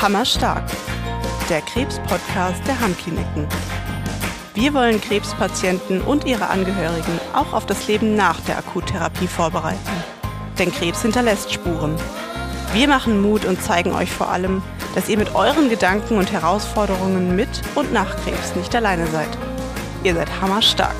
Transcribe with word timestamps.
Hammerstark, 0.00 0.64
der 1.50 1.60
Krebs-Podcast 1.60 2.66
der 2.66 2.80
Hammkliniken. 2.80 3.46
Wir 4.54 4.72
wollen 4.72 4.98
Krebspatienten 4.98 6.00
und 6.00 6.24
ihre 6.24 6.48
Angehörigen 6.48 7.20
auch 7.34 7.52
auf 7.52 7.66
das 7.66 7.86
Leben 7.86 8.16
nach 8.16 8.40
der 8.40 8.56
Akuttherapie 8.56 9.26
vorbereiten. 9.26 9.78
Denn 10.58 10.72
Krebs 10.72 11.02
hinterlässt 11.02 11.52
Spuren. 11.52 11.96
Wir 12.72 12.88
machen 12.88 13.20
Mut 13.20 13.44
und 13.44 13.62
zeigen 13.62 13.92
euch 13.92 14.10
vor 14.10 14.30
allem, 14.30 14.62
dass 14.94 15.10
ihr 15.10 15.18
mit 15.18 15.34
euren 15.34 15.68
Gedanken 15.68 16.16
und 16.16 16.32
Herausforderungen 16.32 17.36
mit 17.36 17.60
und 17.74 17.92
nach 17.92 18.16
Krebs 18.24 18.56
nicht 18.56 18.74
alleine 18.74 19.06
seid. 19.08 19.36
Ihr 20.02 20.14
seid 20.14 20.30
hammerstark. 20.40 20.96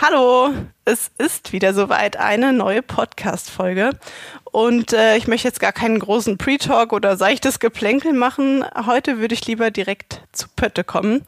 Hallo, 0.00 0.50
es 0.84 1.10
ist 1.18 1.52
wieder 1.52 1.74
soweit 1.74 2.16
eine 2.16 2.52
neue 2.52 2.82
Podcast-Folge. 2.82 3.90
Und 4.52 4.92
äh, 4.92 5.16
ich 5.16 5.28
möchte 5.28 5.48
jetzt 5.48 5.60
gar 5.60 5.72
keinen 5.72 5.98
großen 5.98 6.36
Pre-Talk 6.36 6.92
oder 6.92 7.16
seichtes 7.16 7.58
Geplänkel 7.58 8.12
machen. 8.12 8.64
Heute 8.86 9.18
würde 9.18 9.34
ich 9.34 9.46
lieber 9.46 9.70
direkt 9.70 10.20
zu 10.32 10.46
Pötte 10.54 10.84
kommen. 10.84 11.24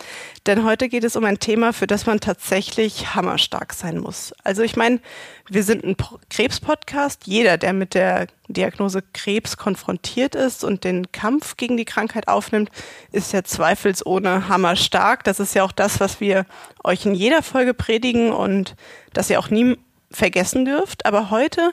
Denn 0.47 0.65
heute 0.65 0.91
geht 0.91 1.05
es 1.05 1.17
um 1.17 1.25
ein 1.25 1.39
Thema, 1.39 1.73
für 1.73 1.87
das 1.87 2.05
man 2.05 2.21
tatsächlich 2.21 3.15
hammerstark 3.15 3.73
sein 3.73 3.99
muss. 3.99 4.35
Also 4.45 4.63
ich 4.63 4.77
meine, 4.77 5.01
wir 5.49 5.63
sind 5.63 5.85
ein 5.85 5.97
Krebs-Podcast. 6.29 7.27
Jeder, 7.27 7.57
der 7.57 7.73
mit 7.73 7.95
der 7.95 8.27
Diagnose 8.49 9.03
Krebs 9.15 9.57
konfrontiert 9.57 10.35
ist 10.35 10.63
und 10.63 10.85
den 10.85 11.11
Kampf 11.13 11.57
gegen 11.57 11.79
die 11.79 11.87
Krankheit 11.87 12.29
aufnimmt, 12.29 12.71
ist 13.11 13.33
ja 13.33 13.43
zweifelsohne 13.43 14.49
hammerstark. 14.49 15.25
Das 15.25 15.41
ist 15.41 15.55
ja 15.55 15.65
auch 15.65 15.73
das, 15.73 15.99
was 15.99 16.21
wir 16.21 16.45
euch 16.83 17.07
in 17.07 17.15
jeder 17.15 17.43
Folge 17.43 17.73
predigen 17.73 18.33
und 18.33 18.75
das 19.15 19.31
ihr 19.31 19.39
auch 19.39 19.51
nie 19.51 19.77
vergessen 20.11 20.65
dürft. 20.65 21.07
Aber 21.07 21.31
heute 21.31 21.73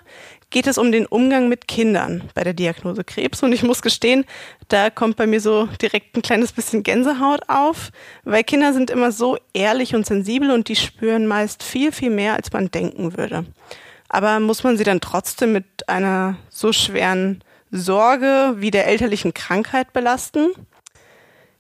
geht 0.50 0.68
es 0.68 0.78
um 0.78 0.92
den 0.92 1.06
Umgang 1.06 1.48
mit 1.48 1.68
Kindern 1.68 2.30
bei 2.34 2.44
der 2.44 2.54
Diagnose 2.54 3.04
Krebs. 3.04 3.42
Und 3.44 3.54
ich 3.54 3.64
muss 3.64 3.82
gestehen, 3.82 4.26
da 4.68 4.90
kommt 4.90 5.16
bei 5.16 5.28
mir 5.28 5.40
so 5.40 5.68
direkt 5.82 6.16
ein 6.16 6.22
kleines 6.22 6.52
bisschen 6.52 6.84
Gänsehaut 6.84 7.42
auf, 7.48 7.92
weil 8.24 8.44
Kinder 8.44 8.74
sind 8.74 8.90
immer 8.90 9.12
so 9.12 9.38
ehrlich 9.54 9.96
und 9.96 10.06
sensibel 10.06 10.52
und 10.52 10.68
die 10.68 10.76
spüren 10.76 11.28
meist 11.28 11.64
viel, 11.64 11.92
viel 11.92 12.10
mehr, 12.10 12.36
als 12.36 12.52
man 12.52 12.70
denken 12.70 13.18
würde. 13.18 13.46
Aber 14.10 14.40
muss 14.42 14.64
man 14.64 14.78
sie 14.78 14.84
dann 14.84 15.00
trotzdem 15.00 15.54
mit 15.54 15.88
einer 15.88 16.36
so 16.50 16.74
schweren 16.74 17.44
Sorge 17.72 18.56
wie 18.58 18.72
der 18.72 18.88
elterlichen 18.88 19.34
Krankheit 19.34 19.94
belasten? 19.94 20.50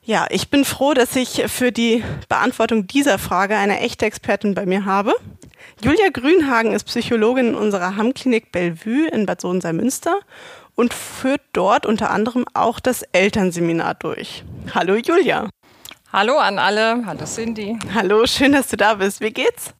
Ja, 0.03 0.25
ich 0.29 0.49
bin 0.49 0.65
froh, 0.65 0.93
dass 0.93 1.15
ich 1.15 1.43
für 1.47 1.71
die 1.71 2.03
Beantwortung 2.27 2.87
dieser 2.87 3.19
Frage 3.19 3.55
eine 3.55 3.79
echte 3.79 4.05
Expertin 4.05 4.53
bei 4.53 4.65
mir 4.65 4.83
habe. 4.83 5.13
Julia 5.83 6.09
Grünhagen 6.13 6.73
ist 6.73 6.83
Psychologin 6.83 7.47
in 7.47 7.55
unserer 7.55 7.95
Hammklinik 7.95 8.51
Bellevue 8.51 9.07
in 9.07 9.25
Bad 9.25 9.41
Sohn-Münster 9.41 10.19
und 10.75 10.93
führt 10.93 11.41
dort 11.53 11.87
unter 11.87 12.11
anderem 12.11 12.45
auch 12.53 12.79
das 12.79 13.01
Elternseminar 13.13 13.95
durch. 13.95 14.43
Hallo 14.75 14.95
Julia. 14.95 15.49
Hallo 16.13 16.37
an 16.37 16.59
alle. 16.59 17.03
Hallo 17.07 17.25
Cindy. 17.25 17.79
Hallo, 17.95 18.27
schön, 18.27 18.51
dass 18.51 18.67
du 18.67 18.77
da 18.77 18.93
bist. 18.93 19.21
Wie 19.21 19.31
geht's? 19.31 19.73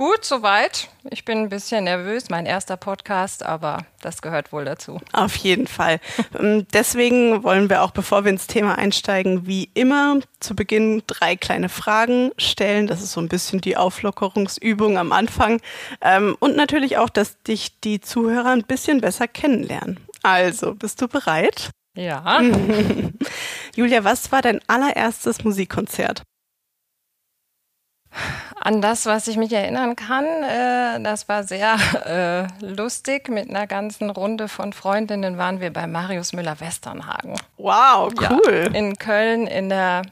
Gut, 0.00 0.24
soweit. 0.24 0.88
Ich 1.10 1.26
bin 1.26 1.36
ein 1.36 1.48
bisschen 1.50 1.84
nervös, 1.84 2.30
mein 2.30 2.46
erster 2.46 2.78
Podcast, 2.78 3.44
aber 3.44 3.84
das 4.00 4.22
gehört 4.22 4.50
wohl 4.50 4.64
dazu. 4.64 4.98
Auf 5.12 5.36
jeden 5.36 5.66
Fall. 5.66 6.00
Ähm, 6.38 6.66
deswegen 6.72 7.42
wollen 7.42 7.68
wir 7.68 7.82
auch, 7.82 7.90
bevor 7.90 8.24
wir 8.24 8.30
ins 8.30 8.46
Thema 8.46 8.78
einsteigen, 8.78 9.46
wie 9.46 9.68
immer 9.74 10.20
zu 10.40 10.56
Beginn 10.56 11.02
drei 11.06 11.36
kleine 11.36 11.68
Fragen 11.68 12.30
stellen. 12.38 12.86
Das 12.86 13.02
ist 13.02 13.12
so 13.12 13.20
ein 13.20 13.28
bisschen 13.28 13.60
die 13.60 13.76
Auflockerungsübung 13.76 14.96
am 14.96 15.12
Anfang. 15.12 15.60
Ähm, 16.00 16.34
und 16.40 16.56
natürlich 16.56 16.96
auch, 16.96 17.10
dass 17.10 17.38
dich 17.42 17.78
die 17.80 18.00
Zuhörer 18.00 18.52
ein 18.52 18.64
bisschen 18.64 19.02
besser 19.02 19.28
kennenlernen. 19.28 20.00
Also, 20.22 20.74
bist 20.76 21.02
du 21.02 21.08
bereit? 21.08 21.68
Ja. 21.94 22.40
Julia, 23.76 24.02
was 24.02 24.32
war 24.32 24.40
dein 24.40 24.62
allererstes 24.66 25.44
Musikkonzert? 25.44 26.22
An 28.62 28.82
das, 28.82 29.06
was 29.06 29.26
ich 29.28 29.36
mich 29.36 29.52
erinnern 29.52 29.96
kann, 29.96 30.24
äh, 30.24 31.02
das 31.02 31.28
war 31.28 31.44
sehr 31.44 31.76
äh, 32.60 32.64
lustig. 32.64 33.28
Mit 33.28 33.48
einer 33.48 33.66
ganzen 33.66 34.10
Runde 34.10 34.48
von 34.48 34.72
Freundinnen 34.72 35.38
waren 35.38 35.60
wir 35.60 35.72
bei 35.72 35.86
Marius 35.86 36.32
Müller-Westernhagen. 36.32 37.36
Wow, 37.56 38.12
cool. 38.30 38.68
Ja, 38.72 38.78
in 38.78 38.96
Köln 38.98 39.46
in 39.46 39.68
der 39.68 40.02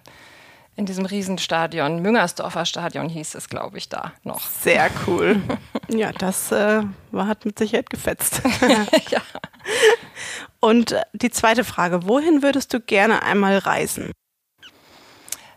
in 0.78 0.87
diesem 0.87 1.06
Riesenstadion, 1.06 2.00
Müngersdorfer 2.03 2.64
Stadion 2.64 3.08
hieß 3.08 3.34
es, 3.34 3.48
glaube 3.48 3.78
ich, 3.78 3.88
da 3.88 4.12
noch. 4.22 4.41
Sehr 4.48 4.88
cool. 5.08 5.42
ja, 5.88 6.12
das 6.12 6.53
äh, 6.53 6.84
war, 7.10 7.26
hat 7.26 7.44
mit 7.44 7.58
Sicherheit 7.58 7.91
gefetzt. 7.91 8.42
ja. 9.10 9.20
Und 10.60 10.92
äh, 10.92 11.03
die 11.14 11.32
zweite 11.32 11.64
Frage, 11.64 12.06
wohin 12.06 12.42
würdest 12.44 12.72
du 12.72 12.78
gerne 12.78 13.25
einmal 13.25 13.58
reisen? 13.58 14.12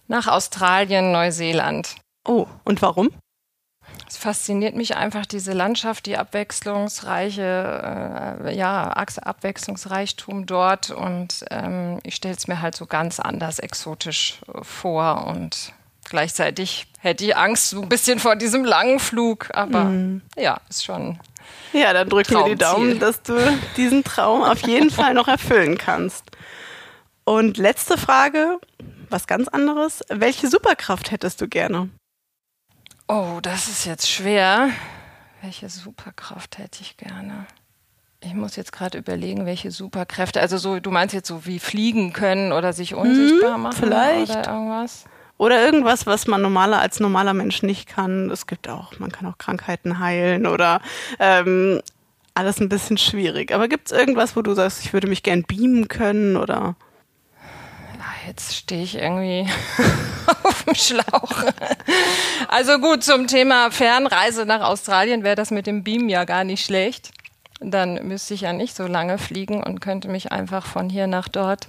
Nach 0.08 0.26
Australien, 0.26 1.12
Neuseeland. 1.12 1.98
Oh, 2.26 2.48
und 2.64 2.82
warum? 2.82 3.10
Es 4.08 4.18
fasziniert 4.18 4.76
mich 4.76 4.96
einfach 4.96 5.26
diese 5.26 5.54
Landschaft, 5.54 6.06
die 6.06 6.18
abwechslungsreiche, 6.18 8.40
äh, 8.46 8.56
ja, 8.56 8.92
Abwechslungsreichtum 8.92 10.46
dort 10.46 10.92
und 10.92 11.46
ähm, 11.50 12.00
ich 12.04 12.16
stelle 12.16 12.36
es 12.36 12.48
mir 12.48 12.62
halt 12.62 12.76
so 12.76 12.86
ganz 12.86 13.20
anders 13.20 13.60
exotisch 13.60 14.40
äh, 14.48 14.64
vor 14.64 15.28
und 15.28 15.74
gleichzeitig 16.10 16.88
hätte 17.00 17.26
ich 17.26 17.36
Angst 17.36 17.70
so 17.70 17.82
ein 17.82 17.90
bisschen 17.90 18.20
vor 18.20 18.36
diesem 18.36 18.66
langen 18.66 19.00
Flug, 19.00 19.50
aber 19.54 19.86
mm. 19.86 20.22
ja, 20.36 20.60
ist 20.70 20.86
schon. 20.86 21.20
Ja, 21.74 21.94
dann 21.94 22.10
drück 22.10 22.30
mir 22.30 22.44
die 22.44 22.56
Daumen, 22.56 23.00
dass 23.00 23.22
du 23.24 23.34
diesen 23.78 24.04
Traum 24.04 24.44
auf 24.44 24.62
jeden 24.68 24.90
Fall 24.92 25.14
noch 25.14 25.28
erfüllen 25.28 25.78
kannst. 25.78 26.26
Und 27.24 27.58
letzte 27.58 27.98
Frage, 27.98 28.60
was 29.10 29.28
ganz 29.28 29.48
anderes. 29.48 30.02
Welche 30.10 30.48
Superkraft 30.48 31.12
hättest 31.12 31.42
du 31.42 31.48
gerne? 31.48 31.90
Oh, 33.14 33.40
das 33.42 33.68
ist 33.68 33.86
jetzt 33.86 34.10
schwer. 34.10 34.70
Welche 35.42 35.68
Superkraft 35.68 36.58
hätte 36.58 36.80
ich 36.82 36.96
gerne? 36.96 37.46
Ich 38.22 38.34
muss 38.34 38.56
jetzt 38.56 38.72
gerade 38.72 38.98
überlegen, 38.98 39.46
welche 39.46 39.70
Superkräfte. 39.70 40.40
Also 40.40 40.58
so, 40.58 40.80
du 40.80 40.92
meinst 40.92 41.14
jetzt 41.14 41.28
so 41.28 41.46
wie 41.46 41.60
fliegen 41.60 42.14
können 42.14 42.54
oder 42.54 42.72
sich 42.72 42.96
unsichtbar 42.96 43.56
hm, 43.56 43.64
machen 43.64 43.84
vielleicht. 43.84 44.32
oder 44.32 44.54
irgendwas? 44.54 45.04
Oder 45.38 45.66
irgendwas, 45.66 46.06
was 46.08 46.26
man 46.26 46.42
normaler 46.42 46.80
als 46.80 47.02
normaler 47.02 47.34
Mensch 47.34 47.64
nicht 47.64 47.90
kann. 47.90 48.30
Es 48.32 48.48
gibt 48.48 48.70
auch, 48.70 48.98
man 49.00 49.12
kann 49.12 49.28
auch 49.28 49.38
Krankheiten 49.38 50.00
heilen 50.00 50.46
oder 50.46 50.80
ähm, 51.20 51.82
alles 52.34 52.62
ein 52.62 52.70
bisschen 52.70 52.98
schwierig. 52.98 53.54
Aber 53.54 53.68
gibt 53.68 53.88
es 53.88 53.92
irgendwas, 53.92 54.38
wo 54.38 54.42
du 54.42 54.54
sagst, 54.54 54.86
ich 54.86 54.94
würde 54.94 55.08
mich 55.08 55.22
gern 55.22 55.44
beamen 55.44 55.90
können 55.90 56.38
oder? 56.38 56.78
Jetzt 58.32 58.56
stehe 58.56 58.84
ich 58.84 58.96
irgendwie 58.96 59.46
auf 60.44 60.64
dem 60.64 60.74
Schlauch. 60.74 61.44
Also 62.48 62.80
gut, 62.80 63.04
zum 63.04 63.28
Thema 63.28 63.72
Fernreise 63.72 64.46
nach 64.46 64.62
Australien 64.62 65.24
wäre 65.24 65.36
das 65.36 65.52
mit 65.52 65.68
dem 65.68 65.84
Beam 65.84 66.08
ja 66.08 66.24
gar 66.24 66.46
nicht 66.46 66.64
schlecht. 66.64 67.12
Dann 67.60 68.08
müsste 68.08 68.34
ich 68.34 68.42
ja 68.42 68.54
nicht 68.54 68.74
so 68.74 68.88
lange 68.88 69.18
fliegen 69.18 69.62
und 69.62 69.82
könnte 69.82 70.08
mich 70.08 70.32
einfach 70.32 70.66
von 70.66 70.90
hier 70.90 71.08
nach 71.08 71.28
dort 71.28 71.68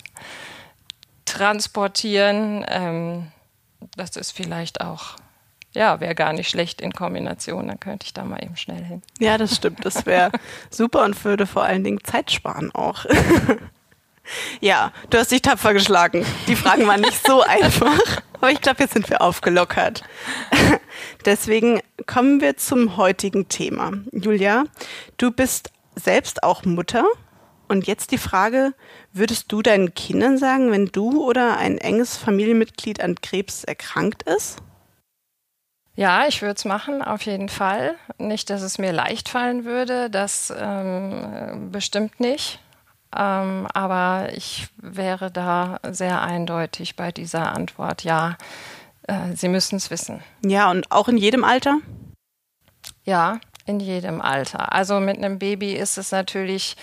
transportieren. 1.25 2.65
Ähm, 2.69 3.33
das 3.97 4.17
ist 4.17 4.31
vielleicht 4.31 4.81
auch 4.81 5.17
ja, 5.75 6.01
wäre 6.01 6.15
gar 6.15 6.35
nicht 6.35 6.51
schlecht 6.51 6.83
in 6.83 6.93
Kombination, 6.93 7.67
dann 7.67 7.81
könnte 7.81 8.05
ich 8.05 8.13
da 8.13 8.25
mal 8.25 8.45
eben 8.45 8.57
schnell 8.57 8.85
hin. 8.85 9.03
Ja, 9.19 9.39
das 9.39 9.57
stimmt. 9.57 9.87
Das 9.87 10.05
wäre 10.05 10.31
super 10.71 11.03
und 11.03 11.25
würde 11.25 11.47
vor 11.47 11.63
allen 11.63 11.83
Dingen 11.83 12.05
Zeit 12.05 12.31
sparen 12.31 12.71
auch. 12.73 13.07
Ja, 14.61 14.93
du 15.11 15.19
hast 15.19 15.33
dich 15.33 15.43
tapfer 15.43 15.73
geschlagen. 15.73 16.25
Die 16.47 16.57
Fragen 16.57 16.87
waren 16.87 17.01
nicht 17.01 17.27
so 17.27 17.43
einfach, 17.43 18.23
aber 18.35 18.51
ich 18.51 18.61
glaube, 18.61 18.83
jetzt 18.83 18.95
sind 18.95 19.11
wir 19.11 19.21
aufgelockert. 19.21 20.03
Deswegen 21.25 21.81
kommen 22.07 22.41
wir 22.41 22.57
zum 22.57 22.97
heutigen 22.97 23.49
Thema. 23.49 23.93
Julia, 24.13 24.65
du 25.17 25.31
bist 25.31 25.71
selbst 25.95 26.43
auch 26.43 26.65
Mutter. 26.65 27.05
Und 27.69 27.87
jetzt 27.87 28.11
die 28.11 28.19
Frage, 28.19 28.75
würdest 29.15 29.51
du 29.51 29.63
deinen 29.63 29.95
Kindern 29.95 30.37
sagen, 30.37 30.71
wenn 30.73 30.87
du 30.87 31.27
oder 31.27 31.57
ein 31.57 31.79
enges 31.79 32.19
Familienmitglied 32.19 33.01
an 33.01 33.15
Krebs 33.15 33.65
erkrankt 33.65 34.25
ist? 34.25 34.59
Ja, 35.95 36.27
ich 36.27 36.43
würde 36.43 36.55
es 36.57 36.65
machen, 36.65 37.01
auf 37.03 37.23
jeden 37.23 37.49
Fall. 37.49 37.95
Nicht, 38.19 38.51
dass 38.51 38.61
es 38.61 38.79
mir 38.79 38.93
leicht 38.93 39.29
fallen 39.31 39.65
würde, 39.65 40.11
das 40.11 40.53
ähm, 40.55 41.71
bestimmt 41.71 42.21
nicht. 42.21 42.61
Ähm, 43.17 43.67
aber 43.73 44.31
ich 44.35 44.69
wäre 44.77 45.31
da 45.31 45.81
sehr 45.91 46.23
eindeutig 46.23 46.97
bei 46.97 47.13
dieser 47.13 47.53
Antwort. 47.53 48.05
Ja, 48.05 48.37
äh, 49.07 49.35
Sie 49.35 49.49
müssen 49.49 49.77
es 49.77 49.91
wissen. 49.91 50.23
Ja, 50.45 50.71
und 50.71 50.91
auch 50.91 51.09
in 51.09 51.17
jedem 51.17 51.45
Alter? 51.45 51.79
Ja, 53.05 53.41
in 53.67 53.81
jedem 53.81 54.21
Alter. 54.21 54.73
Also 54.73 55.01
mit 55.01 55.19
einem 55.19 55.39
Baby 55.39 55.73
ist 55.73 55.99
es 55.99 56.11
natürlich 56.13 56.77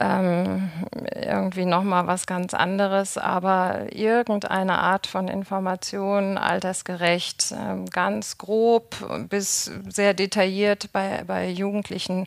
ähm, 0.00 0.70
irgendwie 1.14 1.66
nochmal 1.66 2.06
was 2.06 2.26
ganz 2.26 2.54
anderes, 2.54 3.18
aber 3.18 3.92
irgendeine 3.92 4.78
Art 4.78 5.06
von 5.06 5.28
Information, 5.28 6.38
altersgerecht, 6.38 7.54
ähm, 7.56 7.86
ganz 7.86 8.38
grob 8.38 8.96
bis 9.28 9.70
sehr 9.88 10.14
detailliert 10.14 10.90
bei, 10.92 11.22
bei 11.26 11.48
Jugendlichen, 11.48 12.26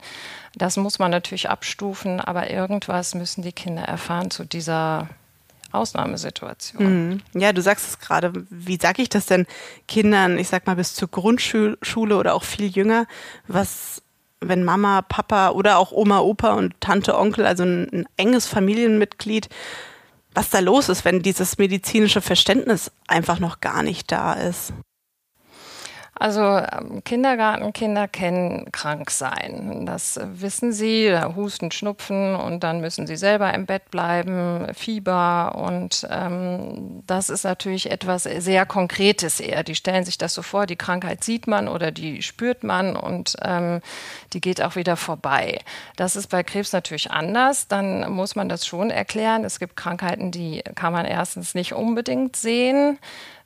das 0.55 0.77
muss 0.77 0.99
man 0.99 1.09
natürlich 1.09 1.49
abstufen, 1.49 2.21
aber 2.21 2.51
irgendwas 2.51 3.15
müssen 3.15 3.41
die 3.41 3.53
Kinder 3.53 3.83
erfahren 3.83 4.29
zu 4.29 4.45
dieser 4.45 5.09
Ausnahmesituation. 5.71 7.09
Mhm. 7.09 7.21
Ja, 7.33 7.51
du 7.51 7.61
sagst 7.61 7.87
es 7.89 7.99
gerade. 7.99 8.31
Wie 8.51 8.77
sage 8.79 9.01
ich 9.01 9.09
das 9.09 9.25
denn 9.25 9.47
Kindern, 9.87 10.37
ich 10.37 10.47
sag 10.47 10.67
mal 10.67 10.75
bis 10.75 10.93
zur 10.93 11.07
Grundschule 11.07 11.77
oder 12.15 12.35
auch 12.35 12.43
viel 12.43 12.67
jünger, 12.67 13.07
was 13.47 14.03
wenn 14.47 14.63
Mama, 14.63 15.01
Papa 15.01 15.49
oder 15.49 15.77
auch 15.77 15.91
Oma, 15.91 16.19
Opa 16.19 16.53
und 16.53 16.79
Tante, 16.79 17.17
Onkel, 17.17 17.45
also 17.45 17.63
ein, 17.63 18.05
enges 18.17 18.47
Familienmitglied, 18.47 19.49
was 20.33 20.49
da 20.49 20.59
los 20.59 20.89
ist, 20.89 21.05
wenn 21.05 21.21
dieses 21.21 21.57
medizinische 21.57 22.21
Verständnis 22.21 22.91
einfach 23.07 23.39
noch 23.39 23.59
gar 23.61 23.83
nicht 23.83 24.11
da 24.11 24.33
ist. 24.33 24.73
Also 26.15 26.41
ähm, 26.41 27.03
Kindergartenkinder 27.03 28.07
kennen 28.07 28.71
krank 28.71 29.09
sein. 29.09 29.85
Das 29.85 30.19
wissen 30.23 30.71
sie, 30.71 31.11
Husten, 31.35 31.71
Schnupfen 31.71 32.35
und 32.35 32.63
dann 32.63 32.81
müssen 32.81 33.07
sie 33.07 33.15
selber 33.15 33.51
im 33.53 33.65
Bett 33.65 33.89
bleiben, 33.89 34.67
Fieber 34.75 35.55
und 35.55 36.07
ähm, 36.11 37.03
das 37.07 37.29
ist 37.29 37.43
natürlich 37.43 37.89
etwas 37.89 38.23
sehr 38.23 38.65
Konkretes 38.67 39.39
eher. 39.39 39.63
Die 39.63 39.75
stellen 39.75 40.05
sich 40.05 40.19
das 40.19 40.35
so 40.35 40.43
vor, 40.43 40.67
die 40.67 40.75
Krankheit 40.75 41.23
sieht 41.23 41.47
man 41.47 41.67
oder 41.67 41.91
die 41.91 42.21
spürt 42.21 42.63
man 42.63 42.95
und 42.95 43.35
ähm, 43.41 43.81
die 44.33 44.41
geht 44.41 44.61
auch 44.61 44.75
wieder 44.75 44.97
vorbei. 44.97 45.59
Das 45.95 46.15
ist 46.15 46.27
bei 46.27 46.43
Krebs 46.43 46.73
natürlich 46.73 47.09
anders. 47.09 47.67
Dann 47.67 48.11
muss 48.11 48.35
man 48.35 48.49
das 48.49 48.67
schon 48.67 48.91
erklären. 48.91 49.43
Es 49.43 49.59
gibt 49.59 49.75
Krankheiten, 49.75 50.31
die 50.31 50.61
kann 50.75 50.93
man 50.93 51.05
erstens 51.05 51.55
nicht 51.55 51.73
unbedingt 51.73 52.35
sehen. 52.35 52.99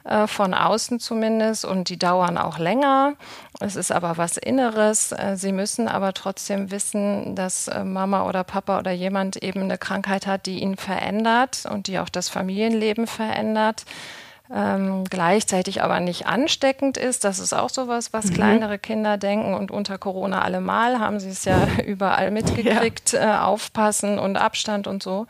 Äh, 0.07 0.27
von 0.27 0.54
außen 0.54 1.01
zumindest, 1.01 1.65
und 1.65 1.89
die 1.89 2.00
dauern 2.00 2.38
auch 2.38 2.59
länger. 2.59 3.15
Es 3.59 3.75
ist 3.75 3.92
aber 3.92 4.15
was 4.15 4.38
Inneres. 4.38 5.12
Äh, 5.12 5.36
sie 5.36 5.51
müssen 5.51 5.89
aber 5.89 6.13
trotzdem 6.13 6.71
wissen, 6.71 7.36
dass 7.36 7.68
äh, 7.68 7.83
Mama 7.83 8.25
oder 8.25 8.45
Papa 8.45 8.80
oder 8.80 8.92
jemand 8.92 9.36
eben 9.44 9.63
eine 9.63 9.77
Krankheit 9.77 10.25
hat, 10.25 10.45
die 10.45 10.62
ihn 10.62 10.77
verändert 10.77 11.65
und 11.69 11.88
die 11.88 12.00
auch 12.00 12.07
das 12.07 12.30
Familienleben 12.30 13.06
verändert. 13.06 13.83
Ähm, 14.50 15.04
gleichzeitig 15.04 15.83
aber 15.83 16.00
nicht 16.00 16.25
ansteckend 16.25 16.95
ist. 16.95 17.25
Das 17.25 17.39
ist 17.39 17.51
auch 17.51 17.69
sowas, 17.69 18.13
was 18.13 18.27
mhm. 18.27 18.33
kleinere 18.36 18.80
Kinder 18.80 19.18
denken. 19.18 19.56
Und 19.56 19.71
unter 19.71 19.98
Corona 19.98 20.42
allemal 20.42 21.01
haben 21.01 21.19
sie 21.19 21.31
es 21.31 21.44
ja 21.44 21.68
überall 21.86 22.31
mitgekriegt, 22.31 23.12
ja. 23.12 23.39
äh, 23.39 23.39
aufpassen 23.39 24.19
und 24.19 24.38
Abstand 24.38 24.88
und 24.88 25.04
so. 25.04 25.27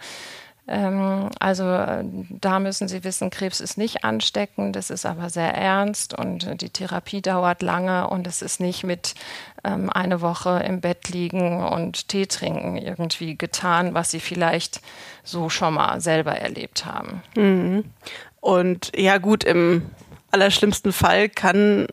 Ähm, 0.68 1.30
also 1.40 1.64
äh, 1.64 2.04
da 2.30 2.60
müssen 2.60 2.88
Sie 2.88 3.04
wissen, 3.04 3.30
Krebs 3.30 3.62
ist 3.62 3.78
nicht 3.78 4.04
ansteckend, 4.04 4.76
es 4.76 4.90
ist 4.90 5.06
aber 5.06 5.30
sehr 5.30 5.54
ernst 5.54 6.14
und 6.14 6.62
die 6.62 6.70
Therapie 6.70 7.22
dauert 7.22 7.62
lange 7.62 8.10
und 8.10 8.28
es 8.28 8.42
ist 8.42 8.60
nicht 8.60 8.84
mit 8.84 9.16
ähm, 9.64 9.90
eine 9.90 10.20
Woche 10.22 10.64
im 10.68 10.82
Bett 10.82 11.10
liegen 11.10 11.64
und 11.64 12.10
Tee 12.10 12.26
trinken 12.26 12.78
irgendwie 12.78 13.38
getan, 13.38 13.94
was 13.94 14.12
Sie 14.12 14.20
vielleicht 14.20 14.82
so 15.24 15.50
schon 15.50 15.76
mal 15.76 16.02
selber 16.02 16.34
erlebt 16.34 16.86
haben. 16.86 17.24
Mhm. 17.36 17.86
Und 18.42 18.92
ja 18.96 19.20
gut, 19.20 19.46
im 19.46 19.84
allerschlimmsten 20.32 20.92
Fall 20.92 21.30
kann 21.30 21.88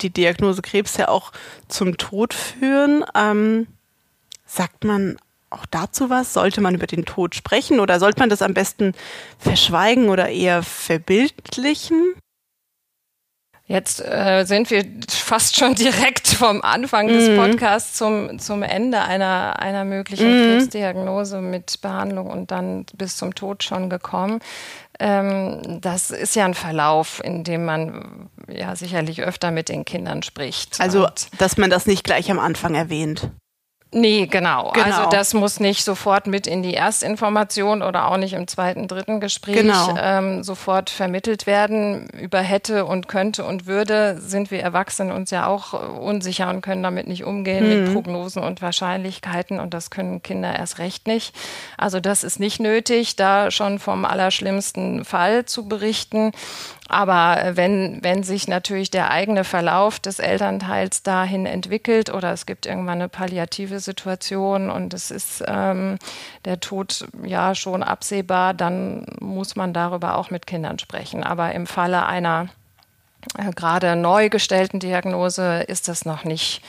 die 0.00 0.10
Diagnose 0.10 0.62
Krebs 0.62 0.96
ja 0.96 1.08
auch 1.08 1.32
zum 1.68 1.96
Tod 1.96 2.34
führen. 2.34 3.04
Ähm, 3.14 3.66
sagt 4.46 4.84
man 4.84 5.16
auch 5.52 5.66
dazu 5.66 6.10
was? 6.10 6.32
Sollte 6.32 6.60
man 6.60 6.74
über 6.74 6.86
den 6.86 7.04
Tod 7.04 7.34
sprechen 7.34 7.80
oder 7.80 8.00
sollte 8.00 8.20
man 8.20 8.30
das 8.30 8.42
am 8.42 8.54
besten 8.54 8.94
verschweigen 9.38 10.08
oder 10.08 10.28
eher 10.28 10.62
verbildlichen? 10.62 12.14
Jetzt 13.72 14.04
äh, 14.04 14.44
sind 14.44 14.70
wir 14.70 14.84
fast 15.08 15.56
schon 15.56 15.74
direkt 15.76 16.28
vom 16.28 16.60
Anfang 16.62 17.08
des 17.08 17.30
mhm. 17.30 17.36
Podcasts 17.36 17.96
zum, 17.96 18.38
zum 18.38 18.62
Ende 18.62 19.00
einer, 19.00 19.60
einer 19.60 19.84
möglichen 19.84 20.28
mm. 20.28 20.58
Krebsdiagnose 20.58 21.40
mit 21.40 21.80
Behandlung 21.80 22.28
und 22.28 22.50
dann 22.50 22.84
bis 22.94 23.16
zum 23.16 23.34
Tod 23.34 23.62
schon 23.62 23.88
gekommen. 23.88 24.40
Ähm, 24.98 25.80
das 25.80 26.10
ist 26.10 26.36
ja 26.36 26.44
ein 26.44 26.54
Verlauf, 26.54 27.22
in 27.24 27.44
dem 27.44 27.64
man 27.64 28.28
ja 28.46 28.76
sicherlich 28.76 29.22
öfter 29.22 29.50
mit 29.50 29.68
den 29.68 29.84
Kindern 29.84 30.22
spricht. 30.22 30.80
Also, 30.80 31.08
dass 31.38 31.56
man 31.56 31.70
das 31.70 31.86
nicht 31.86 32.04
gleich 32.04 32.30
am 32.30 32.40
Anfang 32.40 32.74
erwähnt. 32.74 33.30
Nee, 33.94 34.26
genau. 34.26 34.72
genau. 34.72 34.86
Also 34.86 35.10
das 35.10 35.34
muss 35.34 35.60
nicht 35.60 35.84
sofort 35.84 36.26
mit 36.26 36.46
in 36.46 36.62
die 36.62 36.72
Erstinformation 36.72 37.82
oder 37.82 38.08
auch 38.10 38.16
nicht 38.16 38.32
im 38.32 38.48
zweiten, 38.48 38.88
dritten 38.88 39.20
Gespräch 39.20 39.56
genau. 39.56 39.94
ähm, 39.98 40.42
sofort 40.42 40.88
vermittelt 40.88 41.46
werden. 41.46 42.08
Über 42.18 42.40
hätte 42.40 42.86
und 42.86 43.06
könnte 43.06 43.44
und 43.44 43.66
würde 43.66 44.18
sind 44.18 44.50
wir 44.50 44.60
Erwachsenen 44.60 45.12
uns 45.12 45.30
ja 45.30 45.46
auch 45.46 45.74
unsicher 46.00 46.48
und 46.48 46.62
können 46.62 46.82
damit 46.82 47.06
nicht 47.06 47.24
umgehen 47.24 47.64
hm. 47.64 47.84
mit 47.84 47.92
Prognosen 47.92 48.42
und 48.42 48.62
Wahrscheinlichkeiten 48.62 49.60
und 49.60 49.74
das 49.74 49.90
können 49.90 50.22
Kinder 50.22 50.56
erst 50.56 50.78
recht 50.78 51.06
nicht. 51.06 51.34
Also 51.76 52.00
das 52.00 52.24
ist 52.24 52.40
nicht 52.40 52.60
nötig, 52.60 53.16
da 53.16 53.50
schon 53.50 53.78
vom 53.78 54.06
allerschlimmsten 54.06 55.04
Fall 55.04 55.44
zu 55.44 55.68
berichten. 55.68 56.32
Aber 56.92 57.42
äh, 57.42 57.56
wenn, 57.56 58.00
wenn 58.02 58.22
sich 58.22 58.48
natürlich 58.48 58.90
der 58.90 59.10
eigene 59.10 59.44
Verlauf 59.44 59.98
des 59.98 60.18
Elternteils 60.18 61.02
dahin 61.02 61.46
entwickelt 61.46 62.12
oder 62.12 62.32
es 62.32 62.44
gibt 62.44 62.66
irgendwann 62.66 63.00
eine 63.00 63.08
palliative 63.08 63.80
Situation 63.80 64.70
und 64.70 64.92
es 64.92 65.10
ist 65.10 65.42
ähm, 65.46 65.98
der 66.44 66.60
Tod 66.60 67.06
ja 67.24 67.54
schon 67.54 67.82
absehbar, 67.82 68.52
dann 68.52 69.06
muss 69.20 69.56
man 69.56 69.72
darüber 69.72 70.18
auch 70.18 70.30
mit 70.30 70.46
Kindern 70.46 70.78
sprechen. 70.78 71.24
Aber 71.24 71.52
im 71.52 71.66
Falle 71.66 72.04
einer 72.04 72.48
äh, 73.38 73.50
gerade 73.52 73.96
neu 73.96 74.28
gestellten 74.28 74.78
Diagnose 74.78 75.64
ist 75.66 75.88
das 75.88 76.04
noch 76.04 76.24
nicht 76.24 76.62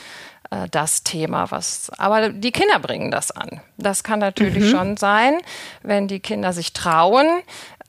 äh, 0.54 0.68
das 0.70 1.04
Thema, 1.04 1.52
was, 1.52 1.92
aber 1.98 2.30
die 2.30 2.52
Kinder 2.52 2.80
bringen 2.80 3.12
das 3.12 3.32
an. 3.32 3.62
Das 3.78 4.04
kann 4.04 4.20
natürlich 4.20 4.66
mhm. 4.66 4.70
schon 4.70 4.98
sein, 4.98 5.40
wenn 5.82 6.08
die 6.08 6.20
Kinder 6.20 6.54
sich 6.54 6.74
trauen, 6.74 7.28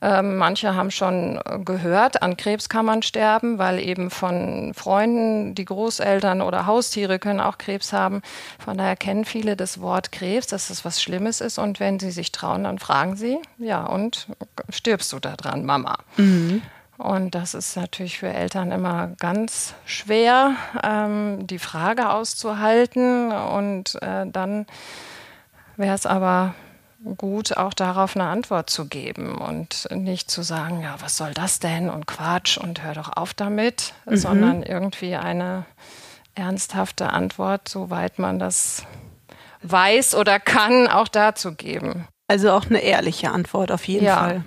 ähm, 0.04 0.36
manche 0.36 0.74
haben 0.74 0.90
schon 0.90 1.40
gehört, 1.64 2.22
an 2.22 2.36
Krebs 2.36 2.68
kann 2.68 2.84
man 2.84 3.02
sterben, 3.02 3.56
weil 3.56 3.78
eben 3.78 4.10
von 4.10 4.74
Freunden, 4.74 5.54
die 5.54 5.64
Großeltern 5.64 6.42
oder 6.42 6.66
Haustiere 6.66 7.18
können 7.18 7.40
auch 7.40 7.56
Krebs 7.56 7.94
haben. 7.94 8.20
Von 8.58 8.76
daher 8.76 8.96
kennen 8.96 9.24
viele 9.24 9.56
das 9.56 9.80
Wort 9.80 10.12
Krebs, 10.12 10.46
dass 10.46 10.68
es 10.68 10.84
was 10.84 11.00
Schlimmes 11.00 11.40
ist. 11.40 11.56
Und 11.56 11.80
wenn 11.80 11.98
sie 11.98 12.10
sich 12.10 12.32
trauen, 12.32 12.64
dann 12.64 12.78
fragen 12.78 13.16
sie, 13.16 13.38
ja, 13.56 13.82
und 13.82 14.26
stirbst 14.68 15.10
du 15.14 15.20
da 15.20 15.36
dran, 15.36 15.64
Mama? 15.64 15.96
Mhm. 16.18 16.60
Und 16.98 17.34
das 17.34 17.54
ist 17.54 17.74
natürlich 17.74 18.18
für 18.18 18.28
Eltern 18.28 18.72
immer 18.72 19.12
ganz 19.18 19.72
schwer, 19.86 20.56
ähm, 20.82 21.46
die 21.46 21.58
Frage 21.58 22.10
auszuhalten. 22.10 23.32
Und 23.32 23.94
äh, 24.02 24.26
dann 24.26 24.66
wäre 25.78 25.94
es 25.94 26.04
aber 26.04 26.54
gut, 27.16 27.56
auch 27.56 27.74
darauf 27.74 28.16
eine 28.16 28.28
Antwort 28.28 28.70
zu 28.70 28.86
geben 28.86 29.36
und 29.36 29.88
nicht 29.90 30.30
zu 30.30 30.42
sagen, 30.42 30.82
ja, 30.82 30.96
was 31.00 31.16
soll 31.16 31.34
das 31.34 31.58
denn 31.58 31.90
und 31.90 32.06
Quatsch 32.06 32.58
und 32.58 32.82
hör 32.82 32.94
doch 32.94 33.16
auf 33.16 33.34
damit, 33.34 33.94
mhm. 34.06 34.16
sondern 34.16 34.62
irgendwie 34.62 35.14
eine 35.14 35.64
ernsthafte 36.34 37.10
Antwort, 37.10 37.68
soweit 37.68 38.18
man 38.18 38.38
das 38.38 38.84
weiß 39.62 40.14
oder 40.14 40.40
kann, 40.40 40.88
auch 40.88 41.08
dazu 41.08 41.54
geben. 41.54 42.08
Also 42.26 42.52
auch 42.52 42.66
eine 42.66 42.80
ehrliche 42.80 43.30
Antwort 43.30 43.70
auf 43.70 43.86
jeden 43.86 44.06
ja. 44.06 44.16
Fall. 44.16 44.44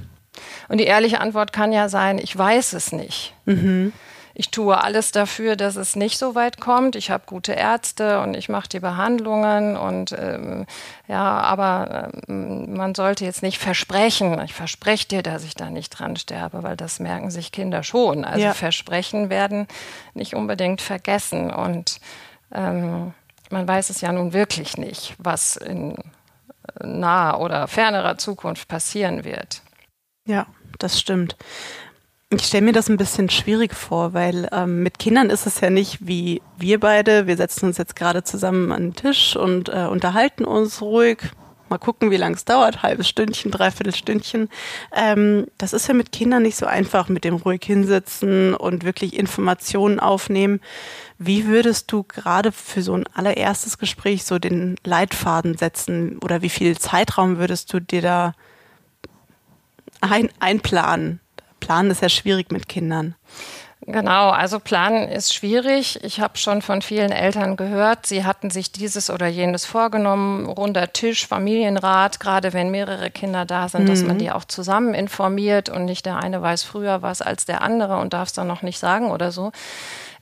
Und 0.67 0.79
die 0.79 0.85
ehrliche 0.85 1.21
Antwort 1.21 1.53
kann 1.53 1.71
ja 1.71 1.89
sein, 1.89 2.17
ich 2.17 2.37
weiß 2.37 2.73
es 2.73 2.91
nicht. 2.91 3.33
Mhm 3.45 3.93
ich 4.39 4.51
tue 4.51 4.79
alles 4.79 5.11
dafür, 5.11 5.55
dass 5.55 5.77
es 5.77 5.95
nicht 5.95 6.19
so 6.19 6.35
weit 6.35 6.59
kommt. 6.61 6.95
Ich 6.95 7.09
habe 7.09 7.23
gute 7.25 7.53
Ärzte 7.53 8.21
und 8.21 8.35
ich 8.35 8.49
mache 8.49 8.69
die 8.69 8.79
Behandlungen 8.79 9.75
und 9.75 10.11
ähm, 10.11 10.67
ja, 11.07 11.39
aber 11.39 12.11
ähm, 12.27 12.75
man 12.75 12.93
sollte 12.93 13.25
jetzt 13.25 13.41
nicht 13.41 13.57
versprechen. 13.57 14.39
Ich 14.45 14.53
verspreche 14.53 15.07
dir, 15.07 15.23
dass 15.23 15.43
ich 15.43 15.55
da 15.55 15.71
nicht 15.71 15.89
dran 15.89 16.17
sterbe, 16.17 16.61
weil 16.61 16.77
das 16.77 16.99
merken 16.99 17.31
sich 17.31 17.51
Kinder 17.51 17.81
schon. 17.81 18.23
Also 18.25 18.45
ja. 18.45 18.53
Versprechen 18.53 19.31
werden 19.31 19.67
nicht 20.13 20.35
unbedingt 20.35 20.81
vergessen 20.81 21.49
und 21.51 21.99
ähm, 22.53 23.15
man 23.49 23.67
weiß 23.67 23.89
es 23.89 24.01
ja 24.01 24.11
nun 24.11 24.33
wirklich 24.33 24.77
nicht, 24.77 25.15
was 25.17 25.55
in 25.55 25.95
naher 26.79 27.39
oder 27.39 27.67
fernerer 27.67 28.19
Zukunft 28.19 28.67
passieren 28.67 29.23
wird. 29.23 29.63
Ja, 30.27 30.45
das 30.77 30.99
stimmt. 30.99 31.35
Ich 32.29 32.43
stelle 32.43 32.65
mir 32.65 32.73
das 32.73 32.89
ein 32.89 32.97
bisschen 32.97 33.29
schwierig 33.29 33.73
vor, 33.73 34.13
weil 34.13 34.49
ähm, 34.51 34.83
mit 34.83 34.99
Kindern 34.99 35.29
ist 35.29 35.45
es 35.45 35.61
ja 35.61 35.69
nicht 35.69 36.05
wie 36.05 36.41
wir 36.57 36.77
beide. 36.77 37.25
Wir 37.25 37.37
setzen 37.37 37.67
uns 37.67 37.77
jetzt 37.77 37.95
gerade 37.95 38.21
zusammen 38.21 38.73
an 38.73 38.81
den 38.87 38.95
Tisch 38.95 39.37
und 39.37 39.69
äh, 39.69 39.87
unterhalten 39.89 40.43
uns 40.43 40.81
ruhig, 40.81 41.19
mal 41.69 41.77
gucken, 41.77 42.11
wie 42.11 42.17
lange 42.17 42.35
es 42.35 42.43
dauert, 42.43 42.83
halbes 42.83 43.07
Stündchen, 43.07 43.49
dreiviertel 43.49 43.95
Stündchen. 43.95 44.49
Ähm, 44.93 45.47
das 45.57 45.71
ist 45.71 45.87
ja 45.87 45.93
mit 45.93 46.11
Kindern 46.11 46.43
nicht 46.43 46.57
so 46.57 46.65
einfach, 46.65 47.07
mit 47.07 47.23
dem 47.23 47.35
ruhig 47.35 47.63
hinsitzen 47.63 48.55
und 48.55 48.83
wirklich 48.83 49.17
Informationen 49.17 50.01
aufnehmen. 50.01 50.59
Wie 51.17 51.47
würdest 51.47 51.89
du 51.93 52.03
gerade 52.03 52.51
für 52.51 52.81
so 52.81 52.93
ein 52.93 53.05
allererstes 53.13 53.77
Gespräch 53.77 54.25
so 54.25 54.37
den 54.37 54.75
Leitfaden 54.83 55.55
setzen 55.55 56.17
oder 56.19 56.41
wie 56.41 56.49
viel 56.49 56.77
Zeitraum 56.77 57.37
würdest 57.37 57.71
du 57.71 57.79
dir 57.79 58.01
da 58.01 58.33
ein, 60.01 60.27
einplanen? 60.41 61.21
Planen 61.67 61.91
ist 61.91 62.01
ja 62.01 62.07
schwierig 62.07 62.49
mit 62.49 62.69
Kindern. 62.69 63.15
Genau, 63.85 64.29
also 64.29 64.61
planen 64.61 65.09
ist 65.09 65.33
schwierig. 65.33 66.01
Ich 66.01 66.21
habe 66.21 66.37
schon 66.37 66.61
von 66.61 66.81
vielen 66.81 67.11
Eltern 67.11 67.57
gehört, 67.57 68.05
sie 68.05 68.23
hatten 68.23 68.49
sich 68.49 68.71
dieses 68.71 69.09
oder 69.09 69.27
jenes 69.27 69.65
vorgenommen, 69.65 70.45
runder 70.45 70.93
Tisch, 70.93 71.27
Familienrat, 71.27 72.21
gerade 72.21 72.53
wenn 72.53 72.71
mehrere 72.71 73.11
Kinder 73.11 73.43
da 73.43 73.67
sind, 73.67 73.83
mhm. 73.83 73.87
dass 73.87 74.03
man 74.03 74.15
mhm. 74.15 74.19
die 74.19 74.31
auch 74.31 74.45
zusammen 74.45 74.93
informiert 74.93 75.67
und 75.67 75.83
nicht 75.83 76.05
der 76.05 76.15
eine 76.15 76.41
weiß 76.41 76.63
früher 76.63 77.01
was 77.01 77.21
als 77.21 77.43
der 77.43 77.61
andere 77.61 77.97
und 77.97 78.13
darf 78.13 78.29
es 78.29 78.33
dann 78.33 78.47
noch 78.47 78.61
nicht 78.61 78.79
sagen 78.79 79.11
oder 79.11 79.33
so. 79.33 79.51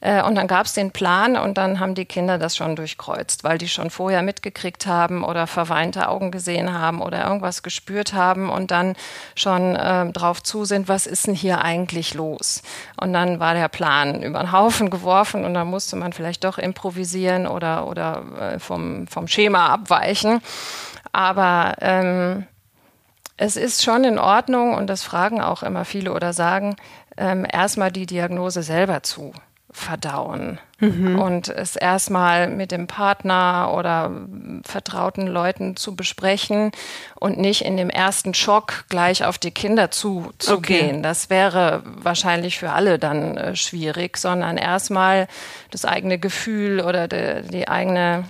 Äh, 0.02 0.24
und 0.24 0.36
dann 0.36 0.48
gab 0.48 0.66
es 0.66 0.74
den 0.74 0.92
Plan 0.92 1.38
und 1.38 1.58
dann 1.58 1.80
haben 1.80 1.96
die 1.96 2.06
Kinder 2.06 2.38
das 2.38 2.56
schon 2.56 2.76
durchkreuzt, 2.76 3.44
weil 3.44 3.58
die 3.58 3.68
schon 3.68 3.90
vorher 3.90 4.22
mitgekriegt 4.22 4.88
haben 4.88 5.24
oder 5.24 5.48
verweinte 5.48 6.10
Augen 6.10 6.32
gesehen 6.32 6.74
haben 6.74 7.02
oder 7.02 7.26
irgendwas 7.26 7.64
gespürt 7.64 8.14
haben 8.14 8.50
und 8.50 8.72
dann 8.72 8.96
schon 9.36 9.76
äh, 9.76 10.12
drauf 10.12 10.44
zu 10.44 10.66
sind, 10.66 10.88
was 10.88 11.08
ist 11.08 11.28
denn 11.28 11.36
hier 11.36 11.62
eigentlich 11.62 12.14
los? 12.14 12.62
Und 13.00 13.14
dann 13.14 13.40
war 13.40 13.54
der 13.54 13.68
Plan 13.70 14.22
über 14.24 14.40
den 14.40 14.52
Haufen 14.52 14.90
geworfen 14.90 15.46
und 15.46 15.54
dann 15.54 15.68
musste 15.68 15.96
man 15.96 16.14
vielleicht 16.14 16.44
doch 16.44 16.58
improvisieren 16.58 17.48
oder, 17.48 17.88
oder 17.88 18.24
äh, 18.40 18.60
vom, 18.60 19.08
vom 19.08 19.28
Schema 19.28 19.68
abweichen. 19.68 20.42
Aber 21.12 21.76
ähm, 21.80 22.46
es 23.38 23.58
ist 23.58 23.84
schon 23.84 24.04
in 24.04 24.20
Ordnung 24.20 24.76
und 24.76 24.88
das 24.88 25.04
fragen 25.04 25.42
auch 25.42 25.64
immer 25.64 25.86
viele 25.86 26.14
oder 26.14 26.34
sagen, 26.34 26.76
ähm, 27.18 27.46
erstmal 27.50 27.92
die 27.92 28.06
Diagnose 28.06 28.64
selber 28.64 29.04
zu 29.04 29.34
verdauen 29.76 30.58
mhm. 30.80 31.20
und 31.20 31.50
es 31.50 31.76
erstmal 31.76 32.48
mit 32.48 32.72
dem 32.72 32.88
Partner 32.88 33.74
oder 33.76 34.10
vertrauten 34.64 35.28
Leuten 35.28 35.76
zu 35.76 35.96
besprechen 35.98 36.72
und 37.16 37.38
nicht 37.38 37.64
in 37.64 37.76
dem 37.76 37.90
ersten 37.90 38.34
Schock 38.34 38.86
gleich 38.90 39.26
auf 39.26 39.38
die 39.38 39.52
Kinder 39.52 39.92
zu, 39.92 40.32
zu 40.40 40.56
okay. 40.56 40.80
gehen. 40.80 41.04
Das 41.04 41.30
wäre 41.30 41.84
wahrscheinlich 41.86 42.58
für 42.58 42.72
alle 42.72 42.98
dann 42.98 43.36
äh, 43.36 43.56
schwierig, 43.56 44.18
sondern 44.18 44.58
erstmal 44.58 45.28
das 45.72 45.84
eigene 45.84 46.18
Gefühl 46.20 46.80
oder 46.80 47.10
de, 47.10 47.42
die 47.44 47.68
eigene 47.68 48.24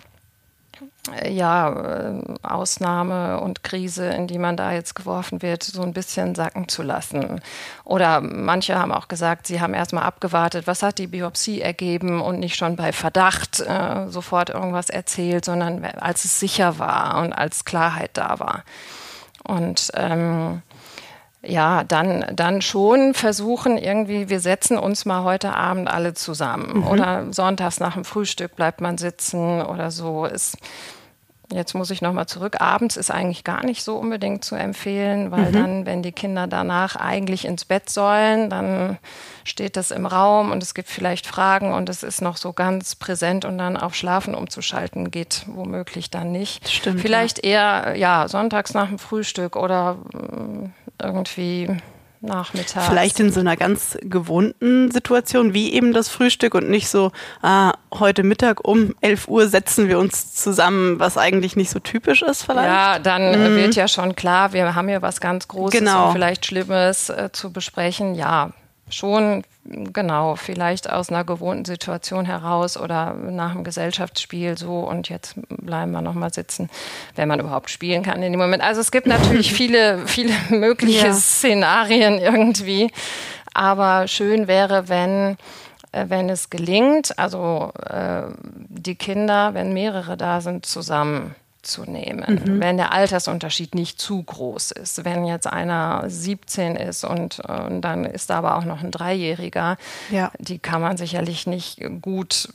ja, 1.30 1.70
äh, 1.70 2.22
Ausnahme 2.42 3.40
und 3.40 3.64
Krise, 3.64 4.08
in 4.08 4.28
die 4.28 4.40
man 4.40 4.58
da 4.58 4.72
jetzt 4.72 4.96
geworfen 4.96 5.42
wird, 5.42 5.64
so 5.64 5.82
ein 5.82 5.94
bisschen 5.94 6.36
sacken 6.36 6.68
zu 6.68 6.82
lassen. 6.82 7.42
Oder 7.84 8.22
manche 8.22 8.78
haben 8.78 8.92
auch 8.92 9.08
gesagt, 9.08 9.48
sie 9.48 9.62
haben 9.62 9.74
erstmal 9.74 10.04
abgewartet, 10.04 10.68
was 10.68 10.84
hat 10.84 10.98
die 10.98 11.08
Biopsie 11.08 11.62
ergeben 11.62 12.22
und 12.22 12.40
nicht 12.40 12.56
schon 12.56 12.76
bei 12.76 12.92
Verdacht 12.92 13.60
äh, 13.60 14.08
sofort 14.10 14.50
irgendwas 14.50 14.90
erzählt, 14.90 15.46
sondern 15.46 15.86
als 15.86 16.26
es 16.26 16.40
sicher 16.40 16.80
war 16.80 17.22
und 17.22 17.34
als 17.34 17.66
Klarheit 17.66 18.12
da 18.14 18.40
war. 18.40 18.64
Und 19.44 19.92
ähm, 19.94 20.64
ja, 21.48 21.84
dann, 21.84 22.26
dann 22.34 22.62
schon 22.62 23.14
versuchen 23.14 23.78
irgendwie, 23.78 24.30
wir 24.30 24.40
setzen 24.40 24.78
uns 24.78 25.06
mal 25.06 25.24
heute 25.24 25.54
Abend 25.54 25.90
alle 25.90 26.14
zusammen. 26.14 26.80
Mhm. 26.80 26.88
Oder 26.88 27.34
sonntags 27.34 27.80
nach 27.80 27.94
dem 27.94 28.06
Frühstück 28.06 28.56
bleibt 28.56 28.82
man 28.82 28.98
sitzen 28.98 29.62
oder 29.62 29.92
so. 29.92 30.26
Ist, 30.26 30.58
Jetzt 31.52 31.76
muss 31.76 31.92
ich 31.92 32.02
nochmal 32.02 32.26
zurück. 32.26 32.60
Abends 32.60 32.98
ist 32.98 33.12
eigentlich 33.12 33.44
gar 33.44 33.64
nicht 33.64 33.84
so 33.84 33.98
unbedingt 33.98 34.44
zu 34.44 34.56
empfehlen, 34.56 35.30
weil 35.32 35.50
mhm. 35.50 35.54
dann, 35.54 35.86
wenn 35.86 36.02
die 36.02 36.12
Kinder 36.12 36.48
danach 36.48 36.96
eigentlich 36.96 37.46
ins 37.46 37.66
Bett 37.66 37.90
sollen, 37.90 38.50
dann 38.50 38.98
steht 39.44 39.78
das 39.78 39.92
im 39.92 40.08
Raum 40.08 40.52
und 40.52 40.64
es 40.64 40.74
gibt 40.74 40.90
vielleicht 40.90 41.28
Fragen 41.28 41.74
und 41.74 41.88
es 41.88 42.02
ist 42.02 42.22
noch 42.22 42.38
so 42.38 42.54
ganz 42.54 42.96
präsent 42.96 43.46
und 43.46 43.60
dann 43.60 43.78
auf 43.78 43.94
Schlafen 43.94 44.34
umzuschalten 44.34 45.12
geht 45.12 45.44
womöglich 45.48 46.10
dann 46.10 46.32
nicht. 46.32 46.68
Stimmt. 46.68 47.02
Vielleicht 47.02 47.46
ja. 47.46 47.84
eher, 47.84 47.96
ja, 47.96 48.28
sonntags 48.28 48.74
nach 48.74 48.88
dem 48.88 48.98
Frühstück 48.98 49.56
oder 49.56 49.96
mm, 50.14 50.74
irgendwie 51.02 51.70
nachmittags. 52.22 52.88
Vielleicht 52.88 53.20
in 53.20 53.32
so 53.32 53.40
einer 53.40 53.56
ganz 53.56 53.98
gewohnten 54.02 54.92
Situation 54.92 55.54
wie 55.54 55.74
eben 55.74 55.94
das 55.94 56.10
Frühstück 56.10 56.56
und 56.56 56.70
nicht 56.70 56.88
so, 56.88 57.12
ah, 57.42 57.74
heute 57.94 58.24
Mittag 58.24 58.68
um 58.68 58.96
11 59.02 59.28
Uhr 59.28 59.48
setzen 59.48 59.88
wir 59.88 60.00
uns 60.00 60.34
zusammen, 60.34 61.00
was 61.00 61.18
eigentlich 61.18 61.56
nicht 61.56 61.70
so 61.70 61.80
typisch 61.80 62.22
ist 62.22 62.44
vielleicht. 62.44 62.68
Ja, 62.68 63.00
dann 63.00 63.54
mhm. 63.54 63.56
wird 63.56 63.76
ja 63.76 63.88
schon 63.88 64.16
klar, 64.16 64.54
wir 64.54 64.76
haben 64.76 64.88
hier 64.88 65.02
was 65.02 65.22
ganz 65.22 65.48
Großes 65.48 65.80
genau. 65.80 66.08
und 66.08 66.14
vielleicht 66.14 66.46
Schlimmes 66.46 67.10
äh, 67.10 67.30
zu 67.32 67.52
besprechen. 67.52 68.16
Ja, 68.16 68.52
schon, 68.90 69.44
genau, 69.64 70.36
vielleicht 70.36 70.90
aus 70.90 71.10
einer 71.10 71.24
gewohnten 71.24 71.66
Situation 71.66 72.26
heraus 72.26 72.78
oder 72.78 73.14
nach 73.14 73.52
einem 73.52 73.64
Gesellschaftsspiel 73.64 74.58
so 74.58 74.80
und 74.80 75.10
jetzt 75.10 75.36
bleiben 75.50 75.92
wir 75.92 76.02
nochmal 76.02 76.34
sitzen, 76.34 76.70
wenn 77.16 77.28
man 77.28 77.40
überhaupt 77.40 77.70
spielen 77.70 78.04
kann 78.04 78.22
in 78.22 78.32
dem 78.32 78.40
Moment. 78.40 78.62
Also 78.62 78.82
es 78.82 78.92
gibt 78.92 79.08
natürlich 79.08 79.54
viele, 79.56 80.06
viele 80.08 80.34
mögliche 80.50 81.08
ja. 81.08 81.14
Szenarien 81.14 82.20
irgendwie, 82.20 82.92
aber 83.54 84.08
schön 84.08 84.48
wäre, 84.48 84.88
wenn 84.88 85.38
äh, 85.92 86.06
wenn 86.10 86.30
es 86.30 86.50
gelingt, 86.50 87.18
also 87.18 87.72
äh, 87.90 88.24
die 88.44 88.96
Kinder, 88.96 89.54
wenn 89.54 89.74
mehrere 89.74 90.18
da 90.18 90.42
sind, 90.42 90.66
zusammen 90.66 91.36
zu 91.66 91.84
nehmen, 91.84 92.42
mhm. 92.46 92.60
wenn 92.60 92.78
der 92.78 92.94
Altersunterschied 92.94 93.76
nicht 93.76 94.00
zu 94.00 94.24
groß 94.24 94.72
ist. 94.72 95.06
Wenn 95.06 95.26
jetzt 95.26 95.48
einer 95.48 96.04
17 96.08 96.76
ist 96.76 97.04
und, 97.04 97.40
und 97.40 97.82
dann 97.82 98.06
ist 98.06 98.30
da 98.30 98.38
aber 98.38 98.58
auch 98.58 98.66
noch 98.66 98.82
ein 98.82 98.92
Dreijähriger, 98.92 99.78
ja. 100.10 100.32
die 100.40 100.60
kann 100.60 100.82
man 100.82 100.98
sicherlich 100.98 101.48
nicht 101.48 101.82
gut 102.02 102.50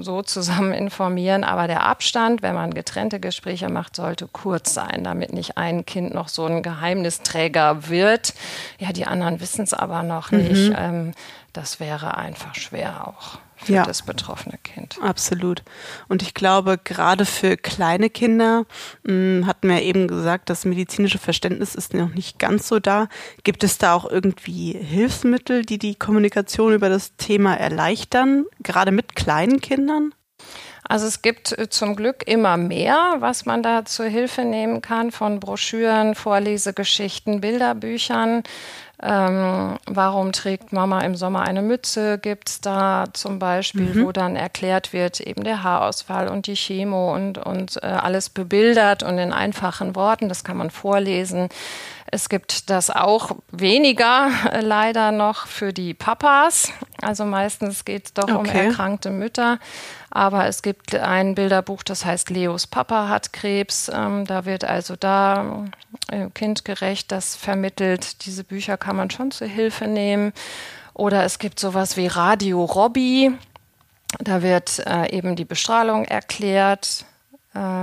so 0.00 0.22
zusammen 0.22 0.72
informieren, 0.72 1.44
aber 1.44 1.66
der 1.66 1.84
Abstand, 1.84 2.42
wenn 2.42 2.54
man 2.54 2.74
getrennte 2.74 3.20
Gespräche 3.20 3.68
macht, 3.68 3.96
sollte 3.96 4.26
kurz 4.26 4.74
sein, 4.74 5.04
damit 5.04 5.32
nicht 5.32 5.56
ein 5.56 5.86
Kind 5.86 6.14
noch 6.14 6.28
so 6.28 6.46
ein 6.46 6.62
Geheimnisträger 6.62 7.88
wird. 7.88 8.34
Ja, 8.78 8.92
die 8.92 9.06
anderen 9.06 9.40
wissen 9.40 9.62
es 9.62 9.74
aber 9.74 10.02
noch 10.02 10.30
mhm. 10.30 10.38
nicht. 10.38 10.72
Ähm, 10.76 11.12
das 11.52 11.78
wäre 11.78 12.16
einfach 12.16 12.54
schwer 12.54 13.06
auch 13.06 13.38
für 13.56 13.72
ja, 13.72 13.84
das 13.84 14.02
betroffene 14.02 14.58
Kind. 14.62 14.98
Absolut. 15.00 15.62
Und 16.08 16.22
ich 16.22 16.34
glaube, 16.34 16.78
gerade 16.82 17.24
für 17.24 17.56
kleine 17.56 18.10
Kinder, 18.10 18.66
mh, 19.04 19.12
hm, 19.12 19.46
hatten 19.46 19.68
wir 19.68 19.82
eben 19.82 20.08
gesagt, 20.08 20.50
das 20.50 20.64
medizinische 20.64 21.18
Verständnis 21.18 21.74
ist 21.74 21.94
noch 21.94 22.14
nicht 22.14 22.38
ganz 22.38 22.68
so 22.68 22.78
da. 22.80 23.08
Gibt 23.42 23.64
es 23.64 23.78
da 23.78 23.94
auch 23.94 24.10
irgendwie 24.10 24.72
Hilfsmittel, 24.72 25.64
die 25.64 25.78
die 25.78 25.94
Kommunikation 25.94 26.74
über 26.74 26.88
das 26.88 27.16
Thema 27.16 27.54
erleichtern, 27.54 28.46
gerade 28.62 28.92
mit 28.92 29.16
kleinen 29.16 29.60
Kindern? 29.60 30.12
Also 30.86 31.06
es 31.06 31.22
gibt 31.22 31.56
äh, 31.58 31.68
zum 31.68 31.96
Glück 31.96 32.26
immer 32.26 32.56
mehr, 32.56 33.16
was 33.18 33.46
man 33.46 33.62
da 33.62 33.84
zur 33.84 34.06
Hilfe 34.06 34.42
nehmen 34.44 34.82
kann, 34.82 35.10
von 35.10 35.40
Broschüren, 35.40 36.14
Vorlesegeschichten, 36.14 37.40
Bilderbüchern. 37.40 38.42
Ähm, 39.02 39.76
warum 39.86 40.32
trägt 40.32 40.72
Mama 40.72 41.00
im 41.00 41.16
Sommer 41.16 41.42
eine 41.42 41.62
Mütze? 41.62 42.18
Gibt 42.18 42.48
es 42.48 42.60
da 42.60 43.06
zum 43.12 43.38
Beispiel, 43.38 43.94
mhm. 43.94 44.04
wo 44.04 44.12
dann 44.12 44.36
erklärt 44.36 44.92
wird, 44.92 45.20
eben 45.20 45.42
der 45.42 45.64
Haarausfall 45.64 46.28
und 46.28 46.46
die 46.46 46.54
Chemo 46.54 47.14
und, 47.14 47.38
und 47.38 47.82
äh, 47.82 47.86
alles 47.86 48.30
bebildert 48.30 49.02
und 49.02 49.18
in 49.18 49.32
einfachen 49.32 49.96
Worten, 49.96 50.28
das 50.28 50.44
kann 50.44 50.56
man 50.56 50.70
vorlesen. 50.70 51.48
Es 52.14 52.28
gibt 52.28 52.70
das 52.70 52.90
auch 52.90 53.32
weniger 53.50 54.30
äh, 54.52 54.60
leider 54.60 55.10
noch 55.10 55.48
für 55.48 55.72
die 55.72 55.94
Papas. 55.94 56.70
Also 57.02 57.24
meistens 57.24 57.84
geht 57.84 58.06
es 58.06 58.14
doch 58.14 58.28
okay. 58.28 58.36
um 58.36 58.46
erkrankte 58.46 59.10
Mütter. 59.10 59.58
Aber 60.10 60.46
es 60.46 60.62
gibt 60.62 60.94
ein 60.94 61.34
Bilderbuch, 61.34 61.82
das 61.82 62.04
heißt 62.04 62.30
Leos 62.30 62.68
Papa 62.68 63.08
hat 63.08 63.32
Krebs. 63.32 63.90
Ähm, 63.92 64.26
da 64.26 64.44
wird 64.44 64.62
also 64.62 64.94
da 64.94 65.64
äh, 66.06 66.28
kindgerecht 66.32 67.10
das 67.10 67.34
vermittelt. 67.34 68.24
Diese 68.26 68.44
Bücher 68.44 68.76
kann 68.76 68.94
man 68.94 69.10
schon 69.10 69.32
zur 69.32 69.48
Hilfe 69.48 69.88
nehmen. 69.88 70.32
Oder 70.92 71.24
es 71.24 71.40
gibt 71.40 71.58
sowas 71.58 71.96
wie 71.96 72.06
Radio 72.06 72.64
Robby. 72.64 73.32
Da 74.20 74.40
wird 74.40 74.86
äh, 74.86 75.10
eben 75.10 75.34
die 75.34 75.44
Bestrahlung 75.44 76.04
erklärt 76.04 77.06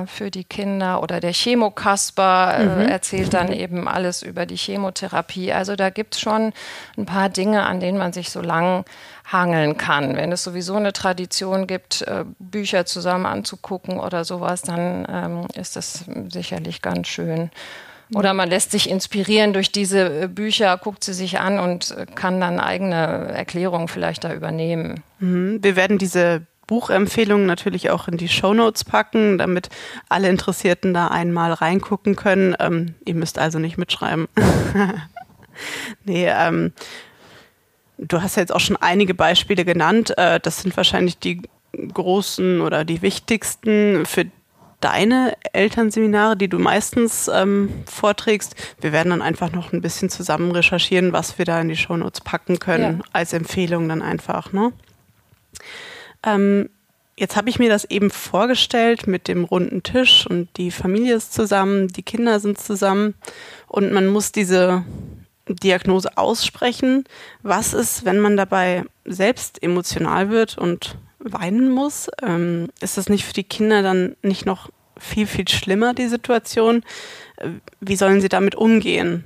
für 0.06 0.32
die 0.32 0.44
Kinder 0.44 1.02
oder 1.02 1.22
der 1.22 1.32
Chemokasper 1.32 2.58
äh, 2.58 2.66
mhm. 2.66 2.90
erzählt 2.90 3.34
dann 3.34 3.54
eben 3.54 3.88
alles 3.88 4.22
über 4.22 4.46
die 4.46 4.58
Chemotherapie. 4.58 5.54
Also 5.54 5.78
da 5.78 5.90
gibt 5.90 6.16
es 6.16 6.22
schon 6.22 6.52
ein 6.98 7.06
paar 7.06 7.30
Dinge, 7.30 7.64
an 7.64 7.80
denen 7.80 7.98
man 7.98 8.12
sich 8.12 8.32
so 8.32 8.42
lang 8.42 8.84
hangeln 9.32 9.78
kann. 9.78 10.18
Wenn 10.18 10.32
es 10.34 10.44
sowieso 10.44 10.76
eine 10.76 10.92
Tradition 10.92 11.68
gibt, 11.68 12.02
äh, 12.02 12.26
Bücher 12.40 12.86
zusammen 12.86 13.26
anzugucken 13.26 14.00
oder 14.00 14.26
sowas, 14.26 14.62
dann 14.62 15.08
ähm, 15.10 15.48
ist 15.56 15.78
das 15.78 16.04
sicherlich 16.30 16.82
ganz 16.82 17.08
schön. 17.08 17.50
Oder 18.14 18.34
man 18.34 18.50
lässt 18.50 18.72
sich 18.72 18.90
inspirieren 18.90 19.54
durch 19.54 19.72
diese 19.72 20.28
Bücher, 20.28 20.78
guckt 20.78 21.04
sie 21.04 21.14
sich 21.14 21.40
an 21.40 21.60
und 21.60 21.96
kann 22.14 22.42
dann 22.42 22.60
eigene 22.60 23.30
Erklärungen 23.34 23.88
vielleicht 23.88 24.26
da 24.26 24.34
übernehmen. 24.34 25.02
Mhm. 25.20 25.64
Wir 25.64 25.78
werden 25.78 25.98
diese 25.98 26.42
Buchempfehlungen 26.72 27.46
natürlich 27.46 27.90
auch 27.90 28.08
in 28.08 28.16
die 28.16 28.30
Show 28.30 28.54
Notes 28.54 28.86
packen, 28.86 29.38
damit 29.38 29.68
alle 30.08 30.30
Interessierten 30.30 30.94
da 30.94 31.10
einmal 31.10 31.52
reingucken 31.52 32.16
können. 32.16 32.56
Ähm, 32.62 32.96
ihr 33.04 33.14
müsst 33.14 33.38
also 33.38 33.60
nicht 33.60 33.78
mitschreiben. 33.78 34.30
nee, 36.06 36.30
ähm, 36.30 36.72
du 37.98 38.22
hast 38.22 38.38
ja 38.38 38.44
jetzt 38.44 38.56
auch 38.56 38.62
schon 38.62 38.78
einige 38.78 39.14
Beispiele 39.14 39.66
genannt. 39.66 40.18
Äh, 40.18 40.40
das 40.40 40.62
sind 40.62 40.78
wahrscheinlich 40.78 41.18
die 41.20 41.42
großen 41.94 42.62
oder 42.62 42.86
die 42.86 43.02
wichtigsten 43.02 44.06
für 44.06 44.28
deine 44.80 45.36
Elternseminare, 45.52 46.38
die 46.38 46.48
du 46.48 46.58
meistens 46.58 47.28
ähm, 47.28 47.84
vorträgst. 47.86 48.56
Wir 48.80 48.94
werden 48.94 49.10
dann 49.10 49.22
einfach 49.22 49.52
noch 49.52 49.74
ein 49.74 49.82
bisschen 49.82 50.10
zusammen 50.10 50.52
recherchieren, 50.52 51.12
was 51.12 51.38
wir 51.38 51.44
da 51.44 51.60
in 51.60 51.68
die 51.68 51.76
Shownotes 51.76 52.22
packen 52.22 52.60
können, 52.60 53.00
ja. 53.00 53.06
als 53.12 53.34
Empfehlung 53.34 53.90
dann 53.90 54.02
einfach. 54.02 54.54
Ne? 54.54 54.72
Ähm, 56.24 56.70
jetzt 57.18 57.36
habe 57.36 57.50
ich 57.50 57.60
mir 57.60 57.70
das 57.70 57.86
eben 57.86 58.10
vorgestellt 58.10 59.08
mit 59.08 59.28
dem 59.28 59.44
runden 59.44 59.84
Tisch 59.84 60.26
und 60.28 60.50
die 60.58 60.72
Familie 60.72 61.16
ist 61.16 61.34
zusammen, 61.34 61.88
die 61.88 62.04
Kinder 62.04 62.40
sind 62.40 62.60
zusammen 62.60 63.16
und 63.68 63.92
man 63.92 64.08
muss 64.08 64.32
diese 64.32 64.84
Diagnose 65.48 66.18
aussprechen. 66.18 67.06
Was 67.44 67.74
ist, 67.74 68.06
wenn 68.06 68.20
man 68.20 68.38
dabei 68.38 68.84
selbst 69.06 69.62
emotional 69.62 70.30
wird 70.30 70.58
und 70.58 70.98
weinen 71.20 71.70
muss? 71.70 72.10
Ähm, 72.22 72.70
ist 72.80 72.98
das 72.98 73.10
nicht 73.10 73.26
für 73.26 73.34
die 73.34 73.44
Kinder 73.44 73.82
dann 73.82 74.16
nicht 74.22 74.46
noch 74.46 74.70
viel, 74.98 75.28
viel 75.28 75.48
schlimmer, 75.48 75.94
die 75.94 76.08
Situation? 76.08 76.84
Äh, 77.38 77.50
wie 77.80 77.96
sollen 77.96 78.22
sie 78.22 78.30
damit 78.30 78.56
umgehen? 78.56 79.26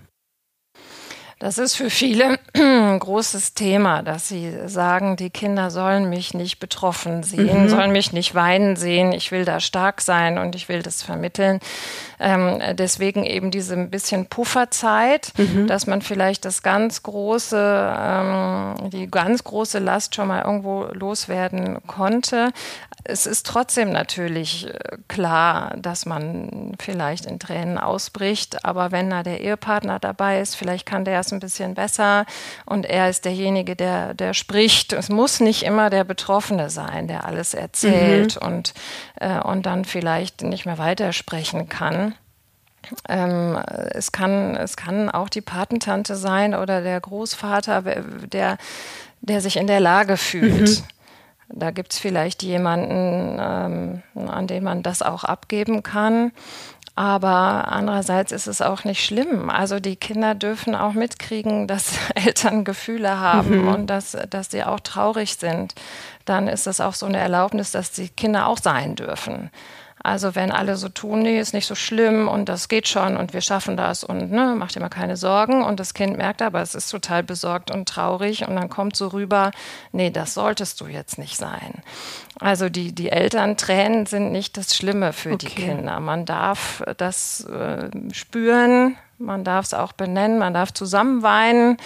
Das 1.40 1.58
ist 1.58 1.76
für 1.76 1.90
viele 1.90 2.40
ein 2.54 2.98
großes 2.98 3.56
Thema, 3.56 4.04
dass 4.04 4.30
sie 4.30 4.54
sagen, 4.68 5.18
die 5.18 5.30
Kinder 5.30 5.70
sollen 5.70 6.10
mich 6.10 6.34
nicht 6.34 6.60
betroffen 6.60 7.24
sehen, 7.24 7.64
mhm. 7.64 7.70
sollen 7.70 7.92
mich 7.92 8.14
nicht 8.14 8.36
weinen 8.36 8.78
sehen. 8.78 9.12
Ich 9.12 9.32
will 9.32 9.44
da 9.44 9.60
stark 9.60 10.02
sein 10.02 10.38
und 10.38 10.56
ich 10.56 10.70
will 10.70 10.82
das 10.82 11.04
vermitteln. 11.04 11.60
Ähm, 12.20 12.62
deswegen 12.76 13.26
eben 13.26 13.52
diese 13.52 13.74
ein 13.74 13.90
bisschen 13.90 14.28
Pufferzeit, 14.28 15.34
mhm. 15.38 15.68
dass 15.68 15.88
man 15.88 16.02
vielleicht 16.02 16.46
das 16.46 16.64
ganz 16.64 17.04
große, 17.04 17.96
ähm, 18.00 18.90
die 18.92 19.08
ganz 19.12 19.44
große 19.44 19.80
Last 19.80 20.16
schon 20.16 20.30
mal 20.30 20.44
irgendwo 20.44 20.86
loswerden 20.94 21.80
konnte. 21.86 22.52
Es 23.04 23.28
ist 23.28 23.46
trotzdem 23.46 23.92
natürlich 23.92 24.68
äh, 24.68 24.98
klar, 25.08 25.76
dass 25.78 26.06
man 26.06 26.72
vielleicht 26.80 27.26
in 27.26 27.40
Tränen 27.40 27.78
ausbricht, 27.78 28.66
aber 28.66 28.92
wenn 28.92 29.10
da 29.10 29.22
der 29.22 29.42
Ehepartner 29.42 30.00
dabei 30.00 30.40
ist, 30.40 30.56
vielleicht 30.56 30.86
kann 30.86 31.06
der 31.06 31.14
es 31.26 31.34
ein 31.34 31.40
bisschen 31.40 31.74
besser 31.74 32.26
und 32.66 32.86
er 32.86 33.10
ist 33.10 33.26
derjenige, 33.26 33.76
der, 33.76 34.14
der 34.14 34.34
spricht. 34.34 34.94
Es 34.94 35.10
muss 35.10 35.40
nicht 35.40 35.64
immer 35.64 35.90
der 35.90 36.04
Betroffene 36.04 36.70
sein, 36.70 37.08
der 37.08 37.26
alles 37.26 37.54
erzählt 37.54 38.40
mhm. 38.42 38.48
und, 38.48 38.74
äh, 39.20 39.40
und 39.40 39.66
dann 39.66 39.86
vielleicht 39.86 40.44
nicht 40.44 40.66
mehr 40.66 40.78
weitersprechen 40.78 41.70
kann. 41.70 42.16
Ähm, 43.10 43.58
es, 43.92 44.12
kann, 44.12 44.56
es 44.56 44.78
kann 44.78 45.10
auch 45.10 45.30
die 45.30 45.42
Patentante 45.42 46.16
sein 46.16 46.54
oder 46.54 46.82
der 46.82 47.02
Großvater, 47.02 47.82
der, 47.82 48.58
der 49.22 49.42
sich 49.42 49.58
in 49.58 49.68
der 49.68 49.80
Lage 49.80 50.18
fühlt. 50.18 50.70
Mhm 50.70 50.84
da 51.50 51.72
gibt 51.72 51.94
es 51.94 52.00
vielleicht 52.00 52.44
jemanden, 52.44 53.38
ähm, 53.40 54.30
an 54.30 54.48
den 54.48 54.64
man 54.64 54.84
das 54.84 55.02
auch 55.02 55.24
abgeben 55.24 55.84
kann. 55.84 56.32
Aber 56.96 57.68
andererseits 57.68 58.32
ist 58.32 58.48
es 58.48 58.62
auch 58.62 58.86
nicht 58.86 59.04
schlimm. 59.04 59.50
Also 59.50 59.82
die 59.82 59.98
Kinder 59.98 60.34
dürfen 60.34 60.76
auch 60.76 60.94
mitkriegen, 60.94 61.68
dass 61.68 61.94
Eltern 62.16 62.64
Gefühle 62.64 63.20
haben 63.20 63.64
mhm. 63.64 63.68
und 63.68 63.88
dass, 63.88 64.18
dass 64.30 64.52
sie 64.52 64.64
auch 64.64 64.80
traurig 64.80 65.36
sind. 65.36 65.76
Dann 66.24 66.48
ist 66.48 66.68
es 66.68 66.80
auch 66.80 66.94
so 66.94 67.06
eine 67.06 67.18
Erlaubnis, 67.18 67.72
dass 67.72 67.92
die 67.92 68.10
Kinder 68.10 68.48
auch 68.48 68.58
sein 68.58 68.96
dürfen. 68.96 69.52
Also 70.06 70.36
wenn 70.36 70.52
alle 70.52 70.76
so 70.76 70.88
tun, 70.88 71.24
nee, 71.24 71.40
ist 71.40 71.56
nicht 71.56 71.66
so 71.66 71.74
schlimm 71.74 72.28
und 72.28 72.48
das 72.48 72.68
geht 72.68 72.88
schon 72.88 73.18
und 73.18 73.34
wir 73.34 73.42
schaffen 73.42 73.76
das 73.76 74.04
und 74.04 74.32
ne, 74.32 74.54
macht 74.56 74.76
dir 74.76 74.80
mal 74.80 74.90
keine 74.90 75.18
Sorgen 75.18 75.64
und 75.64 75.80
das 75.80 75.96
Kind 75.96 76.16
merkt 76.16 76.44
aber, 76.44 76.62
es 76.62 76.76
ist 76.76 76.92
total 76.92 77.24
besorgt 77.24 77.72
und 77.72 77.90
traurig 77.90 78.48
und 78.48 78.56
dann 78.56 78.70
kommt 78.70 78.96
so 78.96 79.08
rüber, 79.08 79.50
nee, 79.92 80.12
das 80.12 80.36
solltest 80.36 80.80
du 80.80 80.86
jetzt 80.86 81.18
nicht 81.18 81.38
sein. 81.38 81.82
Also 82.40 82.70
die, 82.70 82.94
die 82.94 83.10
Elterntränen 83.10 84.06
sind 84.06 84.32
nicht 84.32 84.58
das 84.58 84.76
Schlimme 84.76 85.12
für 85.12 85.32
okay. 85.34 85.48
die 85.48 85.56
Kinder. 85.56 86.00
Man 86.00 86.26
darf 86.26 86.84
das 86.98 87.44
äh, 87.46 87.90
spüren, 88.14 88.98
man 89.18 89.44
darf 89.44 89.66
es 89.66 89.74
auch 89.74 89.94
benennen, 89.94 90.38
man 90.38 90.54
darf 90.54 90.72
zusammen 90.72 91.24
weinen 91.24 91.78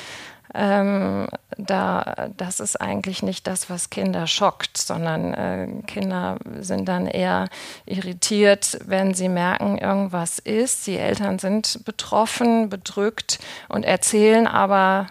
ähm, 0.53 1.27
da, 1.57 2.29
das 2.37 2.59
ist 2.59 2.79
eigentlich 2.79 3.21
nicht 3.21 3.45
das, 3.47 3.69
was 3.69 3.89
Kinder 3.89 4.27
schockt, 4.27 4.77
sondern 4.77 5.33
äh, 5.33 5.67
Kinder 5.85 6.37
sind 6.59 6.87
dann 6.87 7.07
eher 7.07 7.49
irritiert, 7.85 8.79
wenn 8.85 9.13
sie 9.13 9.29
merken, 9.29 9.77
irgendwas 9.77 10.39
ist. 10.39 10.87
Die 10.87 10.97
Eltern 10.97 11.37
sind 11.39 11.85
betroffen, 11.85 12.69
bedrückt 12.69 13.39
und 13.67 13.83
erzählen 13.83 14.47
aber, 14.47 15.07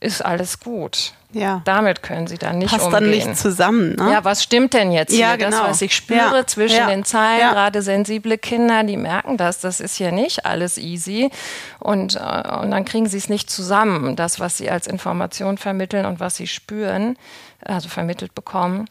ist 0.00 0.24
alles 0.24 0.60
gut. 0.60 1.12
Ja. 1.32 1.62
Damit 1.64 2.02
können 2.02 2.26
sie 2.26 2.38
dann 2.38 2.58
nicht 2.58 2.70
Passt 2.70 2.86
umgehen. 2.86 3.00
dann 3.02 3.10
nicht 3.10 3.36
zusammen. 3.36 3.94
Ne? 3.94 4.10
Ja, 4.12 4.24
was 4.24 4.42
stimmt 4.42 4.74
denn 4.74 4.90
jetzt 4.90 5.12
ja, 5.12 5.28
hier? 5.28 5.36
Genau. 5.36 5.50
Das, 5.50 5.60
was 5.60 5.82
ich 5.82 5.94
spüre 5.94 6.38
ja. 6.38 6.46
zwischen 6.46 6.78
ja. 6.78 6.88
den 6.88 7.04
Zeilen, 7.04 7.50
gerade 7.50 7.82
sensible 7.82 8.36
Kinder, 8.36 8.82
die 8.82 8.96
merken 8.96 9.36
das. 9.36 9.60
Das 9.60 9.78
ist 9.78 9.96
hier 9.96 10.10
nicht 10.10 10.44
alles 10.44 10.76
easy. 10.76 11.30
Und, 11.78 12.16
äh, 12.16 12.56
und 12.60 12.72
dann 12.72 12.84
kriegen 12.84 13.06
sie 13.06 13.18
es 13.18 13.28
nicht 13.28 13.48
zusammen, 13.48 14.16
das, 14.16 14.40
was 14.40 14.56
sie 14.56 14.70
als 14.70 14.86
Information 14.88 15.56
vermitteln 15.56 16.04
und 16.04 16.18
was 16.18 16.36
sie 16.36 16.48
spüren, 16.48 17.16
also 17.64 17.88
vermittelt 17.88 18.34
bekommen. 18.34 18.86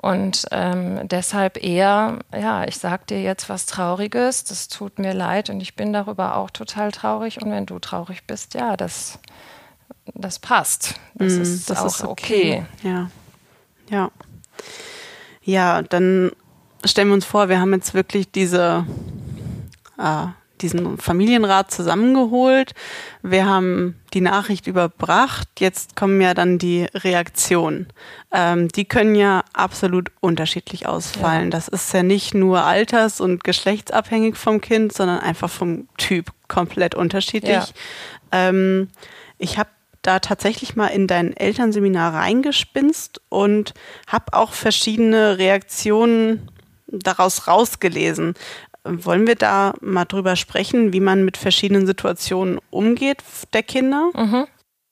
Und 0.00 0.46
ähm, 0.52 1.08
deshalb 1.08 1.62
eher, 1.62 2.18
ja, 2.38 2.64
ich 2.64 2.78
sag 2.78 3.06
dir 3.08 3.20
jetzt 3.20 3.48
was 3.48 3.66
Trauriges, 3.66 4.44
das 4.44 4.68
tut 4.68 4.98
mir 4.98 5.12
leid 5.12 5.50
und 5.50 5.60
ich 5.60 5.74
bin 5.74 5.92
darüber 5.92 6.36
auch 6.36 6.50
total 6.50 6.92
traurig. 6.92 7.42
Und 7.42 7.50
wenn 7.50 7.66
du 7.66 7.78
traurig 7.78 8.24
bist, 8.24 8.54
ja, 8.54 8.76
das 8.76 9.18
das 10.14 10.38
passt. 10.38 10.94
Das 11.14 11.34
mm, 11.34 11.42
ist 11.42 11.70
das 11.70 11.78
auch 11.78 11.86
ist 11.86 12.04
okay. 12.04 12.64
okay. 12.82 12.88
Ja. 12.88 13.10
Ja. 13.90 14.10
Ja, 15.42 15.82
dann 15.82 16.32
stellen 16.84 17.08
wir 17.08 17.14
uns 17.14 17.24
vor, 17.24 17.48
wir 17.48 17.60
haben 17.60 17.72
jetzt 17.72 17.94
wirklich 17.94 18.30
diese, 18.30 18.84
äh, 19.98 20.26
diesen 20.60 20.98
Familienrat 20.98 21.70
zusammengeholt. 21.70 22.74
Wir 23.22 23.46
haben 23.46 23.98
die 24.12 24.20
Nachricht 24.20 24.66
überbracht. 24.66 25.48
Jetzt 25.58 25.96
kommen 25.96 26.20
ja 26.20 26.34
dann 26.34 26.58
die 26.58 26.86
Reaktionen. 26.92 27.88
Ähm, 28.32 28.68
die 28.68 28.84
können 28.84 29.14
ja 29.14 29.42
absolut 29.52 30.10
unterschiedlich 30.20 30.86
ausfallen. 30.86 31.44
Ja. 31.44 31.50
Das 31.50 31.68
ist 31.68 31.92
ja 31.94 32.02
nicht 32.02 32.34
nur 32.34 32.64
alters- 32.64 33.20
und 33.20 33.44
geschlechtsabhängig 33.44 34.36
vom 34.36 34.60
Kind, 34.60 34.92
sondern 34.92 35.20
einfach 35.20 35.48
vom 35.50 35.88
Typ 35.96 36.32
komplett 36.48 36.94
unterschiedlich. 36.94 37.50
Ja. 37.52 37.68
Ähm, 38.32 38.88
ich 39.38 39.56
habe 39.58 39.70
da 40.02 40.18
tatsächlich 40.20 40.76
mal 40.76 40.88
in 40.88 41.06
dein 41.06 41.36
Elternseminar 41.36 42.14
reingespinst 42.14 43.20
und 43.28 43.74
habe 44.06 44.32
auch 44.32 44.52
verschiedene 44.52 45.38
Reaktionen 45.38 46.50
daraus 46.86 47.46
rausgelesen. 47.48 48.34
Wollen 48.84 49.26
wir 49.26 49.34
da 49.34 49.74
mal 49.80 50.04
drüber 50.04 50.36
sprechen, 50.36 50.92
wie 50.92 51.00
man 51.00 51.24
mit 51.24 51.36
verschiedenen 51.36 51.86
Situationen 51.86 52.60
umgeht 52.70 53.22
der 53.52 53.62
Kinder? 53.62 54.10
Mhm. 54.14 54.46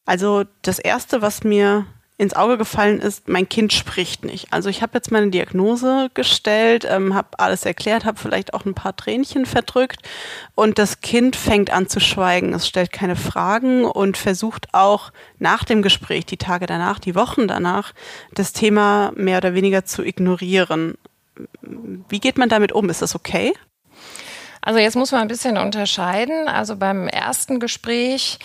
Also 0.04 0.44
das 0.62 0.78
Erste, 0.78 1.22
was 1.22 1.44
mir 1.44 1.86
ins 2.18 2.34
Auge 2.34 2.56
gefallen 2.56 3.00
ist, 3.00 3.28
mein 3.28 3.48
Kind 3.48 3.74
spricht 3.74 4.24
nicht. 4.24 4.50
Also 4.50 4.70
ich 4.70 4.80
habe 4.80 4.92
jetzt 4.94 5.10
meine 5.10 5.28
Diagnose 5.28 6.10
gestellt, 6.14 6.86
ähm, 6.88 7.14
habe 7.14 7.38
alles 7.38 7.66
erklärt, 7.66 8.06
habe 8.06 8.18
vielleicht 8.18 8.54
auch 8.54 8.64
ein 8.64 8.74
paar 8.74 8.96
Tränchen 8.96 9.44
verdrückt 9.44 10.00
und 10.54 10.78
das 10.78 11.02
Kind 11.02 11.36
fängt 11.36 11.70
an 11.70 11.88
zu 11.88 12.00
schweigen. 12.00 12.54
Es 12.54 12.66
stellt 12.66 12.90
keine 12.90 13.16
Fragen 13.16 13.84
und 13.84 14.16
versucht 14.16 14.68
auch 14.72 15.12
nach 15.38 15.64
dem 15.64 15.82
Gespräch, 15.82 16.24
die 16.24 16.38
Tage 16.38 16.64
danach, 16.64 16.98
die 16.98 17.14
Wochen 17.14 17.48
danach, 17.48 17.92
das 18.32 18.54
Thema 18.54 19.12
mehr 19.14 19.38
oder 19.38 19.52
weniger 19.52 19.84
zu 19.84 20.02
ignorieren. 20.02 20.94
Wie 21.60 22.20
geht 22.20 22.38
man 22.38 22.48
damit 22.48 22.72
um? 22.72 22.88
Ist 22.88 23.02
das 23.02 23.14
okay? 23.14 23.52
Also 24.62 24.80
jetzt 24.80 24.96
muss 24.96 25.12
man 25.12 25.20
ein 25.20 25.28
bisschen 25.28 25.58
unterscheiden. 25.58 26.48
Also 26.48 26.76
beim 26.76 27.08
ersten 27.08 27.60
Gespräch 27.60 28.38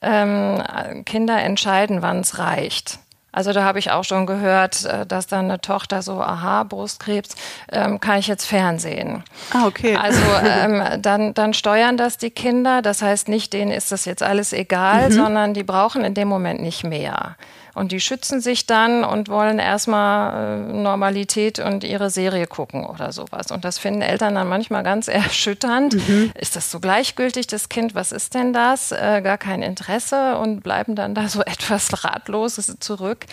ähm, 0.00 0.62
Kinder 1.04 1.40
entscheiden, 1.42 2.00
wann 2.00 2.20
es 2.20 2.38
reicht. 2.38 3.00
Also 3.30 3.52
da 3.52 3.62
habe 3.62 3.78
ich 3.78 3.90
auch 3.90 4.04
schon 4.04 4.26
gehört, 4.26 4.84
äh, 4.84 5.06
dass 5.06 5.26
dann 5.26 5.46
eine 5.46 5.60
Tochter 5.60 6.02
so, 6.02 6.20
aha, 6.20 6.64
Brustkrebs, 6.64 7.36
ähm, 7.70 8.00
kann 8.00 8.18
ich 8.18 8.26
jetzt 8.26 8.46
Fernsehen. 8.46 9.22
Ah, 9.52 9.66
okay. 9.66 9.96
Also 9.96 10.20
ähm, 10.44 11.02
dann, 11.02 11.34
dann 11.34 11.54
steuern 11.54 11.96
das 11.96 12.16
die 12.16 12.30
Kinder. 12.30 12.82
Das 12.82 13.02
heißt 13.02 13.28
nicht, 13.28 13.52
denen 13.52 13.70
ist 13.70 13.92
das 13.92 14.06
jetzt 14.06 14.22
alles 14.22 14.52
egal, 14.52 15.10
mhm. 15.10 15.12
sondern 15.12 15.54
die 15.54 15.64
brauchen 15.64 16.04
in 16.04 16.14
dem 16.14 16.28
Moment 16.28 16.60
nicht 16.60 16.84
mehr. 16.84 17.36
Und 17.78 17.92
die 17.92 18.00
schützen 18.00 18.40
sich 18.40 18.66
dann 18.66 19.04
und 19.04 19.28
wollen 19.28 19.60
erstmal 19.60 20.58
äh, 20.58 20.72
Normalität 20.72 21.60
und 21.60 21.84
ihre 21.84 22.10
Serie 22.10 22.48
gucken 22.48 22.84
oder 22.84 23.12
sowas. 23.12 23.52
Und 23.52 23.64
das 23.64 23.78
finden 23.78 24.02
Eltern 24.02 24.34
dann 24.34 24.48
manchmal 24.48 24.82
ganz 24.82 25.06
erschütternd. 25.08 25.94
Mhm. 25.94 26.32
Ist 26.34 26.56
das 26.56 26.72
so 26.72 26.80
gleichgültig, 26.80 27.46
das 27.46 27.68
Kind? 27.68 27.94
Was 27.94 28.10
ist 28.10 28.34
denn 28.34 28.52
das? 28.52 28.90
Äh, 28.90 29.22
gar 29.22 29.38
kein 29.38 29.62
Interesse 29.62 30.38
und 30.38 30.62
bleiben 30.62 30.96
dann 30.96 31.14
da 31.14 31.28
so 31.28 31.42
etwas 31.42 32.04
ratlos 32.04 32.60
zurück. 32.80 33.26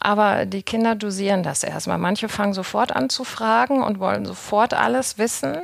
Aber 0.00 0.46
die 0.46 0.62
Kinder 0.62 0.94
dosieren 0.94 1.42
das 1.42 1.62
erstmal. 1.62 1.98
Manche 1.98 2.30
fangen 2.30 2.54
sofort 2.54 2.96
an 2.96 3.10
zu 3.10 3.24
fragen 3.24 3.82
und 3.82 3.98
wollen 3.98 4.24
sofort 4.24 4.72
alles 4.72 5.18
wissen 5.18 5.58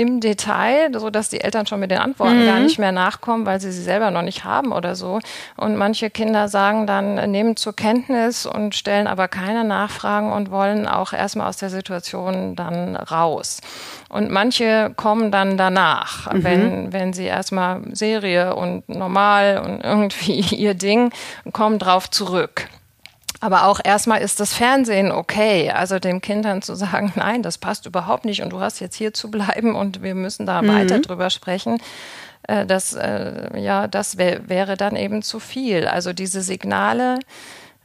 im 0.00 0.20
Detail, 0.20 0.90
so 0.98 1.10
dass 1.10 1.28
die 1.28 1.42
Eltern 1.42 1.66
schon 1.66 1.78
mit 1.78 1.90
den 1.90 1.98
Antworten 1.98 2.40
mhm. 2.40 2.46
gar 2.46 2.58
nicht 2.58 2.78
mehr 2.78 2.90
nachkommen, 2.90 3.44
weil 3.44 3.60
sie 3.60 3.70
sie 3.70 3.82
selber 3.82 4.10
noch 4.10 4.22
nicht 4.22 4.44
haben 4.44 4.72
oder 4.72 4.96
so. 4.96 5.20
Und 5.58 5.76
manche 5.76 6.08
Kinder 6.08 6.48
sagen 6.48 6.86
dann, 6.86 7.30
nehmen 7.30 7.54
zur 7.56 7.76
Kenntnis 7.76 8.46
und 8.46 8.74
stellen 8.74 9.06
aber 9.06 9.28
keine 9.28 9.62
Nachfragen 9.62 10.32
und 10.32 10.50
wollen 10.50 10.88
auch 10.88 11.12
erstmal 11.12 11.48
aus 11.48 11.58
der 11.58 11.68
Situation 11.68 12.56
dann 12.56 12.96
raus. 12.96 13.60
Und 14.08 14.30
manche 14.30 14.90
kommen 14.96 15.30
dann 15.30 15.58
danach, 15.58 16.32
mhm. 16.32 16.44
wenn, 16.44 16.92
wenn 16.94 17.12
sie 17.12 17.26
erstmal 17.26 17.82
Serie 17.92 18.56
und 18.56 18.88
normal 18.88 19.62
und 19.62 19.80
irgendwie 19.84 20.40
ihr 20.40 20.72
Ding, 20.72 21.12
kommen 21.52 21.78
drauf 21.78 22.08
zurück. 22.10 22.68
Aber 23.40 23.64
auch 23.64 23.80
erstmal 23.82 24.20
ist 24.20 24.38
das 24.38 24.52
Fernsehen 24.52 25.10
okay. 25.10 25.70
Also 25.70 25.98
den 25.98 26.20
Kindern 26.20 26.60
zu 26.60 26.74
sagen, 26.74 27.12
nein, 27.16 27.42
das 27.42 27.56
passt 27.58 27.86
überhaupt 27.86 28.26
nicht 28.26 28.42
und 28.42 28.50
du 28.50 28.60
hast 28.60 28.80
jetzt 28.80 28.96
hier 28.96 29.14
zu 29.14 29.30
bleiben 29.30 29.74
und 29.74 30.02
wir 30.02 30.14
müssen 30.14 30.46
da 30.46 30.62
mhm. 30.62 30.68
weiter 30.68 31.00
drüber 31.00 31.30
sprechen. 31.30 31.80
Äh, 32.42 32.66
das, 32.66 32.94
äh, 32.94 33.58
ja, 33.58 33.88
das 33.88 34.18
wär, 34.18 34.48
wäre 34.48 34.76
dann 34.76 34.94
eben 34.96 35.22
zu 35.22 35.40
viel. 35.40 35.86
Also 35.86 36.12
diese 36.12 36.42
Signale, 36.42 37.18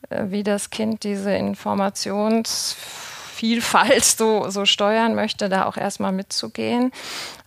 äh, 0.10 0.26
wie 0.28 0.44
das 0.44 0.70
Kind 0.70 1.04
diese 1.04 1.34
Informationsvielfalt 1.34 4.04
so, 4.04 4.50
so 4.50 4.66
steuern 4.66 5.16
möchte, 5.16 5.50
da 5.50 5.66
auch 5.66 5.78
erstmal 5.78 6.12
mitzugehen. 6.12 6.92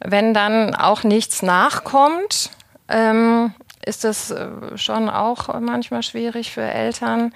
Wenn 0.00 0.32
dann 0.32 0.74
auch 0.74 1.02
nichts 1.02 1.42
nachkommt, 1.42 2.50
ähm, 2.88 3.52
ist 3.84 4.04
das 4.04 4.34
schon 4.74 5.08
auch 5.08 5.60
manchmal 5.60 6.02
schwierig 6.02 6.52
für 6.52 6.62
Eltern 6.62 7.32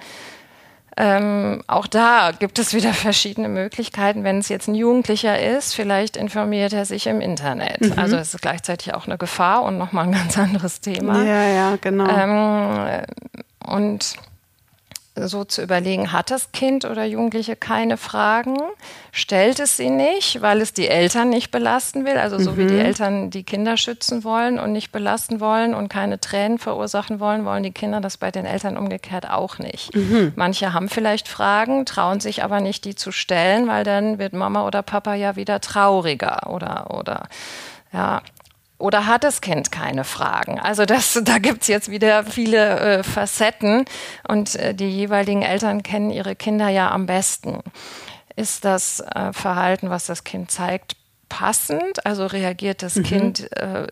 ähm, 0.97 1.61
auch 1.67 1.87
da 1.87 2.31
gibt 2.37 2.59
es 2.59 2.73
wieder 2.73 2.93
verschiedene 2.93 3.49
Möglichkeiten. 3.49 4.23
Wenn 4.23 4.39
es 4.39 4.49
jetzt 4.49 4.67
ein 4.67 4.75
Jugendlicher 4.75 5.39
ist, 5.39 5.73
vielleicht 5.73 6.17
informiert 6.17 6.73
er 6.73 6.85
sich 6.85 7.07
im 7.07 7.21
Internet. 7.21 7.81
Mhm. 7.81 7.93
Also 7.97 8.17
es 8.17 8.33
ist 8.33 8.41
gleichzeitig 8.41 8.93
auch 8.93 9.07
eine 9.07 9.17
Gefahr 9.17 9.63
und 9.63 9.77
nochmal 9.77 10.05
ein 10.05 10.11
ganz 10.11 10.37
anderes 10.37 10.81
Thema. 10.81 11.23
Ja, 11.23 11.43
ja, 11.43 11.77
genau. 11.79 12.07
Ähm, 12.07 13.03
und 13.65 14.15
so 15.15 15.43
zu 15.43 15.61
überlegen, 15.61 16.11
hat 16.11 16.31
das 16.31 16.51
Kind 16.51 16.85
oder 16.85 17.05
Jugendliche 17.05 17.55
keine 17.55 17.97
Fragen, 17.97 18.57
stellt 19.11 19.59
es 19.59 19.77
sie 19.77 19.91
nicht, 19.91 20.41
weil 20.41 20.59
es 20.59 20.73
die 20.73 20.87
Eltern 20.87 21.29
nicht 21.29 21.51
belasten 21.51 22.05
will, 22.05 22.17
also 22.17 22.39
so 22.39 22.53
mhm. 22.53 22.57
wie 22.57 22.65
die 22.65 22.73
mhm. 22.73 22.85
Eltern 22.85 23.29
die 23.29 23.43
Kinder 23.43 23.77
schützen 23.77 24.23
wollen 24.23 24.57
und 24.57 24.71
nicht 24.71 24.91
belasten 24.91 25.39
wollen 25.39 25.75
und 25.75 25.89
keine 25.89 26.19
Tränen 26.19 26.57
verursachen 26.57 27.19
wollen, 27.19 27.45
wollen 27.45 27.61
die 27.61 27.71
Kinder 27.71 28.01
das 28.01 28.17
bei 28.17 28.31
den 28.31 28.45
Eltern 28.45 28.75
umgekehrt 28.75 29.29
auch 29.29 29.59
nicht. 29.59 29.95
Mhm. 29.95 30.33
Manche 30.35 30.73
haben 30.73 30.89
vielleicht 30.89 31.27
Fragen, 31.27 31.85
trauen 31.85 32.19
sich 32.19 32.43
aber 32.43 32.59
nicht, 32.59 32.83
die 32.83 32.95
zu 32.95 33.11
stellen, 33.11 33.67
weil 33.67 33.83
dann 33.83 34.17
wird 34.17 34.33
Mama 34.33 34.65
oder 34.65 34.81
Papa 34.81 35.13
ja 35.13 35.35
wieder 35.35 35.61
trauriger 35.61 36.49
oder, 36.49 36.87
oder 36.89 37.27
ja, 37.93 38.23
oder 38.83 39.07
hat 39.07 39.23
das 39.23 39.39
Kind 39.39 39.71
keine 39.71 40.03
Fragen? 40.03 40.59
Also 40.59 40.85
das, 40.85 41.19
da 41.23 41.37
gibt's 41.39 41.67
jetzt 41.67 41.89
wieder 41.89 42.25
viele 42.25 42.79
äh, 42.79 43.03
Facetten 43.03 43.85
und 44.27 44.55
äh, 44.55 44.75
die 44.75 44.89
jeweiligen 44.89 45.41
Eltern 45.41 45.83
kennen 45.83 46.11
ihre 46.11 46.35
Kinder 46.35 46.67
ja 46.67 46.91
am 46.91 47.05
besten. 47.05 47.59
Ist 48.35 48.65
das 48.65 48.99
äh, 48.99 49.31
Verhalten, 49.31 49.89
was 49.89 50.05
das 50.05 50.25
Kind 50.25 50.51
zeigt, 50.51 50.97
passend? 51.33 52.05
Also 52.05 52.27
reagiert 52.27 52.83
das 52.83 52.95
mhm. 52.95 53.03
Kind 53.03 53.51
äh, 53.57 53.87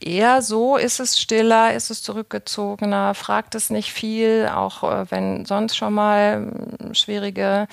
eher 0.00 0.40
so? 0.40 0.78
Ist 0.78 0.98
es 0.98 1.20
stiller? 1.20 1.74
Ist 1.74 1.90
es 1.90 2.02
zurückgezogener? 2.02 3.12
Fragt 3.12 3.54
es 3.54 3.68
nicht 3.68 3.92
viel, 3.92 4.48
auch 4.50 4.82
äh, 4.82 5.04
wenn 5.10 5.44
sonst 5.44 5.76
schon 5.76 5.92
mal 5.92 6.36
hm, 6.80 6.94
schwierige 6.94 7.68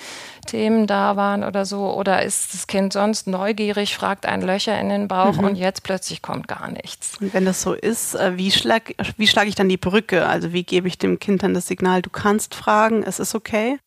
Themen 0.46 0.86
da 0.86 1.16
waren 1.16 1.42
oder 1.42 1.64
so? 1.64 1.94
Oder 1.94 2.22
ist 2.22 2.52
das 2.52 2.66
Kind 2.66 2.92
sonst 2.92 3.26
neugierig, 3.26 3.96
fragt 3.96 4.26
ein 4.26 4.42
Löcher 4.42 4.78
in 4.78 4.90
den 4.90 5.08
Bauch 5.08 5.38
mhm. 5.38 5.44
und 5.44 5.56
jetzt 5.56 5.84
plötzlich 5.84 6.20
kommt 6.20 6.46
gar 6.46 6.70
nichts? 6.70 7.16
Und 7.18 7.32
wenn 7.32 7.46
das 7.46 7.62
so 7.62 7.72
ist, 7.72 8.14
äh, 8.16 8.36
wie 8.36 8.50
schlage 8.50 8.94
wie 9.16 9.26
schlag 9.26 9.48
ich 9.48 9.54
dann 9.54 9.70
die 9.70 9.78
Brücke? 9.78 10.26
Also 10.26 10.52
wie 10.52 10.64
gebe 10.64 10.86
ich 10.86 10.98
dem 10.98 11.18
Kind 11.18 11.42
dann 11.42 11.54
das 11.54 11.66
Signal, 11.66 12.02
du 12.02 12.10
kannst 12.10 12.54
fragen, 12.54 13.02
es 13.02 13.18
ist 13.20 13.34
okay? 13.34 13.78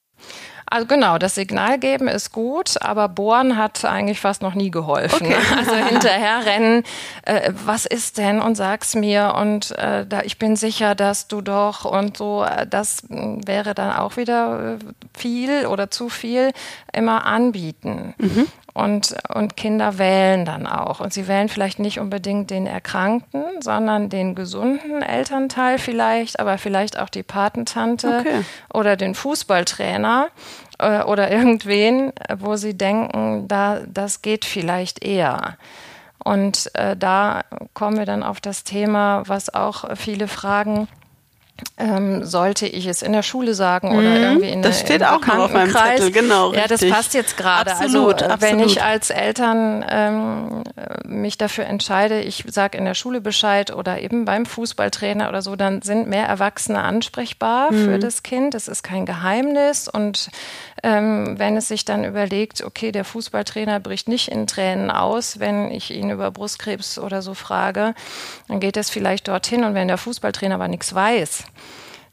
Also 0.69 0.85
genau, 0.85 1.17
das 1.17 1.35
Signal 1.35 1.79
geben 1.79 2.07
ist 2.07 2.31
gut, 2.31 2.81
aber 2.81 3.07
bohren 3.07 3.57
hat 3.57 3.85
eigentlich 3.85 4.19
fast 4.19 4.41
noch 4.41 4.53
nie 4.53 4.71
geholfen. 4.71 5.27
Okay. 5.27 5.35
Also 5.57 5.73
hinterher 5.73 6.45
rennen, 6.45 6.83
äh, 7.23 7.51
was 7.65 7.85
ist 7.85 8.17
denn 8.17 8.41
und 8.41 8.55
sag's 8.55 8.95
mir 8.95 9.33
und 9.37 9.71
äh, 9.71 10.05
da, 10.05 10.21
ich 10.21 10.37
bin 10.37 10.55
sicher, 10.55 10.93
dass 10.93 11.27
du 11.27 11.41
doch 11.41 11.85
und 11.85 12.17
so, 12.17 12.43
äh, 12.43 12.67
das 12.67 13.03
wäre 13.09 13.73
dann 13.73 13.93
auch 13.93 14.17
wieder 14.17 14.75
äh, 14.75 14.77
viel 15.17 15.65
oder 15.67 15.89
zu 15.89 16.09
viel 16.09 16.51
immer 16.93 17.25
anbieten. 17.25 18.13
Mhm. 18.17 18.47
Und, 18.77 19.15
und 19.33 19.57
Kinder 19.57 19.97
wählen 19.97 20.45
dann 20.45 20.67
auch. 20.67 20.99
Und 20.99 21.11
sie 21.11 21.27
wählen 21.27 21.49
vielleicht 21.49 21.79
nicht 21.79 21.99
unbedingt 21.99 22.51
den 22.51 22.67
Erkrankten, 22.67 23.43
sondern 23.59 24.09
den 24.09 24.35
gesunden 24.35 25.01
Elternteil 25.01 25.79
vielleicht, 25.79 26.39
aber 26.39 26.59
vielleicht 26.59 26.99
auch 26.99 27.09
die 27.09 27.23
Patentante 27.23 28.19
okay. 28.19 28.45
oder 28.71 28.95
den 28.95 29.15
Fußballtrainer 29.15 30.27
äh, 30.77 31.01
oder 31.01 31.31
irgendwen, 31.31 32.13
wo 32.37 32.55
sie 32.55 32.77
denken, 32.77 33.47
da, 33.47 33.79
das 33.87 34.21
geht 34.21 34.45
vielleicht 34.45 35.03
eher. 35.03 35.57
Und 36.23 36.69
äh, 36.75 36.95
da 36.95 37.45
kommen 37.73 37.97
wir 37.97 38.05
dann 38.05 38.21
auf 38.21 38.41
das 38.41 38.63
Thema, 38.63 39.23
was 39.25 39.51
auch 39.51 39.95
viele 39.95 40.27
fragen, 40.27 40.87
ähm, 41.77 42.23
sollte 42.23 42.67
ich 42.67 42.85
es 42.87 43.01
in 43.01 43.13
der 43.13 43.23
Schule 43.23 43.53
sagen 43.53 43.97
oder 43.97 44.09
mhm, 44.09 44.23
irgendwie 44.23 44.49
in 44.49 44.61
das 44.61 44.79
der, 44.79 44.85
steht 44.85 45.03
auch 45.03 45.25
noch 45.25 45.37
auf 45.37 45.53
meinem 45.53 45.71
Zettel, 45.71 46.11
genau. 46.11 46.53
Ja, 46.53 46.67
das 46.67 46.87
passt 46.87 47.13
jetzt 47.13 47.37
gerade. 47.37 47.75
Also 47.75 48.09
absolut. 48.09 48.41
wenn 48.41 48.59
ich 48.59 48.81
als 48.81 49.09
Eltern 49.09 49.85
ähm, 49.87 50.63
mich 51.05 51.37
dafür 51.37 51.65
entscheide, 51.65 52.21
ich 52.21 52.43
sage 52.47 52.77
in 52.77 52.85
der 52.85 52.93
Schule 52.93 53.21
Bescheid 53.21 53.73
oder 53.73 54.01
eben 54.01 54.25
beim 54.25 54.45
Fußballtrainer 54.45 55.29
oder 55.29 55.41
so, 55.41 55.55
dann 55.55 55.81
sind 55.81 56.07
mehr 56.07 56.25
Erwachsene 56.25 56.81
ansprechbar 56.81 57.71
mhm. 57.71 57.85
für 57.85 57.99
das 57.99 58.23
Kind. 58.23 58.53
Das 58.53 58.67
ist 58.67 58.83
kein 58.83 59.05
Geheimnis 59.05 59.87
und 59.87 60.29
ähm, 60.83 61.37
wenn 61.37 61.57
es 61.57 61.67
sich 61.67 61.85
dann 61.85 62.05
überlegt, 62.05 62.63
okay, 62.63 62.91
der 62.91 63.03
Fußballtrainer 63.03 63.79
bricht 63.79 64.07
nicht 64.07 64.29
in 64.29 64.47
Tränen 64.47 64.91
aus, 64.91 65.39
wenn 65.39 65.71
ich 65.71 65.91
ihn 65.91 66.09
über 66.09 66.31
Brustkrebs 66.31 66.99
oder 66.99 67.21
so 67.21 67.33
frage, 67.33 67.93
dann 68.47 68.59
geht 68.59 68.77
es 68.77 68.89
vielleicht 68.89 69.27
dorthin 69.27 69.63
und 69.63 69.73
wenn 69.73 69.87
der 69.87 69.97
Fußballtrainer 69.97 70.55
aber 70.55 70.67
nichts 70.67 70.93
weiß, 70.93 71.45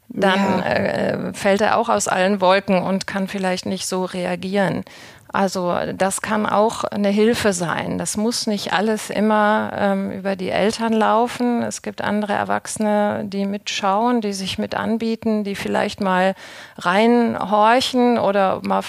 dann 0.09 0.59
ja. 0.59 0.65
äh, 0.65 1.35
fällt 1.35 1.61
er 1.61 1.77
auch 1.77 1.89
aus 1.89 2.09
allen 2.09 2.41
Wolken 2.41 2.83
und 2.83 3.07
kann 3.07 3.29
vielleicht 3.29 3.67
nicht 3.67 3.87
so 3.87 4.05
reagieren. 4.05 4.85
Also 5.35 5.77
das 5.97 6.23
kann 6.23 6.47
auch 6.47 6.85
eine 6.85 7.09
Hilfe 7.09 7.53
sein. 7.53 7.99
Das 7.99 8.17
muss 8.17 8.47
nicht 8.47 8.73
alles 8.73 9.11
immer 9.11 9.73
ähm, 9.77 10.13
über 10.13 10.37
die 10.37 10.51
Eltern 10.51 10.93
laufen. 10.93 11.61
Es 11.65 11.83
gibt 11.83 12.03
andere 12.03 12.35
Erwachsene, 12.35 13.25
die 13.27 13.45
mitschauen, 13.45 14.21
die 14.21 14.33
sich 14.33 14.59
mit 14.59 14.77
anbieten, 14.77 15.43
die 15.43 15.57
vielleicht 15.57 16.01
mal 16.01 16.37
reinhorchen 16.79 18.17
oder 18.17 18.61
mal 18.63 18.85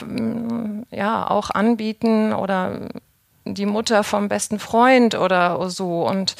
ja 0.91 1.27
auch 1.27 1.49
anbieten 1.49 2.31
oder 2.31 2.89
die 3.45 3.65
Mutter 3.65 4.03
vom 4.03 4.27
besten 4.27 4.60
Freund 4.60 5.15
oder 5.15 5.67
so 5.71 6.08
und 6.08 6.36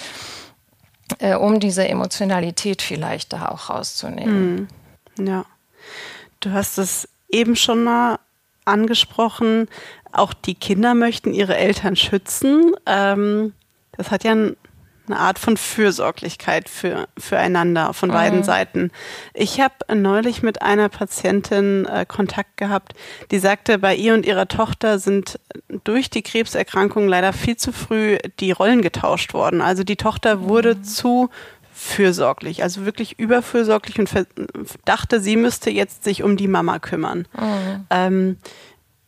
äh, 1.19 1.35
um 1.35 1.59
diese 1.59 1.87
Emotionalität 1.87 2.81
vielleicht 2.81 3.33
da 3.33 3.49
auch 3.49 3.69
rauszunehmen. 3.69 4.69
Hm. 5.17 5.27
Ja, 5.27 5.45
du 6.39 6.51
hast 6.51 6.77
es 6.77 7.07
eben 7.29 7.55
schon 7.55 7.83
mal 7.83 8.19
angesprochen, 8.65 9.67
auch 10.11 10.33
die 10.33 10.55
Kinder 10.55 10.93
möchten 10.93 11.33
ihre 11.33 11.55
Eltern 11.55 11.95
schützen. 11.95 12.73
Ähm, 12.85 13.53
das 13.97 14.11
hat 14.11 14.23
ja 14.23 14.31
ein, 14.31 14.57
eine 15.07 15.19
Art 15.19 15.39
von 15.39 15.57
Fürsorglichkeit 15.57 16.69
für, 16.69 17.07
füreinander 17.17 17.93
von 17.93 18.09
mhm. 18.09 18.13
beiden 18.13 18.43
Seiten. 18.43 18.91
Ich 19.33 19.59
habe 19.59 19.73
neulich 19.93 20.43
mit 20.43 20.61
einer 20.61 20.89
Patientin 20.89 21.85
äh, 21.85 22.05
Kontakt 22.07 22.57
gehabt, 22.57 22.93
die 23.31 23.39
sagte, 23.39 23.77
bei 23.77 23.95
ihr 23.95 24.13
und 24.13 24.25
ihrer 24.25 24.47
Tochter 24.47 24.99
sind 24.99 25.39
durch 25.83 26.09
die 26.09 26.21
Krebserkrankung 26.21 27.07
leider 27.07 27.33
viel 27.33 27.57
zu 27.57 27.71
früh 27.71 28.17
die 28.39 28.51
Rollen 28.51 28.81
getauscht 28.81 29.33
worden. 29.33 29.61
Also 29.61 29.83
die 29.83 29.97
Tochter 29.97 30.41
wurde 30.43 30.75
mhm. 30.75 30.83
zu 30.83 31.29
fürsorglich, 31.73 32.63
also 32.63 32.85
wirklich 32.85 33.19
überfürsorglich 33.19 33.99
und 33.99 34.09
dachte, 34.85 35.19
sie 35.19 35.35
müsste 35.35 35.69
jetzt 35.69 36.05
sich 36.05 36.23
um 36.23 36.37
die 36.37 36.47
Mama 36.47 36.79
kümmern. 36.79 37.27
Mhm. 37.37 37.87
Ähm, 37.89 38.37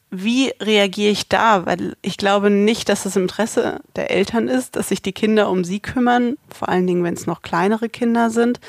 wie 0.09 0.53
reagiere 0.61 1.11
ich 1.11 1.27
da? 1.27 1.65
Weil 1.65 1.95
ich 2.01 2.17
glaube 2.17 2.49
nicht, 2.49 2.89
dass 2.89 3.05
es 3.05 3.15
im 3.15 3.23
Interesse 3.23 3.81
der 3.95 4.09
Eltern 4.11 4.47
ist, 4.47 4.75
dass 4.75 4.89
sich 4.89 5.01
die 5.01 5.11
Kinder 5.11 5.49
um 5.49 5.63
sie 5.63 5.79
kümmern, 5.79 6.37
vor 6.49 6.69
allen 6.69 6.87
Dingen, 6.87 7.03
wenn 7.03 7.13
es 7.13 7.27
noch 7.27 7.41
kleinere 7.41 7.89
Kinder 7.89 8.29
sind. 8.29 8.59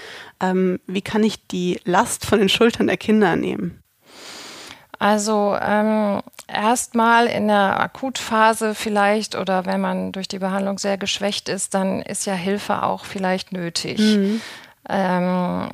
Ähm, 0.40 0.81
wie 0.87 1.03
kann 1.03 1.22
ich 1.22 1.46
die 1.46 1.81
Last 1.85 2.27
von 2.27 2.40
den 2.40 2.48
Schultern 2.48 2.88
der 2.88 2.96
Kinder 2.96 3.37
nehmen? 3.37 3.83
Also 4.98 5.57
ähm, 5.61 6.22
erstmal 6.48 7.27
in 7.27 7.46
der 7.46 7.79
Akutphase 7.79 8.74
vielleicht 8.74 9.37
oder 9.37 9.64
wenn 9.64 9.81
man 9.81 10.11
durch 10.11 10.27
die 10.27 10.40
Behandlung 10.40 10.79
sehr 10.79 10.98
geschwächt 10.98 11.48
ist, 11.48 11.74
dann 11.74 12.03
ist 12.03 12.27
ja 12.27 12.35
Hilfe 12.35 12.83
auch 12.83 13.05
vielleicht 13.05 13.53
nötig. 13.53 14.01
Mhm. 14.01 14.40
Ähm, 14.90 15.68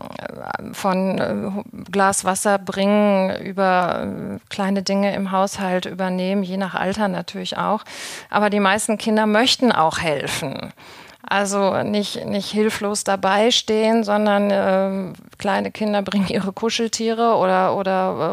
von 0.72 1.18
äh, 1.18 1.90
Glas 1.92 2.24
Wasser 2.24 2.58
bringen 2.58 3.36
über 3.44 4.06
äh, 4.06 4.38
kleine 4.48 4.82
Dinge 4.82 5.14
im 5.14 5.30
Haushalt 5.30 5.86
übernehmen, 5.86 6.42
je 6.42 6.56
nach 6.56 6.74
Alter 6.74 7.06
natürlich 7.06 7.56
auch. 7.56 7.84
Aber 8.28 8.50
die 8.50 8.58
meisten 8.58 8.98
Kinder 8.98 9.26
möchten 9.26 9.70
auch 9.70 9.98
helfen. 10.00 10.72
Also 11.26 11.82
nicht, 11.82 12.26
nicht 12.26 12.50
hilflos 12.50 13.02
dabei 13.02 13.50
stehen, 13.50 14.04
sondern 14.04 14.50
äh, 14.50 15.12
kleine 15.38 15.70
Kinder 15.70 16.02
bringen 16.02 16.28
ihre 16.28 16.52
Kuscheltiere 16.52 17.36
oder, 17.36 17.76
oder 17.76 17.90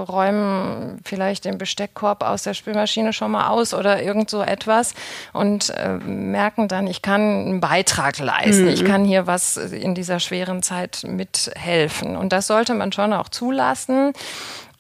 äh, 0.08 0.12
räumen 0.12 1.00
vielleicht 1.06 1.46
den 1.46 1.58
Besteckkorb 1.58 2.22
aus 2.22 2.44
der 2.44 2.54
Spülmaschine 2.54 3.14
schon 3.14 3.32
mal 3.32 3.48
aus 3.48 3.74
oder 3.74 4.04
irgend 4.04 4.30
so 4.30 4.42
etwas 4.42 4.94
und 5.32 5.70
äh, 5.70 5.94
merken 5.98 6.68
dann, 6.68 6.86
ich 6.88 7.02
kann 7.02 7.22
einen 7.22 7.62
Beitrag 7.62 8.20
leisten, 8.20 8.64
mhm. 8.64 8.70
ich 8.70 8.84
kann 8.84 9.06
hier 9.06 9.26
was 9.26 9.56
in 9.56 9.96
dieser 9.96 10.20
schweren 10.20 10.62
Zeit 10.62 11.06
mithelfen. 11.08 12.18
Und 12.18 12.34
das 12.34 12.48
sollte 12.48 12.74
man 12.74 12.92
schon 12.92 13.14
auch 13.14 13.30
zulassen. 13.30 14.12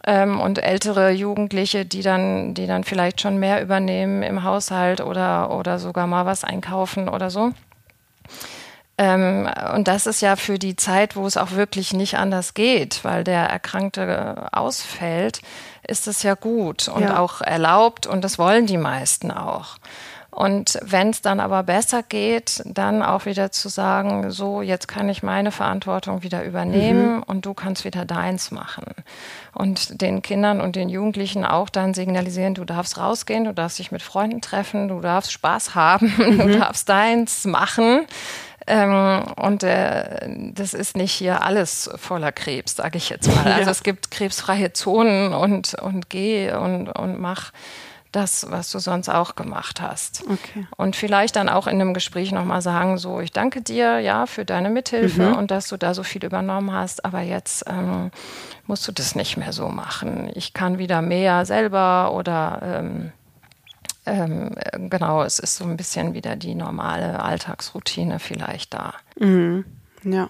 Ähm, 0.03 0.39
und 0.39 0.57
ältere 0.57 1.11
Jugendliche, 1.11 1.85
die 1.85 2.01
dann, 2.01 2.55
die 2.55 2.65
dann 2.65 2.83
vielleicht 2.83 3.21
schon 3.21 3.37
mehr 3.37 3.61
übernehmen 3.61 4.23
im 4.23 4.43
Haushalt 4.43 4.99
oder, 4.99 5.51
oder 5.51 5.77
sogar 5.77 6.07
mal 6.07 6.25
was 6.25 6.43
einkaufen 6.43 7.07
oder 7.07 7.29
so. 7.29 7.51
Ähm, 8.97 9.49
und 9.75 9.87
das 9.87 10.05
ist 10.05 10.21
ja 10.21 10.35
für 10.35 10.59
die 10.59 10.75
Zeit, 10.75 11.15
wo 11.15 11.25
es 11.25 11.37
auch 11.37 11.51
wirklich 11.51 11.93
nicht 11.93 12.17
anders 12.17 12.53
geht, 12.53 13.03
weil 13.03 13.23
der 13.23 13.45
Erkrankte 13.45 14.47
ausfällt, 14.51 15.41
ist 15.87 16.07
es 16.07 16.23
ja 16.23 16.35
gut 16.35 16.87
und 16.87 17.03
ja. 17.03 17.19
auch 17.19 17.41
erlaubt 17.41 18.05
und 18.05 18.23
das 18.23 18.37
wollen 18.37 18.67
die 18.67 18.77
meisten 18.77 19.31
auch. 19.31 19.77
Und 20.31 20.79
wenn 20.81 21.09
es 21.09 21.21
dann 21.21 21.41
aber 21.41 21.63
besser 21.63 22.03
geht, 22.03 22.63
dann 22.65 23.03
auch 23.03 23.25
wieder 23.25 23.51
zu 23.51 23.67
sagen, 23.67 24.31
so, 24.31 24.61
jetzt 24.61 24.87
kann 24.87 25.09
ich 25.09 25.23
meine 25.23 25.51
Verantwortung 25.51 26.23
wieder 26.23 26.45
übernehmen 26.45 27.17
mhm. 27.17 27.23
und 27.23 27.45
du 27.45 27.53
kannst 27.53 27.83
wieder 27.83 28.05
deins 28.05 28.49
machen. 28.49 28.85
Und 29.53 30.01
den 30.01 30.21
Kindern 30.21 30.61
und 30.61 30.77
den 30.77 30.87
Jugendlichen 30.87 31.43
auch 31.43 31.67
dann 31.67 31.93
signalisieren, 31.93 32.53
du 32.53 32.63
darfst 32.63 32.97
rausgehen, 32.97 33.43
du 33.43 33.53
darfst 33.53 33.77
dich 33.77 33.91
mit 33.91 34.01
Freunden 34.01 34.39
treffen, 34.39 34.87
du 34.87 35.01
darfst 35.01 35.33
Spaß 35.33 35.75
haben, 35.75 36.13
mhm. 36.17 36.37
du 36.37 36.59
darfst 36.59 36.87
deins 36.87 37.43
machen. 37.43 38.07
Ähm, 38.67 39.23
und 39.35 39.63
äh, 39.63 40.53
das 40.53 40.73
ist 40.73 40.95
nicht 40.95 41.11
hier 41.11 41.43
alles 41.43 41.89
voller 41.95 42.31
Krebs, 42.31 42.77
sage 42.77 42.97
ich 42.97 43.09
jetzt 43.09 43.27
mal. 43.27 43.45
Also 43.51 43.65
ja. 43.65 43.71
es 43.71 43.83
gibt 43.83 44.11
krebsfreie 44.11 44.71
Zonen 44.71 45.33
und, 45.33 45.73
und 45.73 46.09
geh 46.09 46.53
und, 46.53 46.87
und 46.87 47.19
mach 47.19 47.51
das, 48.11 48.49
was 48.49 48.71
du 48.71 48.79
sonst 48.79 49.09
auch 49.09 49.35
gemacht 49.35 49.81
hast. 49.81 50.23
Okay. 50.23 50.67
Und 50.75 50.95
vielleicht 50.95 51.35
dann 51.35 51.49
auch 51.49 51.67
in 51.67 51.79
einem 51.79 51.93
Gespräch 51.93 52.31
nochmal 52.31 52.61
sagen, 52.61 52.97
so, 52.97 53.19
ich 53.21 53.31
danke 53.31 53.61
dir, 53.61 53.99
ja, 53.99 54.25
für 54.25 54.43
deine 54.43 54.69
Mithilfe 54.69 55.29
mhm. 55.29 55.35
und 55.35 55.51
dass 55.51 55.69
du 55.69 55.77
da 55.77 55.93
so 55.93 56.03
viel 56.03 56.23
übernommen 56.25 56.71
hast, 56.73 57.05
aber 57.05 57.21
jetzt 57.21 57.63
ähm, 57.67 58.11
musst 58.67 58.87
du 58.87 58.91
das 58.91 59.15
nicht 59.15 59.37
mehr 59.37 59.53
so 59.53 59.69
machen. 59.69 60.29
Ich 60.35 60.53
kann 60.53 60.77
wieder 60.77 61.01
mehr 61.01 61.45
selber 61.45 62.13
oder 62.13 62.61
ähm, 62.63 63.11
ähm, 64.05 64.55
genau, 64.89 65.23
es 65.23 65.39
ist 65.39 65.55
so 65.55 65.63
ein 65.63 65.77
bisschen 65.77 66.13
wieder 66.13 66.35
die 66.35 66.55
normale 66.55 67.21
Alltagsroutine 67.21 68.19
vielleicht 68.19 68.73
da. 68.73 68.93
Mhm. 69.19 69.65
Ja. 70.03 70.29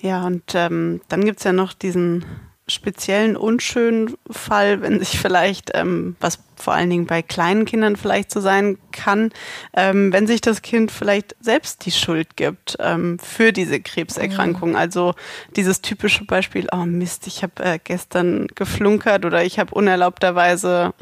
Ja, 0.00 0.26
und 0.26 0.54
ähm, 0.54 1.00
dann 1.08 1.24
gibt 1.24 1.38
es 1.38 1.44
ja 1.44 1.52
noch 1.52 1.72
diesen 1.72 2.24
speziellen 2.68 3.36
unschönen 3.36 4.16
Fall, 4.30 4.82
wenn 4.82 4.98
sich 4.98 5.18
vielleicht, 5.18 5.70
ähm, 5.74 6.16
was 6.20 6.38
vor 6.56 6.74
allen 6.74 6.90
Dingen 6.90 7.06
bei 7.06 7.22
kleinen 7.22 7.64
Kindern 7.64 7.96
vielleicht 7.96 8.30
so 8.30 8.40
sein 8.40 8.78
kann, 8.92 9.30
ähm, 9.74 10.12
wenn 10.12 10.26
sich 10.26 10.40
das 10.40 10.62
Kind 10.62 10.90
vielleicht 10.90 11.36
selbst 11.40 11.86
die 11.86 11.92
Schuld 11.92 12.36
gibt 12.36 12.76
ähm, 12.80 13.18
für 13.18 13.52
diese 13.52 13.80
Krebserkrankung. 13.80 14.70
Mhm. 14.70 14.76
Also 14.76 15.14
dieses 15.56 15.80
typische 15.82 16.24
Beispiel, 16.24 16.66
oh 16.72 16.84
Mist, 16.84 17.26
ich 17.26 17.42
habe 17.42 17.62
äh, 17.62 17.78
gestern 17.82 18.48
geflunkert 18.54 19.24
oder 19.24 19.44
ich 19.44 19.58
habe 19.58 19.74
unerlaubterweise 19.74 20.92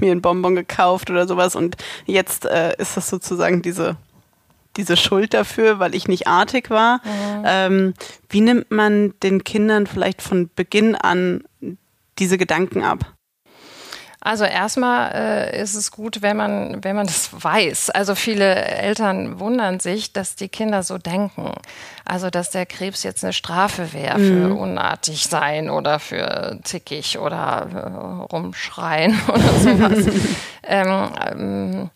mir 0.00 0.12
ein 0.12 0.22
Bonbon 0.22 0.54
gekauft 0.54 1.10
oder 1.10 1.26
sowas 1.26 1.56
und 1.56 1.76
jetzt 2.06 2.46
äh, 2.46 2.74
ist 2.78 2.96
das 2.96 3.08
sozusagen 3.08 3.62
diese 3.62 3.96
diese 4.76 4.96
Schuld 4.96 5.34
dafür, 5.34 5.78
weil 5.78 5.94
ich 5.94 6.08
nicht 6.08 6.26
artig 6.26 6.70
war. 6.70 7.00
Mhm. 7.04 7.44
Ähm, 7.44 7.94
wie 8.28 8.40
nimmt 8.40 8.70
man 8.70 9.14
den 9.22 9.44
Kindern 9.44 9.86
vielleicht 9.86 10.22
von 10.22 10.50
Beginn 10.54 10.94
an 10.94 11.44
diese 12.18 12.38
Gedanken 12.38 12.82
ab? 12.82 13.14
Also 14.24 14.44
erstmal 14.44 15.12
äh, 15.12 15.62
ist 15.62 15.74
es 15.74 15.90
gut, 15.90 16.22
wenn 16.22 16.38
man, 16.38 16.82
wenn 16.82 16.96
man 16.96 17.06
das 17.06 17.28
weiß. 17.44 17.90
Also 17.90 18.14
viele 18.14 18.54
Eltern 18.54 19.38
wundern 19.38 19.80
sich, 19.80 20.14
dass 20.14 20.34
die 20.34 20.48
Kinder 20.48 20.82
so 20.82 20.96
denken. 20.96 21.52
Also 22.06 22.30
dass 22.30 22.48
der 22.48 22.64
Krebs 22.64 23.02
jetzt 23.02 23.22
eine 23.22 23.34
Strafe 23.34 23.92
wäre 23.92 24.18
mhm. 24.18 24.26
für 24.26 24.54
unartig 24.54 25.24
sein 25.24 25.68
oder 25.68 25.98
für 25.98 26.58
zickig 26.64 27.18
oder 27.18 27.68
äh, 27.70 28.32
rumschreien 28.32 29.20
oder 29.28 29.52
sowas. 29.60 30.06
ähm, 30.66 31.10
ähm, 31.30 31.90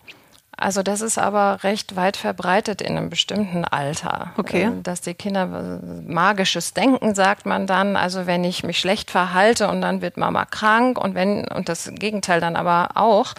also 0.61 0.83
das 0.83 1.03
ist 1.03 1.18
aber 1.18 1.62
recht 1.62 1.94
weit 1.94 2.16
verbreitet 2.16 2.83
in 2.83 2.97
einem 2.97 3.11
bestimmten 3.11 3.64
Alter. 3.64 4.33
Okay. 4.37 4.62
Ähm, 4.62 4.83
dass 4.83 5.01
die 5.01 5.14
Kinder 5.14 5.81
äh, 5.81 6.11
magisches 6.11 6.75
Denken 6.75 7.14
sagt 7.14 7.47
man 7.47 7.68
dann. 7.68 7.97
Also 7.97 8.27
wenn 8.27 8.42
ich 8.42 8.64
mich 8.64 8.81
schlecht 8.81 9.12
verhalte 9.12 9.68
und 9.68 9.81
dann 9.81 10.03
wird 10.03 10.16
Mama 10.16 10.44
krank 10.44 10.99
und 10.99 11.14
wenn 11.14 11.47
und 11.47 11.68
das 11.68 11.90
Gegenteil 11.94 12.40
dann 12.40 12.57
aber 12.57 12.90
auch, 12.94 13.35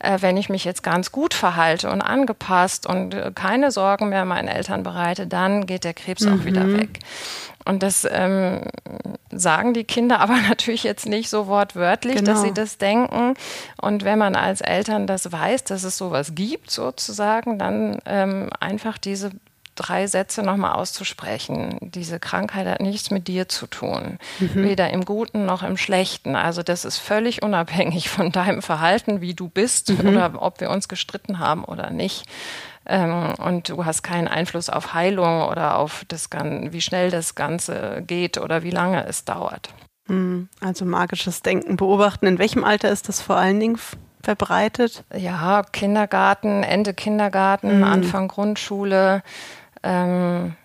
äh, 0.00 0.18
wenn 0.20 0.36
ich 0.36 0.48
mich 0.48 0.64
jetzt 0.64 0.82
ganz 0.82 1.12
gut 1.12 1.32
verhalte 1.32 1.90
und 1.90 2.02
angepasst 2.02 2.86
und 2.86 3.14
äh, 3.14 3.30
keine 3.32 3.70
Sorgen 3.70 4.08
mehr 4.08 4.24
meinen 4.24 4.48
Eltern 4.48 4.82
bereite, 4.82 5.28
dann 5.28 5.66
geht 5.66 5.84
der 5.84 5.94
Krebs 5.94 6.22
mhm. 6.22 6.40
auch 6.40 6.44
wieder 6.44 6.64
mhm. 6.64 6.80
weg. 6.80 6.98
Und 7.64 7.82
das 7.82 8.06
ähm, 8.10 8.62
sagen 9.30 9.74
die 9.74 9.84
Kinder 9.84 10.20
aber 10.24 10.36
natürlich 10.36 10.84
jetzt 10.84 11.06
nicht 11.06 11.28
so 11.28 11.46
wortwörtlich, 11.46 12.16
genau. 12.16 12.32
dass 12.32 12.42
sie 12.42 12.52
das 12.52 12.78
denken. 12.78 13.34
Und 13.80 14.04
wenn 14.04 14.18
man 14.18 14.36
als 14.36 14.60
Eltern 14.60 15.06
das 15.06 15.30
weiß, 15.30 15.64
dass 15.64 15.84
es 15.84 15.96
sowas 15.96 16.34
gibt, 16.34 16.70
sozusagen, 16.70 17.58
dann 17.58 17.98
ähm, 18.06 18.50
einfach 18.60 18.98
diese 18.98 19.30
drei 19.74 20.06
Sätze 20.06 20.42
nochmal 20.42 20.74
auszusprechen. 20.74 21.78
Diese 21.80 22.20
Krankheit 22.20 22.66
hat 22.66 22.80
nichts 22.80 23.10
mit 23.10 23.28
dir 23.28 23.48
zu 23.48 23.66
tun, 23.66 24.18
mhm. 24.38 24.54
weder 24.54 24.90
im 24.90 25.04
Guten 25.04 25.46
noch 25.46 25.62
im 25.62 25.76
Schlechten. 25.76 26.36
Also 26.36 26.62
das 26.62 26.84
ist 26.84 26.98
völlig 26.98 27.42
unabhängig 27.42 28.08
von 28.08 28.30
deinem 28.30 28.62
Verhalten, 28.62 29.20
wie 29.20 29.34
du 29.34 29.48
bist 29.48 29.90
mhm. 29.90 30.08
oder 30.08 30.42
ob 30.42 30.60
wir 30.60 30.70
uns 30.70 30.88
gestritten 30.88 31.38
haben 31.38 31.64
oder 31.64 31.90
nicht. 31.90 32.24
Ähm, 32.86 33.34
und 33.38 33.68
du 33.68 33.84
hast 33.84 34.02
keinen 34.02 34.28
Einfluss 34.28 34.68
auf 34.68 34.94
Heilung 34.94 35.48
oder 35.48 35.78
auf 35.78 36.04
das, 36.08 36.28
wie 36.32 36.80
schnell 36.80 37.10
das 37.10 37.34
Ganze 37.34 38.02
geht 38.06 38.38
oder 38.38 38.62
wie 38.62 38.70
lange 38.70 39.06
es 39.06 39.24
dauert. 39.24 39.70
Hm, 40.06 40.48
also 40.60 40.84
magisches 40.84 41.42
Denken 41.42 41.76
beobachten. 41.76 42.26
In 42.26 42.38
welchem 42.38 42.62
Alter 42.64 42.90
ist 42.90 43.08
das 43.08 43.22
vor 43.22 43.36
allen 43.36 43.58
Dingen 43.58 43.78
verbreitet? 44.22 45.02
Ja, 45.14 45.62
Kindergarten, 45.62 46.62
Ende 46.62 46.92
Kindergarten, 46.92 47.78
mhm. 47.78 47.84
Anfang 47.84 48.28
Grundschule. 48.28 49.22
Ähm, 49.82 50.56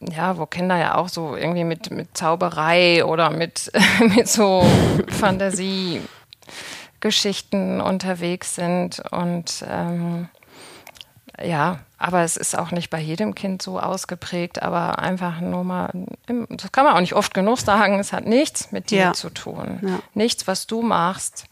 ja, 0.00 0.38
wo 0.38 0.46
Kinder 0.46 0.78
ja 0.78 0.94
auch 0.96 1.08
so 1.08 1.36
irgendwie 1.36 1.64
mit, 1.64 1.90
mit 1.90 2.16
Zauberei 2.16 3.04
oder 3.04 3.28
mit, 3.30 3.70
mit 4.16 4.28
so 4.28 4.64
Fantasiegeschichten 5.08 7.80
unterwegs 7.80 8.54
sind 8.54 9.02
und 9.10 9.64
ähm, 9.68 10.28
ja, 11.40 11.80
aber 11.98 12.22
es 12.22 12.36
ist 12.36 12.58
auch 12.58 12.72
nicht 12.72 12.90
bei 12.90 13.00
jedem 13.00 13.34
Kind 13.34 13.62
so 13.62 13.78
ausgeprägt, 13.78 14.62
aber 14.62 14.98
einfach 14.98 15.40
nur 15.40 15.64
mal, 15.64 15.90
das 16.50 16.72
kann 16.72 16.84
man 16.84 16.94
auch 16.94 17.00
nicht 17.00 17.14
oft 17.14 17.32
genug 17.32 17.58
sagen, 17.58 17.98
es 17.98 18.12
hat 18.12 18.26
nichts 18.26 18.72
mit 18.72 18.90
dir 18.90 18.98
ja. 18.98 19.12
zu 19.12 19.30
tun. 19.30 19.78
Ja. 19.82 20.00
Nichts, 20.14 20.46
was 20.46 20.66
du 20.66 20.82
machst, 20.82 21.46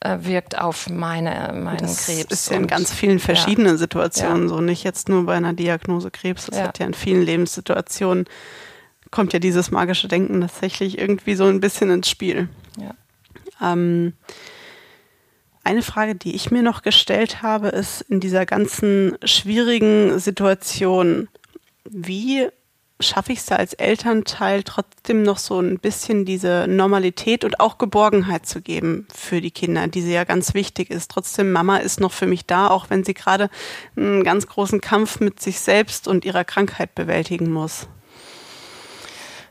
äh, 0.00 0.18
wirkt 0.20 0.58
auf 0.58 0.88
meine, 0.88 1.52
meinen 1.54 1.78
das 1.78 2.06
Krebs. 2.06 2.26
Das 2.28 2.40
ist 2.40 2.50
ja 2.50 2.56
in 2.56 2.66
ganz 2.66 2.92
vielen 2.92 3.18
verschiedenen 3.18 3.72
ja. 3.72 3.76
Situationen 3.78 4.48
so, 4.48 4.60
nicht 4.60 4.84
jetzt 4.84 5.08
nur 5.08 5.26
bei 5.26 5.34
einer 5.34 5.54
Diagnose 5.54 6.10
Krebs, 6.10 6.46
das 6.46 6.60
hat 6.60 6.78
ja 6.78 6.86
in 6.86 6.94
vielen 6.94 7.22
Lebenssituationen, 7.22 8.26
kommt 9.10 9.32
ja 9.32 9.38
dieses 9.38 9.70
magische 9.70 10.08
Denken 10.08 10.40
tatsächlich 10.40 10.98
irgendwie 10.98 11.34
so 11.34 11.44
ein 11.46 11.60
bisschen 11.60 11.90
ins 11.90 12.08
Spiel. 12.08 12.48
Ja. 12.78 13.72
Ähm, 13.72 14.12
eine 15.66 15.82
Frage, 15.82 16.14
die 16.14 16.36
ich 16.36 16.52
mir 16.52 16.62
noch 16.62 16.82
gestellt 16.82 17.42
habe, 17.42 17.68
ist 17.68 18.00
in 18.02 18.20
dieser 18.20 18.46
ganzen 18.46 19.18
schwierigen 19.24 20.18
Situation, 20.20 21.28
wie 21.84 22.46
schaffe 23.00 23.32
ich 23.32 23.40
es 23.40 23.46
da 23.46 23.56
als 23.56 23.74
Elternteil 23.74 24.62
trotzdem 24.62 25.22
noch 25.22 25.38
so 25.38 25.60
ein 25.60 25.78
bisschen 25.78 26.24
diese 26.24 26.66
Normalität 26.68 27.44
und 27.44 27.60
auch 27.60 27.78
Geborgenheit 27.78 28.46
zu 28.46 28.62
geben 28.62 29.06
für 29.12 29.40
die 29.40 29.50
Kinder, 29.50 29.88
die 29.88 30.02
sie 30.02 30.12
ja 30.12 30.24
ganz 30.24 30.54
wichtig 30.54 30.90
ist. 30.90 31.10
Trotzdem, 31.10 31.50
Mama 31.50 31.78
ist 31.78 32.00
noch 32.00 32.12
für 32.12 32.26
mich 32.26 32.46
da, 32.46 32.68
auch 32.68 32.88
wenn 32.88 33.04
sie 33.04 33.14
gerade 33.14 33.50
einen 33.96 34.24
ganz 34.24 34.46
großen 34.46 34.80
Kampf 34.80 35.20
mit 35.20 35.40
sich 35.40 35.58
selbst 35.58 36.08
und 36.08 36.24
ihrer 36.24 36.44
Krankheit 36.44 36.94
bewältigen 36.94 37.50
muss. 37.50 37.88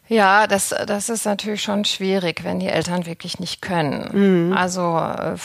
Ja, 0.08 0.46
das, 0.46 0.70
das 0.86 1.10
ist 1.10 1.26
natürlich 1.26 1.64
schon 1.64 1.84
schwierig, 1.84 2.44
wenn 2.44 2.60
die 2.60 2.68
Eltern 2.68 3.08
wirklich 3.08 3.40
nicht 3.40 3.62
können. 3.62 4.50
Mhm. 4.50 4.54
Also 4.54 4.98
äh, 4.98 5.36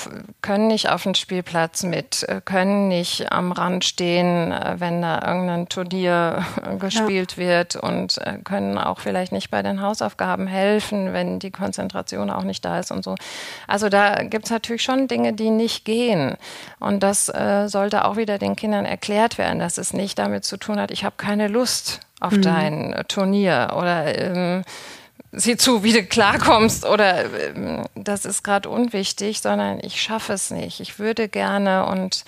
können 0.42 0.66
nicht 0.66 0.90
auf 0.90 1.05
den 1.05 1.14
Spielplatz 1.14 1.83
mit, 1.83 2.25
äh, 2.29 2.42
können 2.44 2.88
nicht 2.88 3.33
am 3.33 3.53
Rand 3.53 3.85
stehen, 3.85 4.53
äh, 4.53 4.75
wenn 4.79 5.01
da 5.01 5.27
irgendein 5.27 5.68
Turnier 5.68 6.44
gespielt 6.79 7.33
ja. 7.33 7.38
wird 7.38 7.77
und 7.77 8.20
können 8.44 8.77
auch 8.77 9.01
vielleicht 9.01 9.33
nicht 9.33 9.51
bei 9.51 9.62
den 9.62 9.81
Hausaufgaben 9.81 10.46
helfen, 10.46 11.12
wenn 11.12 11.38
die 11.38 11.51
Konzentration 11.51 12.31
auch 12.31 12.44
nicht 12.44 12.64
da 12.64 12.79
ist 12.79 12.90
und 12.90 13.03
so. 13.03 13.14
Also 13.66 13.88
da 13.88 14.23
gibt 14.23 14.44
es 14.46 14.51
natürlich 14.51 14.83
schon 14.83 15.09
Dinge, 15.09 15.33
die 15.33 15.51
nicht 15.51 15.85
gehen. 15.85 16.37
Und 16.79 17.03
das 17.03 17.29
äh, 17.29 17.68
sollte 17.68 18.05
auch 18.05 18.16
wieder 18.16 18.38
den 18.38 18.57
Kindern 18.57 18.85
erklärt 18.85 19.38
werden, 19.38 19.59
dass 19.59 19.79
es 19.79 19.92
nicht 19.92 20.18
damit 20.18 20.44
zu 20.44 20.59
tun 20.59 20.79
hat, 20.79 20.90
ich 20.90 21.05
habe 21.05 21.14
keine 21.16 21.49
Lust 21.49 22.01
auf 22.20 22.33
mhm. 22.33 22.42
dein 22.42 22.92
äh, 22.92 23.04
Turnier 23.04 23.74
oder 23.76 24.16
ähm, 24.16 24.62
sieh 25.33 25.56
zu, 25.56 25.83
wie 25.83 25.92
du 25.92 26.04
klarkommst 26.04 26.85
oder 26.85 27.24
ähm, 27.24 27.85
das 27.94 28.24
ist 28.24 28.42
gerade 28.42 28.68
unwichtig, 28.68 29.40
sondern 29.40 29.80
ich 29.83 30.00
schaffe 30.00 30.33
es 30.33 30.50
nicht. 30.50 30.80
Ich 30.80 30.98
würde 30.98 31.28
gerne 31.28 31.87
und 31.87 32.24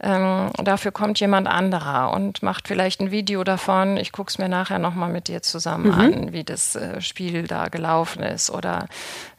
ähm, 0.00 0.50
dafür 0.62 0.92
kommt 0.92 1.20
jemand 1.20 1.46
anderer 1.46 2.12
und 2.12 2.42
macht 2.42 2.68
vielleicht 2.68 3.00
ein 3.00 3.10
Video 3.10 3.44
davon. 3.44 3.96
Ich 3.96 4.12
gucke 4.12 4.30
es 4.30 4.38
mir 4.38 4.48
nachher 4.48 4.78
nochmal 4.78 5.10
mit 5.10 5.28
dir 5.28 5.42
zusammen 5.42 5.86
mhm. 5.86 6.00
an, 6.00 6.32
wie 6.32 6.44
das 6.44 6.74
äh, 6.74 7.00
Spiel 7.00 7.44
da 7.44 7.68
gelaufen 7.68 8.22
ist 8.22 8.50
oder 8.50 8.86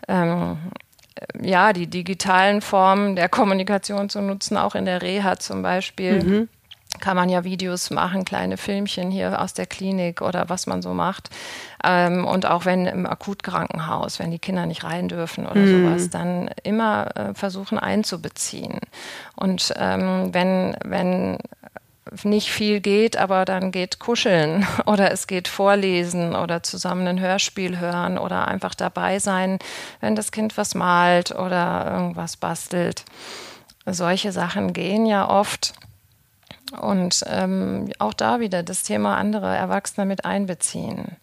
ähm, 0.07 0.57
ja, 1.41 1.71
die 1.71 1.87
digitalen 1.87 2.61
Formen 2.61 3.15
der 3.15 3.29
Kommunikation 3.29 4.09
zu 4.09 4.21
nutzen, 4.21 4.57
auch 4.57 4.75
in 4.75 4.85
der 4.85 5.01
Reha 5.01 5.37
zum 5.37 5.61
Beispiel. 5.61 6.23
Mhm 6.23 6.49
kann 6.99 7.15
man 7.15 7.29
ja 7.29 7.43
Videos 7.43 7.89
machen, 7.89 8.25
kleine 8.25 8.57
Filmchen 8.57 9.11
hier 9.11 9.41
aus 9.41 9.53
der 9.53 9.65
Klinik 9.65 10.21
oder 10.21 10.49
was 10.49 10.67
man 10.67 10.81
so 10.81 10.93
macht. 10.93 11.29
Ähm, 11.83 12.25
und 12.25 12.45
auch 12.45 12.65
wenn 12.65 12.85
im 12.85 13.05
Akutkrankenhaus, 13.05 14.19
wenn 14.19 14.31
die 14.31 14.39
Kinder 14.39 14.65
nicht 14.65 14.83
rein 14.83 15.07
dürfen 15.07 15.45
oder 15.45 15.61
mhm. 15.61 15.87
sowas, 15.87 16.09
dann 16.09 16.49
immer 16.63 17.15
äh, 17.15 17.33
versuchen 17.33 17.77
einzubeziehen. 17.77 18.79
Und 19.35 19.73
ähm, 19.77 20.33
wenn, 20.33 20.75
wenn 20.83 21.37
nicht 22.23 22.51
viel 22.51 22.81
geht, 22.81 23.17
aber 23.17 23.45
dann 23.45 23.71
geht 23.71 23.99
kuscheln 23.99 24.65
oder 24.85 25.11
es 25.11 25.27
geht 25.27 25.47
vorlesen 25.47 26.35
oder 26.35 26.63
zusammen 26.63 27.07
ein 27.07 27.19
Hörspiel 27.19 27.79
hören 27.79 28.17
oder 28.17 28.47
einfach 28.47 28.75
dabei 28.75 29.19
sein, 29.19 29.59
wenn 30.01 30.15
das 30.15 30.31
Kind 30.31 30.57
was 30.57 30.75
malt 30.75 31.31
oder 31.31 31.91
irgendwas 31.91 32.37
bastelt. 32.37 33.05
Solche 33.85 34.31
Sachen 34.31 34.73
gehen 34.73 35.05
ja 35.05 35.29
oft. 35.29 35.73
Und 36.81 37.23
ähm, 37.27 37.89
auch 37.99 38.13
da 38.13 38.39
wieder 38.39 38.63
das 38.63 38.83
Thema 38.83 39.17
andere 39.17 39.55
Erwachsene 39.55 40.05
mit 40.05 40.25
einbeziehen. 40.25 41.17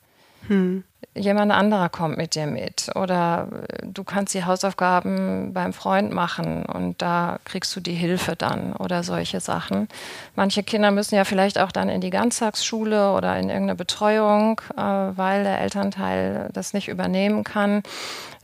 Hm. 0.48 0.84
Jemand 1.14 1.52
anderer 1.52 1.90
kommt 1.90 2.16
mit 2.16 2.34
dir 2.34 2.46
mit 2.46 2.90
oder 2.94 3.48
äh, 3.68 3.86
du 3.86 4.02
kannst 4.02 4.32
die 4.32 4.44
Hausaufgaben 4.44 5.52
beim 5.52 5.72
Freund 5.72 6.10
machen 6.12 6.64
und 6.64 7.02
da 7.02 7.38
kriegst 7.44 7.76
du 7.76 7.80
die 7.80 7.94
Hilfe 7.94 8.34
dann 8.34 8.72
oder 8.72 9.02
solche 9.02 9.40
Sachen. 9.40 9.88
Manche 10.36 10.62
Kinder 10.62 10.90
müssen 10.90 11.14
ja 11.14 11.24
vielleicht 11.24 11.58
auch 11.58 11.70
dann 11.70 11.90
in 11.90 12.00
die 12.00 12.10
Ganztagsschule 12.10 13.12
oder 13.12 13.36
in 13.36 13.50
irgendeine 13.50 13.74
Betreuung, 13.74 14.62
äh, 14.76 14.80
weil 14.80 15.44
der 15.44 15.60
Elternteil 15.60 16.48
das 16.52 16.72
nicht 16.72 16.88
übernehmen 16.88 17.44
kann. 17.44 17.82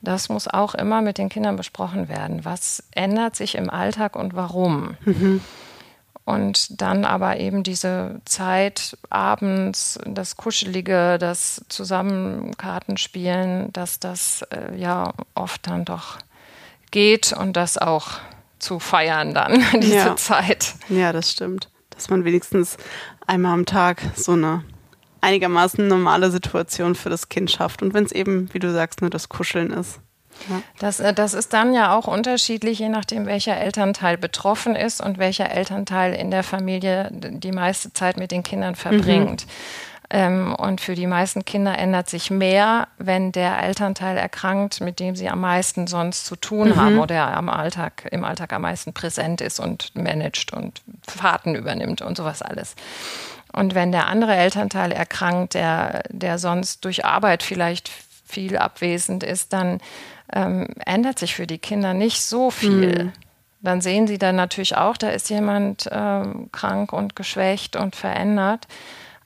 Das 0.03 0.29
muss 0.29 0.47
auch 0.47 0.75
immer 0.75 1.01
mit 1.01 1.19
den 1.19 1.31
Kindern 1.31 1.57
besprochen 1.57 2.09
werden. 2.09 2.45
Was 2.45 2.85
ändert 2.93 3.35
sich 3.35 3.55
im 3.55 3.71
Alltag 3.71 4.15
und 4.15 4.35
warum? 4.37 4.97
Mhm. 5.05 5.41
Und 6.29 6.83
dann 6.83 7.07
aber 7.07 7.39
eben 7.39 7.63
diese 7.63 8.21
Zeit 8.27 8.99
abends, 9.09 9.99
das 10.05 10.37
Kuschelige, 10.37 11.17
das 11.19 11.65
Zusammenkartenspielen, 11.71 13.73
dass 13.73 13.99
das 13.99 14.43
äh, 14.51 14.77
ja 14.77 15.15
oft 15.35 15.67
dann 15.67 15.87
doch 15.87 16.19
geht 16.91 17.33
und 17.33 17.57
das 17.57 17.79
auch 17.79 18.09
zu 18.59 18.79
feiern 18.79 19.33
dann, 19.33 19.65
diese 19.81 19.95
ja. 19.95 20.17
Zeit. 20.17 20.75
Ja, 20.91 21.15
das 21.15 21.33
stimmt. 21.33 21.71
Dass 21.89 22.11
man 22.11 22.27
wenigstens 22.27 22.77
einmal 23.27 23.55
am 23.55 23.65
Tag 23.65 24.03
so 24.15 24.33
eine 24.33 24.65
einigermaßen 25.23 25.89
normale 25.89 26.31
Situation 26.31 26.95
für 26.95 27.09
das 27.09 27.31
Kind 27.31 27.51
schafft. 27.51 27.81
Und 27.81 27.95
wenn 27.95 28.05
es 28.05 28.13
eben, 28.13 28.53
wie 28.53 28.59
du 28.59 28.71
sagst, 28.71 29.01
nur 29.01 29.09
das 29.09 29.31
Kuscheln 29.31 29.71
ist. 29.71 29.99
Das, 30.79 31.01
äh, 31.01 31.13
das 31.13 31.35
ist 31.35 31.53
dann 31.53 31.75
ja 31.75 31.95
auch 31.97 32.07
unterschiedlich, 32.07 32.79
je 32.79 32.89
nachdem, 32.89 33.27
welcher 33.27 33.57
Elternteil 33.57 34.17
betroffen 34.17 34.77
ist 34.77 35.01
und 35.01 35.19
welcher 35.19 35.51
Elternteil 35.51 36.15
in 36.15 36.31
der 36.31 36.43
Familie 36.43 37.09
die 37.13 37.53
meiste 37.53 37.93
Zeit 37.93 38.17
mit 38.17 38.31
den 38.31 38.43
Kindern 38.43 38.75
verbringt. 38.75 39.47
Mhm. 39.47 39.51
Ähm, 40.11 40.55
und 40.55 40.81
für 40.81 40.95
die 40.95 41.07
meisten 41.07 41.45
Kinder 41.45 41.77
ändert 41.77 42.09
sich 42.09 42.31
mehr, 42.31 42.89
wenn 42.97 43.31
der 43.31 43.63
Elternteil 43.63 44.17
erkrankt, 44.17 44.81
mit 44.81 45.01
dem 45.01 45.15
sie 45.17 45.29
am 45.29 45.41
meisten 45.41 45.87
sonst 45.87 46.25
zu 46.25 46.35
tun 46.35 46.71
mhm. 46.71 46.77
haben 46.77 46.99
oder 46.99 47.37
am 47.37 47.51
Alltag, 47.51 48.09
im 48.11 48.25
Alltag 48.25 48.55
am 48.55 48.63
meisten 48.63 48.95
präsent 48.95 49.43
ist 49.43 49.61
und 49.61 49.95
managt 49.95 50.55
und 50.55 50.81
Fahrten 51.07 51.55
übernimmt 51.55 52.01
und 52.01 52.17
sowas 52.17 52.41
alles. 52.41 52.75
Und 53.53 53.75
wenn 53.75 53.93
der 53.93 54.07
andere 54.07 54.35
Elternteil 54.35 54.93
erkrankt, 54.93 55.55
der, 55.55 56.03
der 56.09 56.39
sonst 56.39 56.85
durch 56.87 57.05
Arbeit 57.05 57.43
vielleicht 57.43 57.91
viel 58.25 58.57
abwesend 58.57 59.25
ist, 59.25 59.53
dann 59.53 59.81
ähm, 60.33 60.69
ändert 60.85 61.19
sich 61.19 61.35
für 61.35 61.47
die 61.47 61.59
Kinder 61.59 61.95
nicht 61.95 62.23
so 62.23 62.51
viel. 62.51 63.05
Mhm. 63.05 63.13
Dann 63.61 63.81
sehen 63.81 64.07
sie 64.07 64.19
dann 64.19 64.37
natürlich 64.37 64.77
auch, 64.77 64.97
da 64.97 65.11
ist 65.11 65.31
jemand 65.31 65.89
ähm, 65.91 66.49
krank 66.53 66.93
und 66.93 67.17
geschwächt 67.17 67.75
und 67.75 67.97
verändert, 67.97 68.69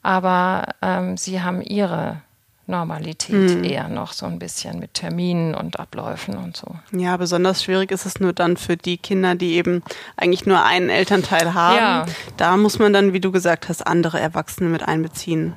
aber 0.02 0.68
ähm, 0.80 1.16
sie 1.18 1.42
haben 1.42 1.60
ihre 1.60 2.22
Normalität 2.66 3.56
mhm. 3.56 3.64
eher 3.64 3.88
noch 3.88 4.12
so 4.12 4.24
ein 4.24 4.38
bisschen 4.38 4.78
mit 4.78 4.94
Terminen 4.94 5.54
und 5.54 5.78
Abläufen 5.78 6.36
und 6.36 6.56
so. 6.56 6.68
Ja, 6.92 7.16
besonders 7.18 7.62
schwierig 7.62 7.90
ist 7.90 8.06
es 8.06 8.20
nur 8.20 8.32
dann 8.32 8.56
für 8.56 8.76
die 8.76 8.96
Kinder, 8.96 9.34
die 9.34 9.54
eben 9.54 9.82
eigentlich 10.16 10.46
nur 10.46 10.64
einen 10.64 10.88
Elternteil 10.88 11.52
haben. 11.52 11.76
Ja. 11.76 12.06
Da 12.38 12.56
muss 12.56 12.78
man 12.78 12.92
dann, 12.92 13.12
wie 13.12 13.20
du 13.20 13.32
gesagt 13.32 13.68
hast, 13.68 13.86
andere 13.86 14.18
Erwachsene 14.18 14.70
mit 14.70 14.82
einbeziehen 14.82 15.54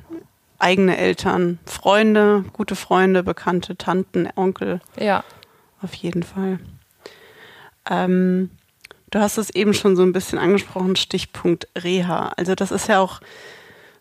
eigene 0.58 0.96
Eltern, 0.96 1.58
Freunde, 1.66 2.44
gute 2.52 2.76
Freunde, 2.76 3.22
Bekannte, 3.22 3.76
Tanten, 3.76 4.28
Onkel. 4.36 4.80
Ja. 4.98 5.24
Auf 5.82 5.94
jeden 5.94 6.22
Fall. 6.22 6.58
Ähm, 7.88 8.50
du 9.10 9.20
hast 9.20 9.38
es 9.38 9.50
eben 9.50 9.74
schon 9.74 9.96
so 9.96 10.02
ein 10.02 10.12
bisschen 10.12 10.38
angesprochen, 10.38 10.96
Stichpunkt 10.96 11.68
Reha. 11.76 12.32
Also 12.36 12.54
das 12.54 12.70
ist 12.70 12.88
ja 12.88 13.00
auch 13.00 13.20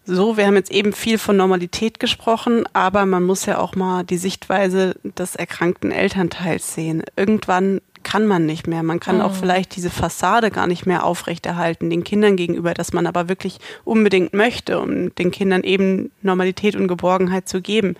so, 0.07 0.37
wir 0.37 0.45
haben 0.45 0.55
jetzt 0.55 0.71
eben 0.71 0.93
viel 0.93 1.17
von 1.17 1.35
Normalität 1.35 1.99
gesprochen, 1.99 2.65
aber 2.73 3.07
man 3.07 3.23
muss 3.23 3.47
ja 3.47 3.57
auch 3.57 3.75
mal 3.75 4.03
die 4.03 4.17
Sichtweise 4.17 4.95
des 5.03 5.35
erkrankten 5.35 5.91
Elternteils 5.91 6.75
sehen. 6.75 7.03
Irgendwann 7.15 7.81
kann 8.05 8.27
man 8.27 8.45
nicht 8.45 8.67
mehr. 8.67 8.83
Man 8.83 8.99
kann 8.99 9.17
mhm. 9.17 9.21
auch 9.23 9.33
vielleicht 9.33 9.75
diese 9.75 9.89
Fassade 9.89 10.51
gar 10.51 10.67
nicht 10.67 10.85
mehr 10.85 11.03
aufrechterhalten 11.03 11.89
den 11.89 12.03
Kindern 12.03 12.37
gegenüber, 12.37 12.75
dass 12.75 12.93
man 12.93 13.07
aber 13.07 13.27
wirklich 13.27 13.57
unbedingt 13.83 14.33
möchte, 14.33 14.79
um 14.79 15.13
den 15.15 15.31
Kindern 15.31 15.63
eben 15.63 16.11
Normalität 16.21 16.75
und 16.75 16.87
Geborgenheit 16.87 17.49
zu 17.49 17.61
geben. 17.61 17.95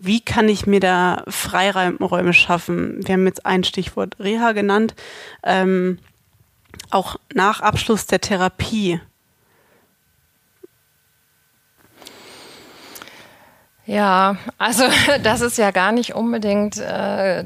Wie 0.00 0.20
kann 0.20 0.48
ich 0.48 0.66
mir 0.66 0.80
da 0.80 1.22
Freiräume 1.28 2.32
schaffen? 2.32 3.06
Wir 3.06 3.12
haben 3.12 3.26
jetzt 3.26 3.44
ein 3.44 3.62
Stichwort 3.62 4.16
Reha 4.18 4.52
genannt. 4.52 4.94
Ähm, 5.44 5.98
auch 6.90 7.16
nach 7.34 7.60
Abschluss 7.60 8.06
der 8.06 8.22
Therapie 8.22 9.00
Ja, 13.84 14.36
also 14.58 14.84
das 15.22 15.40
ist 15.40 15.58
ja 15.58 15.70
gar 15.72 15.92
nicht 15.92 16.14
unbedingt 16.14 16.78
äh, 16.78 17.44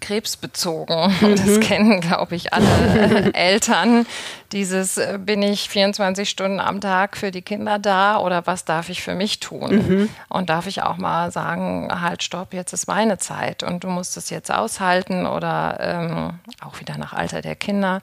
krebsbezogen. 0.00 1.12
Mhm. 1.24 1.36
Das 1.36 1.60
kennen, 1.60 2.00
glaube 2.00 2.34
ich, 2.34 2.52
alle 2.52 3.32
Eltern. 3.34 4.06
Dieses, 4.52 4.98
äh, 4.98 5.18
bin 5.18 5.42
ich 5.42 5.68
24 5.68 6.28
Stunden 6.28 6.60
am 6.60 6.80
Tag 6.80 7.16
für 7.16 7.30
die 7.30 7.42
Kinder 7.42 7.78
da 7.78 8.18
oder 8.18 8.46
was 8.46 8.64
darf 8.64 8.88
ich 8.88 9.02
für 9.02 9.14
mich 9.14 9.40
tun? 9.40 9.76
Mhm. 9.76 10.08
Und 10.28 10.50
darf 10.50 10.66
ich 10.66 10.82
auch 10.82 10.96
mal 10.96 11.30
sagen, 11.30 11.88
halt, 12.00 12.22
stopp, 12.22 12.52
jetzt 12.52 12.72
ist 12.72 12.88
meine 12.88 13.18
Zeit 13.18 13.62
und 13.62 13.84
du 13.84 13.88
musst 13.88 14.16
es 14.16 14.30
jetzt 14.30 14.50
aushalten 14.50 15.26
oder 15.26 15.78
ähm, 15.80 16.40
auch 16.64 16.80
wieder 16.80 16.98
nach 16.98 17.12
Alter 17.12 17.40
der 17.40 17.56
Kinder. 17.56 18.00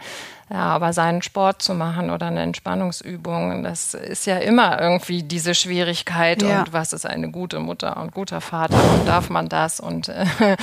Ja, 0.51 0.65
aber 0.65 0.91
seinen 0.91 1.21
Sport 1.21 1.61
zu 1.61 1.73
machen 1.73 2.09
oder 2.09 2.25
eine 2.25 2.41
Entspannungsübung, 2.41 3.63
das 3.63 3.93
ist 3.93 4.25
ja 4.25 4.37
immer 4.37 4.81
irgendwie 4.81 5.23
diese 5.23 5.55
Schwierigkeit. 5.55 6.41
Ja. 6.41 6.59
Und 6.59 6.73
was 6.73 6.91
ist 6.91 7.05
eine 7.05 7.31
gute 7.31 7.59
Mutter 7.59 7.95
und 7.95 8.13
guter 8.13 8.41
Vater? 8.41 8.75
Und 8.75 9.07
darf 9.07 9.29
man 9.29 9.47
das? 9.47 9.79
Und 9.79 10.09
äh, 10.09 10.25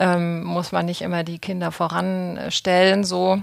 ähm, 0.00 0.42
muss 0.42 0.72
man 0.72 0.86
nicht 0.86 1.02
immer 1.02 1.22
die 1.22 1.38
Kinder 1.38 1.70
voranstellen 1.70 3.04
so? 3.04 3.40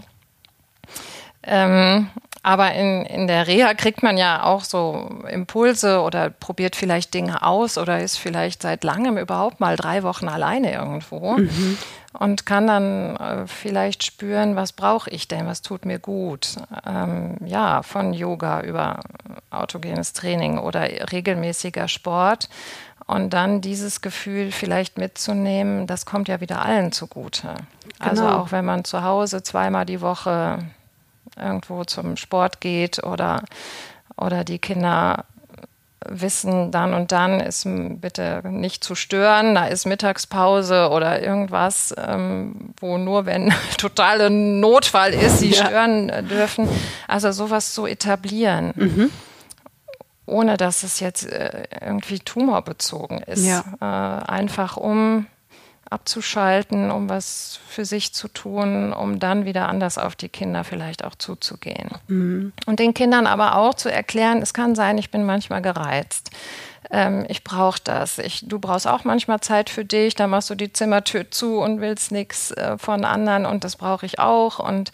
Ähm, 1.44 2.10
aber 2.44 2.74
in, 2.74 3.06
in 3.06 3.28
der 3.28 3.48
Reha 3.48 3.74
kriegt 3.74 4.04
man 4.04 4.18
ja 4.18 4.44
auch 4.44 4.66
so 4.66 5.10
Impulse 5.30 6.02
oder 6.02 6.30
probiert 6.30 6.76
vielleicht 6.76 7.14
Dinge 7.14 7.44
aus 7.44 7.78
oder 7.78 8.02
ist 8.02 8.18
vielleicht 8.18 8.62
seit 8.62 8.84
langem 8.84 9.18
überhaupt 9.18 9.62
mal 9.62 9.78
drei 9.78 10.04
Wochen 10.04 10.28
alleine 10.28 10.74
irgendwo. 10.74 11.38
Mhm 11.38 11.78
und 12.20 12.46
kann 12.46 12.68
dann 12.68 13.16
äh, 13.18 13.48
vielleicht 13.48 14.04
spüren, 14.04 14.56
was 14.56 14.74
brauche 14.74 15.10
ich 15.10 15.28
denn, 15.28 15.46
was 15.46 15.62
tut 15.62 15.86
mir 15.86 16.00
gut. 16.00 16.56
Ähm, 16.86 17.38
ja, 17.46 17.84
von 17.84 18.14
Yoga 18.14 18.62
über 18.62 19.00
autogenes 19.52 20.14
Training 20.14 20.58
oder 20.58 20.82
regelmäßiger 21.12 21.88
Sport. 21.88 22.50
Und 23.06 23.32
dann 23.32 23.62
dieses 23.62 24.02
Gefühl 24.02 24.52
vielleicht 24.52 24.98
mitzunehmen, 24.98 25.88
das 25.88 26.06
kommt 26.06 26.28
ja 26.28 26.42
wieder 26.42 26.62
allen 26.62 26.92
zugute. 26.92 27.50
Also 28.00 28.22
genau. 28.24 28.28
Also 28.28 28.28
auch 28.28 28.52
wenn 28.52 28.66
man 28.66 28.84
zu 28.84 29.04
Hause 29.04 29.44
zweimal 29.44 29.86
die 29.86 30.02
Woche 30.02 30.60
irgendwo 31.38 31.86
zum 31.86 32.18
Sport 32.18 32.60
geht 32.62 33.04
oder, 33.04 33.44
oder 34.18 34.44
die 34.44 34.60
Kinder 34.60 35.26
wissen, 36.06 36.72
dann 36.72 36.94
und 36.94 37.12
dann 37.12 37.40
ist 37.40 37.64
bitte 37.66 38.42
nicht 38.46 38.84
zu 38.84 38.96
stören, 38.96 39.56
da 39.56 39.66
ist 39.68 39.86
Mittagspause 39.86 40.90
oder 40.90 41.22
irgendwas, 41.22 41.94
ähm, 41.98 42.74
wo 42.80 42.98
nur 42.98 43.26
wenn 43.26 43.54
totale 43.78 44.30
Notfall 44.30 45.14
ist, 45.14 45.40
sie 45.40 45.52
ja. 45.52 45.66
stören 45.66 46.10
äh, 46.10 46.24
dürfen. 46.24 46.70
Also 47.08 47.32
sowas 47.32 47.74
zu 47.74 47.86
etablieren. 47.86 48.74
Mhm 48.76 49.12
ohne 50.30 50.58
dass 50.58 50.84
es 50.84 51.00
jetzt 51.00 51.26
äh, 51.26 51.64
irgendwie 51.82 52.20
tumorbezogen 52.20 53.20
ist. 53.20 53.46
Ja. 53.46 53.64
Äh, 53.80 54.30
einfach 54.30 54.76
um 54.76 55.26
abzuschalten, 55.90 56.92
um 56.92 57.10
was 57.10 57.60
für 57.68 57.86
sich 57.86 58.14
zu 58.14 58.28
tun, 58.28 58.94
um 58.94 59.20
dann 59.20 59.46
wieder 59.46 59.68
anders 59.70 59.98
auf 59.98 60.16
die 60.16 60.30
Kinder 60.30 60.64
vielleicht 60.64 61.04
auch 61.04 61.16
zuzugehen. 61.16 61.90
Mhm. 62.08 62.54
Und 62.66 62.80
den 62.80 62.94
Kindern 62.94 63.28
aber 63.28 63.56
auch 63.56 63.74
zu 63.74 63.92
erklären, 63.92 64.42
es 64.42 64.54
kann 64.54 64.76
sein, 64.76 64.98
ich 64.98 65.12
bin 65.12 65.26
manchmal 65.26 65.62
gereizt. 65.62 66.32
Ähm, 66.92 67.26
ich 67.30 67.44
brauche 67.44 67.80
das. 67.84 68.18
Ich, 68.18 68.48
du 68.48 68.60
brauchst 68.60 68.88
auch 68.88 69.04
manchmal 69.04 69.40
Zeit 69.40 69.70
für 69.70 69.86
dich, 69.86 70.16
da 70.16 70.28
machst 70.28 70.50
du 70.50 70.56
die 70.56 70.74
Zimmertür 70.74 71.32
zu 71.32 71.60
und 71.60 71.82
willst 71.82 72.12
nichts 72.12 72.52
äh, 72.52 72.78
von 72.78 73.06
anderen 73.06 73.46
und 73.46 73.64
das 73.64 73.76
brauche 73.76 74.06
ich 74.06 74.20
auch. 74.20 74.60
Und 74.60 74.92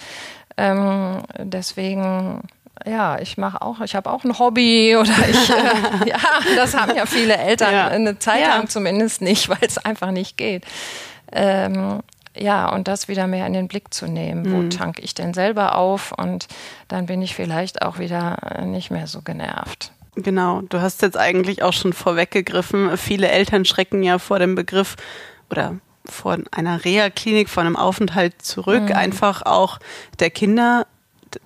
ähm, 0.58 1.24
deswegen 1.38 2.42
ja, 2.86 3.20
ich 3.20 3.38
mache 3.38 3.62
auch, 3.62 3.82
ich 3.82 3.96
habe 3.96 4.12
auch 4.12 4.24
ein 4.24 4.38
Hobby 4.40 4.96
oder 4.96 5.14
ich, 5.30 5.50
äh, 5.50 6.10
ja, 6.10 6.18
das 6.56 6.76
haben 6.76 6.96
ja 6.96 7.06
viele 7.06 7.38
Eltern 7.38 7.74
ja. 7.74 7.88
eine 7.88 8.20
Zeit 8.20 8.42
ja. 8.42 8.56
lang 8.56 8.68
zumindest 8.68 9.22
nicht, 9.22 9.50
weil 9.50 9.60
es 9.62 9.78
einfach 9.78 10.12
nicht 10.12 10.38
geht. 10.38 10.66
Ähm, 11.32 12.02
ja, 12.36 12.70
und 12.74 12.88
das 12.88 13.08
wieder 13.08 13.28
mehr 13.28 13.46
in 13.46 13.54
den 13.54 13.68
Blick 13.68 13.94
zu 13.94 14.08
nehmen. 14.08 14.52
Wo 14.52 14.58
mhm. 14.58 14.70
tank 14.72 14.98
ich 15.00 15.14
denn 15.14 15.34
selber 15.34 15.76
auf? 15.76 16.12
Und 16.18 16.48
dann 16.88 17.06
bin 17.06 17.22
ich 17.22 17.36
vielleicht 17.36 17.84
auch 17.84 18.00
wieder 18.00 18.66
nicht 18.66 18.90
mehr 18.90 19.06
so 19.06 19.22
genervt. 19.22 19.92
Genau, 20.16 20.62
du 20.62 20.82
hast 20.82 21.02
jetzt 21.02 21.18
eigentlich 21.18 21.64
auch 21.64 21.74
schon 21.74 21.94
vorweggegriffen. 21.94 22.98
Viele 22.98 23.30
Eltern 23.30 23.66
schrecken 23.66 24.04
ja 24.04 24.20
vor 24.20 24.40
dem 24.40 24.56
Begriff 24.56 24.96
oder 25.50 25.76
vor 26.06 26.38
einer 26.52 26.84
Reha-Klinik, 26.84 27.50
vor 27.50 27.64
einem 27.64 27.76
Aufenthalt 27.76 28.42
zurück, 28.42 28.90
mhm. 28.90 28.96
einfach 28.96 29.44
auch 29.44 29.80
der 30.20 30.30
Kinder 30.30 30.86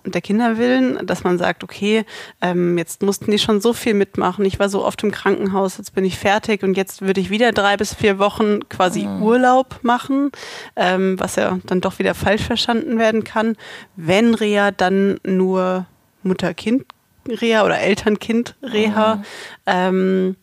der 0.04 0.20
Kinder 0.20 0.58
willen, 0.58 1.06
dass 1.06 1.24
man 1.24 1.38
sagt, 1.38 1.64
okay, 1.64 2.04
ähm, 2.40 2.78
jetzt 2.78 3.02
mussten 3.02 3.30
die 3.30 3.38
schon 3.38 3.60
so 3.60 3.72
viel 3.72 3.94
mitmachen. 3.94 4.44
Ich 4.44 4.58
war 4.58 4.68
so 4.68 4.84
oft 4.84 5.02
im 5.02 5.10
Krankenhaus, 5.10 5.78
jetzt 5.78 5.94
bin 5.94 6.04
ich 6.04 6.18
fertig 6.18 6.62
und 6.62 6.76
jetzt 6.76 7.02
würde 7.02 7.20
ich 7.20 7.30
wieder 7.30 7.52
drei 7.52 7.76
bis 7.76 7.94
vier 7.94 8.18
Wochen 8.18 8.68
quasi 8.68 9.04
mhm. 9.04 9.22
Urlaub 9.22 9.80
machen, 9.82 10.30
ähm, 10.76 11.18
was 11.18 11.36
ja 11.36 11.58
dann 11.66 11.80
doch 11.80 11.98
wieder 11.98 12.14
falsch 12.14 12.42
verstanden 12.42 12.98
werden 12.98 13.24
kann. 13.24 13.56
Wenn 13.96 14.34
Reha, 14.34 14.70
dann 14.70 15.18
nur 15.24 15.86
Mutter-Kind-Reha 16.22 17.64
oder 17.64 17.78
Eltern-Kind-Reha. 17.80 19.16
Mhm. 19.16 19.24
Ähm, 19.66 20.36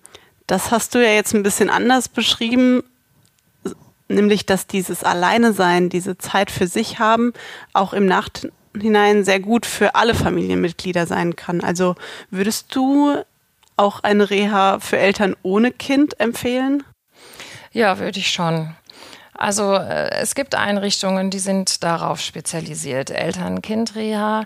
das 0.48 0.72
hast 0.72 0.94
du 0.94 1.04
ja 1.04 1.12
jetzt 1.12 1.34
ein 1.34 1.44
bisschen 1.44 1.70
anders 1.70 2.08
beschrieben 2.08 2.84
nämlich 4.08 4.46
dass 4.46 4.68
dieses 4.68 5.04
Alleine 5.04 5.54
sein, 5.54 5.90
diese 5.90 6.18
Zeit 6.18 6.52
für 6.52 6.68
sich 6.68 7.00
haben, 7.00 7.34
auch 7.74 7.94
im 7.94 8.06
Nacht 8.06 8.48
hinein 8.82 9.24
sehr 9.24 9.40
gut 9.40 9.66
für 9.66 9.96
alle 9.96 10.16
Familienmitglieder 10.16 11.06
sein 11.08 11.36
kann. 11.36 11.62
Also 11.62 11.96
würdest 12.30 12.76
du 12.76 13.18
auch 13.78 14.02
eine 14.02 14.30
Reha 14.30 14.80
für 14.80 14.98
Eltern 14.98 15.36
ohne 15.44 15.72
Kind 15.72 16.20
empfehlen? 16.20 16.84
Ja, 17.72 18.00
würde 18.00 18.20
ich 18.20 18.32
schon. 18.32 18.76
Also 19.38 19.74
äh, 19.74 20.12
es 20.12 20.34
gibt 20.34 20.56
Einrichtungen, 20.56 21.30
die 21.30 21.40
sind 21.40 21.84
darauf 21.84 22.22
spezialisiert. 22.22 23.10
Eltern-Kind-Reha 23.10 24.46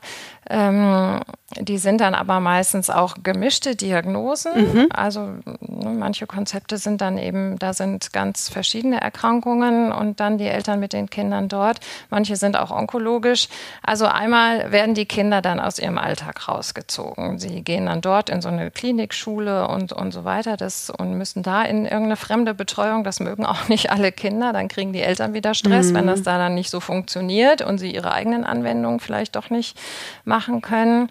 ähm, 0.49 1.19
die 1.59 1.77
sind 1.77 2.01
dann 2.01 2.13
aber 2.13 2.39
meistens 2.39 2.89
auch 2.89 3.17
gemischte 3.23 3.75
Diagnosen. 3.75 4.51
Mhm. 4.55 4.87
Also 4.91 5.21
ne, 5.61 5.89
manche 5.97 6.27
Konzepte 6.27 6.77
sind 6.77 7.01
dann 7.01 7.17
eben, 7.17 7.57
da 7.57 7.73
sind 7.73 8.13
ganz 8.13 8.49
verschiedene 8.49 9.01
Erkrankungen 9.01 9.91
und 9.91 10.19
dann 10.19 10.37
die 10.37 10.45
Eltern 10.45 10.79
mit 10.79 10.93
den 10.93 11.09
Kindern 11.09 11.49
dort. 11.49 11.79
Manche 12.09 12.35
sind 12.35 12.57
auch 12.57 12.69
onkologisch. 12.69 13.47
Also 13.83 14.05
einmal 14.05 14.71
werden 14.71 14.93
die 14.93 15.05
Kinder 15.05 15.41
dann 15.41 15.59
aus 15.59 15.79
ihrem 15.79 15.97
Alltag 15.97 16.47
rausgezogen. 16.47 17.39
Sie 17.39 17.63
gehen 17.63 17.87
dann 17.87 18.01
dort 18.01 18.29
in 18.29 18.41
so 18.41 18.49
eine 18.49 18.69
Klinikschule 18.69 19.67
und, 19.67 19.91
und 19.91 20.11
so 20.11 20.25
weiter 20.25 20.55
das, 20.55 20.91
und 20.91 21.17
müssen 21.17 21.41
da 21.41 21.63
in 21.63 21.85
irgendeine 21.85 22.15
fremde 22.15 22.53
Betreuung. 22.53 23.03
Das 23.03 23.19
mögen 23.19 23.45
auch 23.45 23.67
nicht 23.69 23.91
alle 23.91 24.11
Kinder. 24.11 24.53
Dann 24.53 24.67
kriegen 24.67 24.93
die 24.93 25.01
Eltern 25.01 25.33
wieder 25.33 25.55
Stress, 25.55 25.91
mhm. 25.91 25.95
wenn 25.95 26.07
das 26.07 26.21
da 26.21 26.37
dann 26.37 26.53
nicht 26.53 26.69
so 26.69 26.79
funktioniert 26.79 27.63
und 27.63 27.79
sie 27.79 27.93
ihre 27.93 28.13
eigenen 28.13 28.43
Anwendungen 28.43 28.99
vielleicht 28.99 29.35
doch 29.35 29.49
nicht 29.49 29.79
machen 30.25 30.38
machen 30.39 30.61
können. 30.61 31.09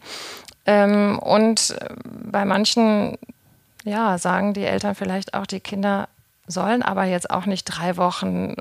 Ähm, 0.65 1.19
und 1.19 1.77
bei 2.31 2.45
manchen, 2.47 3.19
ja, 3.85 4.17
sagen 4.17 4.55
die 4.55 4.65
Eltern 4.65 4.95
vielleicht 4.95 5.35
auch, 5.35 5.47
die 5.47 5.61
Kinder 5.61 6.09
sollen 6.47 6.83
aber 6.83 7.05
jetzt 7.05 7.31
auch 7.31 7.45
nicht 7.45 7.65
drei 7.65 7.99
Wochen 7.99 8.55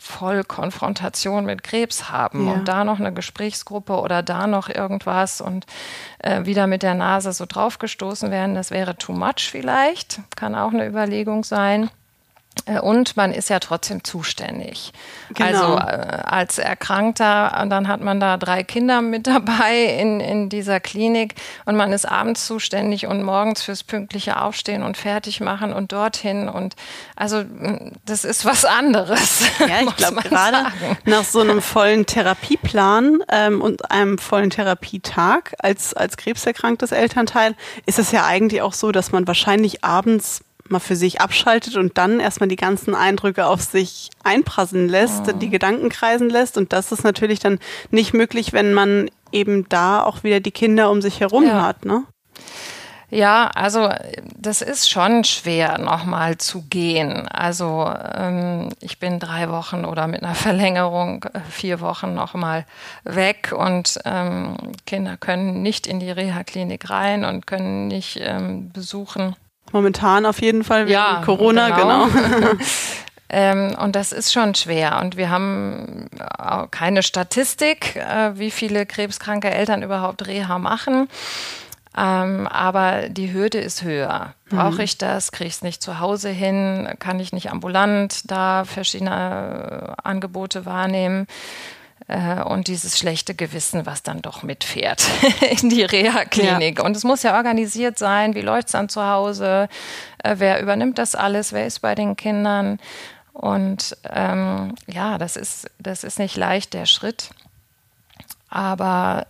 voll 0.00 0.42
Konfrontation 0.42 1.44
mit 1.44 1.62
Krebs 1.62 2.10
haben 2.10 2.46
ja. 2.46 2.52
und 2.52 2.66
da 2.66 2.82
noch 2.82 2.98
eine 2.98 3.12
Gesprächsgruppe 3.12 4.00
oder 4.00 4.24
da 4.24 4.48
noch 4.48 4.68
irgendwas 4.68 5.40
und 5.40 5.66
äh, 6.18 6.44
wieder 6.46 6.66
mit 6.66 6.82
der 6.82 6.94
Nase 6.94 7.32
so 7.32 7.46
draufgestoßen 7.46 8.32
werden. 8.32 8.56
Das 8.56 8.72
wäre 8.72 8.96
too 8.96 9.12
much 9.12 9.48
vielleicht, 9.50 10.20
kann 10.34 10.56
auch 10.56 10.72
eine 10.72 10.86
Überlegung 10.86 11.44
sein. 11.44 11.90
Äh, 12.68 12.80
und 12.80 13.16
man 13.16 13.32
ist 13.32 13.50
ja 13.50 13.58
trotzdem 13.58 14.04
zuständig. 14.04 14.92
Genau. 15.34 15.74
Also 15.74 15.78
äh, 15.78 16.22
als 16.24 16.58
Erkrankter, 16.58 17.66
dann 17.68 17.88
hat 17.88 18.00
man 18.00 18.20
da 18.20 18.36
drei 18.36 18.62
Kinder 18.62 19.02
mit 19.02 19.26
dabei 19.26 19.84
in, 19.84 20.20
in 20.20 20.48
dieser 20.48 20.80
Klinik 20.80 21.34
und 21.64 21.76
man 21.76 21.92
ist 21.92 22.06
abends 22.06 22.46
zuständig 22.46 23.06
und 23.06 23.22
morgens 23.22 23.62
fürs 23.62 23.82
pünktliche 23.82 24.40
Aufstehen 24.40 24.82
und 24.82 24.96
fertig 24.96 25.40
machen 25.40 25.72
und 25.72 25.92
dorthin. 25.92 26.48
Und 26.48 26.74
also 27.16 27.44
das 28.04 28.24
ist 28.24 28.44
was 28.44 28.64
anderes. 28.64 29.42
Ja, 29.68 29.82
ich 29.82 29.96
glaube 29.96 30.22
gerade 30.22 30.66
nach 31.04 31.24
so 31.24 31.40
einem 31.40 31.60
vollen 31.60 32.06
Therapieplan 32.06 33.18
ähm, 33.28 33.60
und 33.60 33.90
einem 33.90 34.16
vollen 34.16 34.50
Therapietag 34.50 35.54
als, 35.58 35.94
als 35.94 36.16
krebserkranktes 36.16 36.92
Elternteil 36.92 37.54
ist 37.86 37.98
es 37.98 38.12
ja 38.12 38.24
eigentlich 38.24 38.62
auch 38.62 38.72
so, 38.72 38.92
dass 38.92 39.12
man 39.12 39.26
wahrscheinlich 39.26 39.84
abends 39.84 40.42
mal 40.70 40.80
für 40.80 40.96
sich 40.96 41.20
abschaltet 41.20 41.76
und 41.76 41.98
dann 41.98 42.20
erstmal 42.20 42.48
die 42.48 42.56
ganzen 42.56 42.94
Eindrücke 42.94 43.46
auf 43.46 43.62
sich 43.62 44.10
einprasseln 44.24 44.88
lässt, 44.88 45.28
oh. 45.28 45.32
die 45.32 45.50
Gedanken 45.50 45.88
kreisen 45.88 46.30
lässt. 46.30 46.56
Und 46.56 46.72
das 46.72 46.92
ist 46.92 47.04
natürlich 47.04 47.38
dann 47.38 47.58
nicht 47.90 48.14
möglich, 48.14 48.52
wenn 48.52 48.74
man 48.74 49.10
eben 49.32 49.68
da 49.68 50.02
auch 50.02 50.24
wieder 50.24 50.40
die 50.40 50.50
Kinder 50.50 50.90
um 50.90 51.02
sich 51.02 51.20
herum 51.20 51.44
ja. 51.44 51.62
hat, 51.62 51.84
ne? 51.84 52.04
Ja, 53.10 53.50
also 53.54 53.90
das 54.36 54.60
ist 54.60 54.90
schon 54.90 55.24
schwer, 55.24 55.78
nochmal 55.78 56.36
zu 56.36 56.62
gehen. 56.68 57.26
Also 57.28 57.90
ähm, 58.14 58.68
ich 58.80 58.98
bin 58.98 59.18
drei 59.18 59.48
Wochen 59.48 59.86
oder 59.86 60.06
mit 60.06 60.22
einer 60.22 60.34
Verlängerung 60.34 61.24
äh, 61.24 61.40
vier 61.48 61.80
Wochen 61.80 62.14
nochmal 62.14 62.66
weg 63.04 63.54
und 63.56 63.98
ähm, 64.04 64.56
Kinder 64.84 65.16
können 65.16 65.62
nicht 65.62 65.86
in 65.86 66.00
die 66.00 66.10
Reha-Klinik 66.10 66.90
rein 66.90 67.24
und 67.24 67.46
können 67.46 67.88
nicht 67.88 68.18
ähm, 68.20 68.70
besuchen. 68.72 69.36
Momentan 69.72 70.26
auf 70.26 70.40
jeden 70.40 70.64
Fall 70.64 70.82
wegen 70.84 70.92
ja, 70.92 71.22
Corona, 71.24 71.70
genau. 71.70 72.06
genau. 72.06 72.52
ähm, 73.28 73.76
und 73.78 73.94
das 73.96 74.12
ist 74.12 74.32
schon 74.32 74.54
schwer. 74.54 74.98
Und 75.00 75.16
wir 75.16 75.30
haben 75.30 76.06
auch 76.38 76.70
keine 76.70 77.02
Statistik, 77.02 77.96
äh, 77.96 78.38
wie 78.38 78.50
viele 78.50 78.86
krebskranke 78.86 79.50
Eltern 79.50 79.82
überhaupt 79.82 80.26
Reha 80.26 80.58
machen. 80.58 81.08
Ähm, 81.96 82.46
aber 82.46 83.08
die 83.08 83.32
Hürde 83.32 83.58
ist 83.58 83.82
höher. 83.82 84.34
Brauche 84.50 84.74
mhm. 84.74 84.80
ich 84.80 84.98
das? 84.98 85.32
Kriege 85.32 85.48
ich 85.48 85.54
es 85.54 85.62
nicht 85.62 85.82
zu 85.82 85.98
Hause 85.98 86.28
hin? 86.28 86.88
Kann 86.98 87.18
ich 87.18 87.32
nicht 87.32 87.50
ambulant 87.50 88.30
da 88.30 88.64
verschiedene 88.64 89.96
äh, 89.96 90.02
Angebote 90.04 90.64
wahrnehmen? 90.64 91.26
Äh, 92.08 92.42
und 92.42 92.68
dieses 92.68 92.98
schlechte 92.98 93.34
Gewissen, 93.34 93.84
was 93.84 94.02
dann 94.02 94.22
doch 94.22 94.42
mitfährt 94.42 95.06
in 95.62 95.68
die 95.68 95.82
Reha-Klinik. 95.84 96.78
Ja. 96.78 96.84
Und 96.84 96.96
es 96.96 97.04
muss 97.04 97.22
ja 97.22 97.36
organisiert 97.36 97.98
sein, 97.98 98.34
wie 98.34 98.40
läuft 98.40 98.68
es 98.68 98.72
dann 98.72 98.88
zu 98.88 99.06
Hause, 99.06 99.68
äh, 100.24 100.36
wer 100.38 100.60
übernimmt 100.60 100.98
das 100.98 101.14
alles, 101.14 101.52
wer 101.52 101.66
ist 101.66 101.80
bei 101.80 101.94
den 101.94 102.16
Kindern. 102.16 102.80
Und 103.34 103.96
ähm, 104.10 104.74
ja, 104.86 105.18
das 105.18 105.36
ist, 105.36 105.70
das 105.78 106.02
ist 106.02 106.18
nicht 106.18 106.36
leicht, 106.36 106.72
der 106.72 106.86
Schritt. 106.86 107.30
Aber 108.50 109.26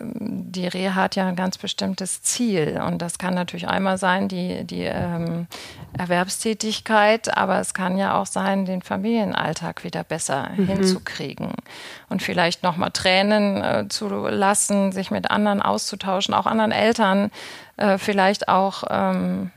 ähm, 0.00 0.52
die 0.52 0.68
Reha 0.68 0.94
hat 0.94 1.16
ja 1.16 1.26
ein 1.26 1.36
ganz 1.36 1.58
bestimmtes 1.58 2.22
Ziel. 2.22 2.80
Und 2.86 3.02
das 3.02 3.18
kann 3.18 3.34
natürlich 3.34 3.68
einmal 3.68 3.98
sein, 3.98 4.28
die, 4.28 4.64
die 4.64 4.84
ähm, 4.84 5.46
Erwerbstätigkeit, 5.98 7.36
aber 7.36 7.58
es 7.58 7.74
kann 7.74 7.98
ja 7.98 8.18
auch 8.18 8.26
sein, 8.26 8.64
den 8.64 8.82
Familienalltag 8.82 9.82
wieder 9.84 10.04
besser 10.04 10.50
mhm. 10.56 10.66
hinzukriegen. 10.66 11.52
Und 12.08 12.22
vielleicht 12.22 12.62
nochmal 12.62 12.90
Tränen 12.92 13.62
äh, 13.62 13.88
zu 13.88 14.08
lassen, 14.08 14.92
sich 14.92 15.10
mit 15.10 15.30
anderen 15.30 15.62
auszutauschen, 15.62 16.34
auch 16.34 16.46
anderen 16.46 16.72
Eltern, 16.72 17.30
äh, 17.76 17.98
vielleicht 17.98 18.48
auch. 18.48 18.84
Ähm, 18.88 19.50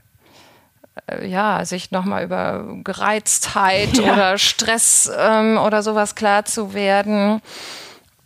äh, 1.07 1.27
ja, 1.27 1.65
sich 1.65 1.89
nochmal 1.89 2.23
über 2.23 2.65
Gereiztheit 2.83 3.97
ja. 3.97 4.13
oder 4.13 4.37
Stress 4.37 5.11
ähm, 5.17 5.57
oder 5.57 5.81
sowas 5.81 6.13
klar 6.13 6.45
zu 6.45 6.75
werden 6.75 7.41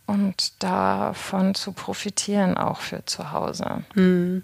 und 0.08 0.62
davon 0.62 1.54
zu 1.54 1.72
profitieren, 1.72 2.56
auch 2.56 2.80
für 2.80 3.04
zu 3.04 3.30
Hause. 3.30 3.84
Hm. 3.92 4.42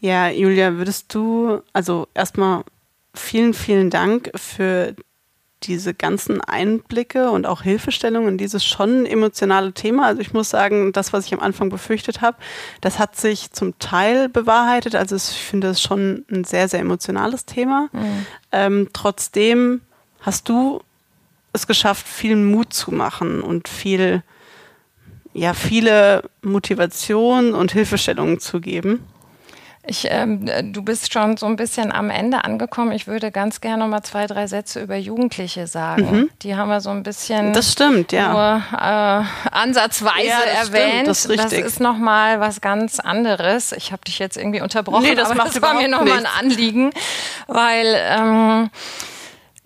Ja, 0.00 0.28
Julia, 0.28 0.74
würdest 0.74 1.14
du, 1.14 1.62
also 1.72 2.08
erstmal 2.12 2.64
vielen, 3.14 3.54
vielen 3.54 3.88
Dank 3.88 4.30
für 4.34 4.96
diese 5.62 5.94
ganzen 5.94 6.40
Einblicke 6.40 7.30
und 7.30 7.46
auch 7.46 7.62
Hilfestellungen 7.62 8.30
in 8.30 8.38
dieses 8.38 8.64
schon 8.64 9.06
emotionale 9.06 9.72
Thema. 9.72 10.06
Also 10.06 10.20
ich 10.20 10.32
muss 10.34 10.50
sagen, 10.50 10.92
das, 10.92 11.12
was 11.12 11.26
ich 11.26 11.32
am 11.32 11.40
Anfang 11.40 11.70
befürchtet 11.70 12.20
habe, 12.20 12.36
das 12.80 12.98
hat 12.98 13.16
sich 13.16 13.52
zum 13.52 13.78
Teil 13.78 14.28
bewahrheitet. 14.28 14.96
Also 14.96 15.14
ich 15.16 15.22
finde 15.22 15.68
es 15.68 15.80
schon 15.80 16.24
ein 16.30 16.42
sehr, 16.44 16.68
sehr 16.68 16.80
emotionales 16.80 17.46
Thema. 17.46 17.88
Mhm. 17.92 18.26
Ähm, 18.52 18.88
trotzdem 18.92 19.82
hast 20.20 20.48
du 20.48 20.82
es 21.52 21.66
geschafft, 21.66 22.06
viel 22.06 22.36
Mut 22.36 22.74
zu 22.74 22.92
machen 22.92 23.40
und 23.40 23.68
viel, 23.68 24.22
ja, 25.34 25.52
viele 25.52 26.22
Motivation 26.42 27.54
und 27.54 27.72
Hilfestellungen 27.72 28.38
zu 28.38 28.60
geben. 28.60 29.04
Ich, 29.86 30.06
ähm, 30.08 30.48
du 30.72 30.82
bist 30.82 31.12
schon 31.12 31.36
so 31.36 31.44
ein 31.44 31.56
bisschen 31.56 31.92
am 31.92 32.08
Ende 32.08 32.42
angekommen. 32.44 32.92
Ich 32.92 33.06
würde 33.06 33.30
ganz 33.30 33.60
gerne 33.60 33.82
noch 33.82 33.88
mal 33.90 34.02
zwei, 34.02 34.26
drei 34.26 34.46
Sätze 34.46 34.80
über 34.80 34.96
Jugendliche 34.96 35.66
sagen. 35.66 36.10
Mhm. 36.10 36.30
Die 36.40 36.56
haben 36.56 36.70
wir 36.70 36.80
so 36.80 36.88
ein 36.88 37.02
bisschen 37.02 37.52
das 37.52 37.72
stimmt, 37.72 38.10
ja. 38.10 38.32
nur 38.32 38.62
äh, 38.72 39.50
ansatzweise 39.54 40.26
ja, 40.26 40.38
das 40.46 40.68
erwähnt. 40.70 40.92
Stimmt, 40.92 41.08
das, 41.08 41.18
ist 41.18 41.30
richtig. 41.30 41.64
das 41.64 41.72
ist 41.72 41.80
noch 41.80 41.98
mal 41.98 42.40
was 42.40 42.62
ganz 42.62 42.98
anderes. 42.98 43.72
Ich 43.72 43.92
habe 43.92 44.02
dich 44.06 44.18
jetzt 44.18 44.38
irgendwie 44.38 44.62
unterbrochen, 44.62 45.02
nee, 45.02 45.14
das 45.14 45.30
aber 45.30 45.44
das 45.44 45.60
war 45.60 45.74
mir 45.74 45.88
noch 45.88 46.02
mal 46.02 46.18
ein 46.18 46.28
Anliegen, 46.40 46.90
weil 47.46 47.94
ähm, 48.08 48.70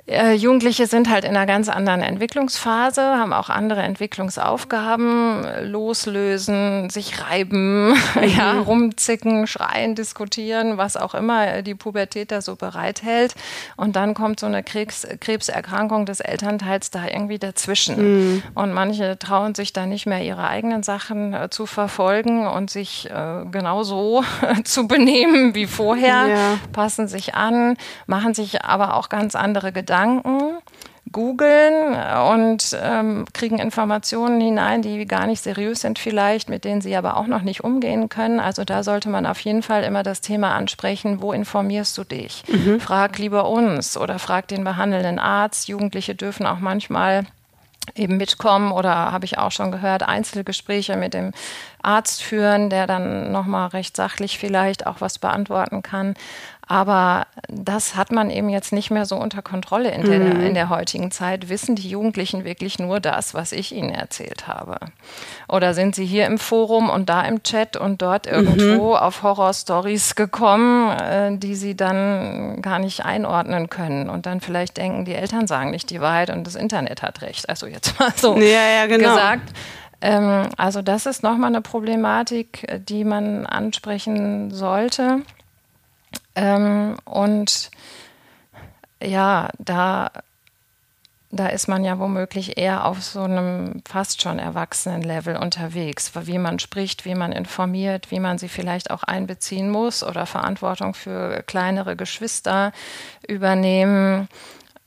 äh, 0.09 0.33
Jugendliche 0.33 0.87
sind 0.87 1.11
halt 1.11 1.25
in 1.25 1.37
einer 1.37 1.45
ganz 1.45 1.69
anderen 1.69 2.01
Entwicklungsphase, 2.01 3.03
haben 3.03 3.35
auch 3.35 3.51
andere 3.51 3.83
Entwicklungsaufgaben, 3.83 5.45
loslösen, 5.65 6.89
sich 6.89 7.21
reiben, 7.23 7.91
mhm. 8.15 8.23
ja, 8.25 8.59
rumzicken, 8.61 9.47
schreien, 9.47 9.95
diskutieren, 9.95 10.79
was 10.79 10.97
auch 10.97 11.15
immer 11.15 11.61
die 11.61 11.75
Pubertät 11.75 12.33
da 12.33 12.41
so 12.41 12.57
bereithält. 12.57 13.35
Und 13.77 13.97
dann 13.97 14.15
kommt 14.15 14.41
so 14.41 14.47
eine 14.47 14.63
Krebs 14.63 15.07
Krebserkrankung 15.21 16.07
des 16.07 16.21
Elternteils 16.21 16.91
da 16.91 17.05
irgendwie 17.07 17.39
dazwischen. 17.39 17.97
Mhm. 17.99 18.43
Und 18.55 18.73
manche 18.73 19.19
trauen 19.19 19.55
sich 19.55 19.75
da 19.75 19.85
nicht 19.85 20.07
mehr 20.07 20.23
ihre 20.23 20.49
eigenen 20.49 20.83
Sachen 20.83 21.35
äh, 21.35 21.51
zu 21.51 21.67
verfolgen 21.67 22.47
und 22.47 22.71
sich 22.71 23.11
äh, 23.11 23.45
genauso 23.51 24.25
zu 24.65 24.89
benehmen 24.89 25.55
wie 25.55 25.67
vorher, 25.67 26.27
ja. 26.27 26.59
passen 26.73 27.09
sich 27.09 27.35
an, 27.35 27.77
machen 28.07 28.33
sich 28.33 28.65
aber 28.65 28.95
auch 28.95 29.11
ganz 29.11 29.35
andere 29.35 29.71
Gedanken 29.71 29.98
Gedanken, 29.99 30.59
googeln 31.11 31.97
und 32.35 32.77
ähm, 32.81 33.25
kriegen 33.33 33.59
Informationen 33.59 34.41
hinein, 34.41 34.83
die 34.83 35.07
gar 35.07 35.27
nicht 35.27 35.43
seriös 35.43 35.81
sind 35.81 35.99
vielleicht, 35.99 36.49
mit 36.49 36.65
denen 36.65 36.83
sie 36.83 36.95
aber 36.97 37.17
auch 37.17 37.27
noch 37.27 37.43
nicht 37.43 37.65
umgehen 37.65 38.09
können. 38.09 38.41
Also 38.41 38.65
da 38.65 38.83
sollte 38.83 39.09
man 39.09 39.27
auf 39.27 39.41
jeden 39.41 39.63
Fall 39.63 39.83
immer 39.85 40.03
das 40.03 40.21
Thema 40.21 40.55
ansprechen, 40.55 41.23
wo 41.23 41.33
informierst 41.33 41.97
du 41.99 42.05
dich? 42.05 42.45
Mhm. 42.47 42.79
Frag 42.79 43.19
lieber 43.19 43.49
uns 43.49 43.97
oder 43.97 44.19
frag 44.19 44.49
den 44.49 44.65
behandelnden 44.65 45.19
Arzt. 45.19 45.67
Jugendliche 45.69 46.15
dürfen 46.15 46.47
auch 46.47 46.61
manchmal 46.61 47.25
eben 47.95 48.19
mitkommen 48.19 48.71
oder 48.71 49.13
habe 49.13 49.25
ich 49.25 49.39
auch 49.39 49.51
schon 49.51 49.73
gehört, 49.73 50.03
Einzelgespräche 50.03 50.97
mit 50.97 51.15
dem 51.15 51.33
Arzt 51.83 52.23
führen, 52.23 52.71
der 52.71 52.87
dann 52.87 53.33
nochmal 53.33 53.69
recht 53.69 53.97
sachlich 53.97 54.39
vielleicht 54.39 54.87
auch 54.87 55.01
was 55.01 55.19
beantworten 55.19 55.83
kann. 55.83 56.15
Aber 56.71 57.27
das 57.49 57.97
hat 57.97 58.13
man 58.13 58.29
eben 58.29 58.51
jetzt 58.51 58.75
nicht 58.75 58.91
mehr 58.91 59.07
so 59.07 59.17
unter 59.17 59.41
Kontrolle 59.41 59.91
in 59.91 60.05
der, 60.05 60.19
mhm. 60.19 60.41
in 60.41 60.55
der 60.55 60.69
heutigen 60.69 61.11
Zeit. 61.11 61.49
Wissen 61.49 61.77
die 61.77 61.89
Jugendlichen 61.89 62.45
wirklich 62.45 62.79
nur 62.79 63.01
das, 63.01 63.33
was 63.33 63.53
ich 63.53 63.75
ihnen 63.75 63.89
erzählt 63.89 64.47
habe? 64.47 64.77
Oder 65.49 65.73
sind 65.73 65.95
sie 65.95 66.05
hier 66.05 66.27
im 66.27 66.37
Forum 66.37 66.91
und 66.91 67.09
da 67.09 67.23
im 67.23 67.43
Chat 67.43 67.79
und 67.79 68.03
dort 68.03 68.27
irgendwo 68.27 68.91
mhm. 68.91 68.97
auf 68.97 69.23
Horrorstories 69.23 70.15
gekommen, 70.15 70.91
äh, 70.91 71.39
die 71.39 71.55
sie 71.55 71.75
dann 71.75 72.61
gar 72.61 72.79
nicht 72.79 73.03
einordnen 73.03 73.71
können 73.71 74.11
und 74.11 74.27
dann 74.27 74.43
vielleicht 74.43 74.77
denken, 74.77 75.07
die 75.07 75.15
Eltern 75.15 75.47
sagen 75.47 75.71
nicht 75.71 75.89
die 75.89 76.03
Wahrheit 76.03 76.29
und 76.29 76.47
das 76.47 76.55
Internet 76.55 77.01
hat 77.01 77.23
recht. 77.23 77.49
Also 77.49 77.67
jetzt 77.67 77.99
mal 77.99 78.13
so 78.15 78.37
ja, 78.37 78.43
ja, 78.77 78.87
genau. 78.87 79.09
gesagt. 79.15 79.55
Ähm, 80.01 80.49
also 80.57 80.83
das 80.83 81.07
ist 81.07 81.23
nochmal 81.23 81.49
eine 81.49 81.63
Problematik, 81.63 82.67
die 82.89 83.05
man 83.05 83.47
ansprechen 83.47 84.51
sollte. 84.51 85.23
Ähm, 86.35 86.97
und 87.05 87.71
ja, 89.03 89.51
da, 89.59 90.11
da 91.31 91.49
ist 91.49 91.69
man 91.69 91.85
ja 91.85 91.99
womöglich 91.99 92.59
eher 92.59 92.85
auf 92.85 93.03
so 93.03 93.23
einem 93.23 93.83
fast 93.89 94.23
schon 94.23 94.39
erwachsenen 94.39 95.03
Level 95.03 95.37
unterwegs, 95.37 96.13
wie 96.15 96.39
man 96.39 96.59
spricht, 96.59 97.05
wie 97.05 97.15
man 97.15 97.33
informiert, 97.33 98.11
wie 98.11 98.21
man 98.21 98.39
sie 98.39 98.49
vielleicht 98.49 98.91
auch 98.91 99.03
einbeziehen 99.03 99.71
muss 99.71 100.03
oder 100.05 100.27
Verantwortung 100.27 100.95
für 100.95 101.43
kleinere 101.43 101.97
Geschwister 101.97 102.73
übernehmen. 103.27 104.29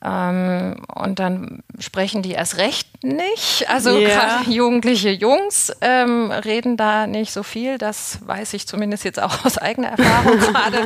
Ähm, 0.04 0.82
und 0.92 1.18
dann 1.20 1.62
sprechen 1.78 2.22
die 2.22 2.32
erst 2.32 2.58
recht 2.58 3.04
nicht. 3.04 3.66
Also 3.68 3.96
yeah. 3.96 4.08
gerade 4.08 4.50
jugendliche 4.50 5.10
Jungs 5.10 5.72
ähm, 5.80 6.30
reden 6.30 6.76
da 6.76 7.06
nicht 7.06 7.32
so 7.32 7.42
viel. 7.42 7.78
Das 7.78 8.18
weiß 8.26 8.54
ich 8.54 8.66
zumindest 8.66 9.04
jetzt 9.04 9.22
auch 9.22 9.44
aus 9.44 9.58
eigener 9.58 9.88
Erfahrung 9.88 10.38
gerade. 10.40 10.78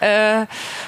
Äh, 0.00 0.46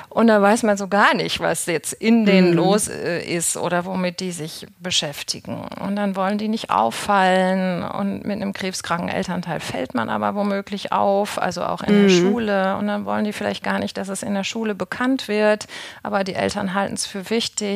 und 0.09 0.29
da 0.29 0.41
weiß 0.41 0.63
man 0.63 0.77
so 0.77 0.89
gar 0.89 1.15
nicht, 1.15 1.41
was 1.41 1.67
jetzt 1.67 1.93
in 1.93 2.25
denen 2.25 2.53
mm. 2.53 2.57
los 2.57 2.89
äh, 2.89 3.21
ist 3.25 3.57
oder 3.57 3.85
womit 3.85 4.21
die 4.21 4.33
sich 4.33 4.67
beschäftigen. 4.79 5.65
Und 5.81 5.97
dann 5.97 6.15
wollen 6.15 6.39
die 6.39 6.49
nicht 6.49 6.71
auffallen. 6.71 7.83
Und 7.83 8.25
mit 8.25 8.41
einem 8.41 8.53
krebskranken 8.53 9.09
Elternteil 9.09 9.59
fällt 9.59 9.95
man 9.95 10.09
aber 10.09 10.35
womöglich 10.35 10.93
auf, 10.93 11.41
also 11.41 11.65
auch 11.65 11.83
in 11.83 11.95
mm. 11.95 12.07
der 12.07 12.17
mhm. 12.17 12.21
Schule. 12.21 12.77
Und 12.77 12.87
dann 12.87 13.05
wollen 13.07 13.25
die 13.25 13.33
vielleicht 13.33 13.65
gar 13.65 13.79
nicht, 13.79 13.97
dass 13.97 14.09
es 14.09 14.23
in 14.23 14.35
der 14.35 14.45
Schule 14.45 14.75
bekannt 14.75 15.27
wird. 15.27 15.67
Aber 16.03 16.23
die 16.23 16.35
Eltern 16.35 16.75
halten 16.75 16.95
es 16.95 17.07
für 17.07 17.29
wichtig. 17.31 17.72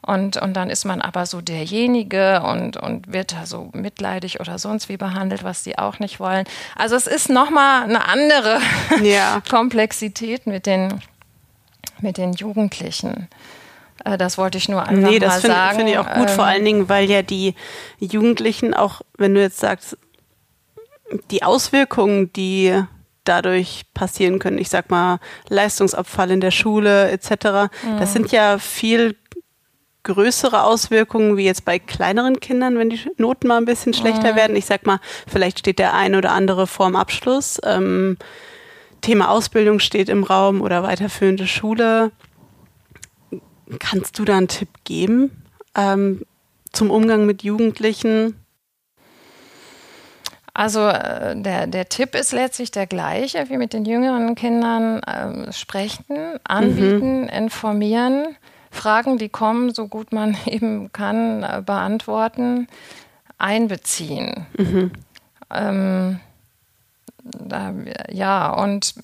Und, 0.00 0.36
und 0.36 0.54
dann 0.54 0.70
ist 0.70 0.84
man 0.84 1.02
aber 1.02 1.26
so 1.26 1.40
derjenige 1.40 2.42
und, 2.42 2.76
und 2.76 3.12
wird 3.12 3.32
da 3.32 3.46
so 3.46 3.70
mitleidig 3.74 4.40
oder 4.40 4.58
sonst 4.58 4.88
wie 4.88 4.96
behandelt, 4.96 5.44
was 5.44 5.64
die 5.64 5.76
auch 5.76 5.98
nicht 5.98 6.20
wollen. 6.20 6.46
Also 6.76 6.96
es 6.96 7.06
ist 7.06 7.28
nochmal 7.28 7.82
eine 7.82 8.06
andere 8.06 8.60
ja. 9.02 9.42
Komplexität 9.50 10.46
mit 10.46 10.66
den, 10.66 11.00
mit 12.00 12.16
den 12.16 12.32
Jugendlichen. 12.32 13.28
Äh, 14.04 14.16
das 14.16 14.38
wollte 14.38 14.56
ich 14.56 14.68
nur 14.68 14.86
einfach 14.86 15.10
nee, 15.10 15.18
das 15.18 15.40
find, 15.40 15.52
sagen. 15.52 15.76
finde 15.76 15.92
ich 15.92 15.98
auch 15.98 16.10
gut, 16.10 16.28
ähm, 16.30 16.34
vor 16.34 16.44
allen 16.44 16.64
Dingen, 16.64 16.88
weil 16.88 17.10
ja 17.10 17.22
die 17.22 17.54
Jugendlichen 17.98 18.74
auch, 18.74 19.02
wenn 19.16 19.34
du 19.34 19.40
jetzt 19.40 19.58
sagst, 19.58 19.98
die 21.30 21.42
Auswirkungen, 21.42 22.32
die 22.32 22.82
dadurch 23.28 23.82
passieren 23.94 24.38
können, 24.38 24.58
ich 24.58 24.68
sag 24.68 24.90
mal 24.90 25.20
Leistungsabfall 25.48 26.30
in 26.30 26.40
der 26.40 26.50
Schule 26.50 27.10
etc., 27.10 27.30
mhm. 27.30 27.98
das 27.98 28.12
sind 28.12 28.32
ja 28.32 28.58
viel 28.58 29.16
größere 30.04 30.64
Auswirkungen 30.64 31.36
wie 31.36 31.44
jetzt 31.44 31.64
bei 31.64 31.78
kleineren 31.78 32.40
Kindern, 32.40 32.78
wenn 32.78 32.90
die 32.90 33.00
Noten 33.18 33.48
mal 33.48 33.58
ein 33.58 33.66
bisschen 33.66 33.92
schlechter 33.92 34.32
mhm. 34.32 34.36
werden. 34.36 34.56
Ich 34.56 34.66
sag 34.66 34.86
mal, 34.86 35.00
vielleicht 35.26 35.58
steht 35.58 35.78
der 35.78 35.94
ein 35.94 36.14
oder 36.14 36.32
andere 36.32 36.66
vorm 36.66 36.96
Abschluss. 36.96 37.60
Ähm, 37.62 38.16
Thema 39.00 39.30
Ausbildung 39.30 39.78
steht 39.78 40.08
im 40.08 40.24
Raum 40.24 40.62
oder 40.62 40.82
weiterführende 40.82 41.46
Schule. 41.46 42.10
Kannst 43.78 44.18
du 44.18 44.24
da 44.24 44.38
einen 44.38 44.48
Tipp 44.48 44.70
geben 44.84 45.42
ähm, 45.76 46.22
zum 46.72 46.90
Umgang 46.90 47.26
mit 47.26 47.42
Jugendlichen? 47.42 48.34
Also 50.58 50.88
äh, 50.88 51.40
der, 51.40 51.68
der 51.68 51.88
Tipp 51.88 52.16
ist 52.16 52.32
letztlich 52.32 52.72
der 52.72 52.88
gleiche 52.88 53.48
wie 53.48 53.56
mit 53.56 53.72
den 53.72 53.84
jüngeren 53.84 54.34
Kindern. 54.34 55.00
Äh, 55.04 55.52
sprechen, 55.52 56.16
anbieten, 56.42 57.22
mhm. 57.22 57.28
informieren 57.28 58.36
Fragen, 58.72 59.18
die 59.18 59.28
kommen, 59.28 59.72
so 59.72 59.86
gut 59.86 60.12
man 60.12 60.36
eben 60.46 60.90
kann, 60.90 61.44
äh, 61.44 61.62
beantworten, 61.64 62.66
einbeziehen. 63.38 64.46
Mhm. 64.56 64.90
Ähm, 65.54 66.20
da, 67.22 67.72
ja, 68.10 68.50
und 68.50 68.94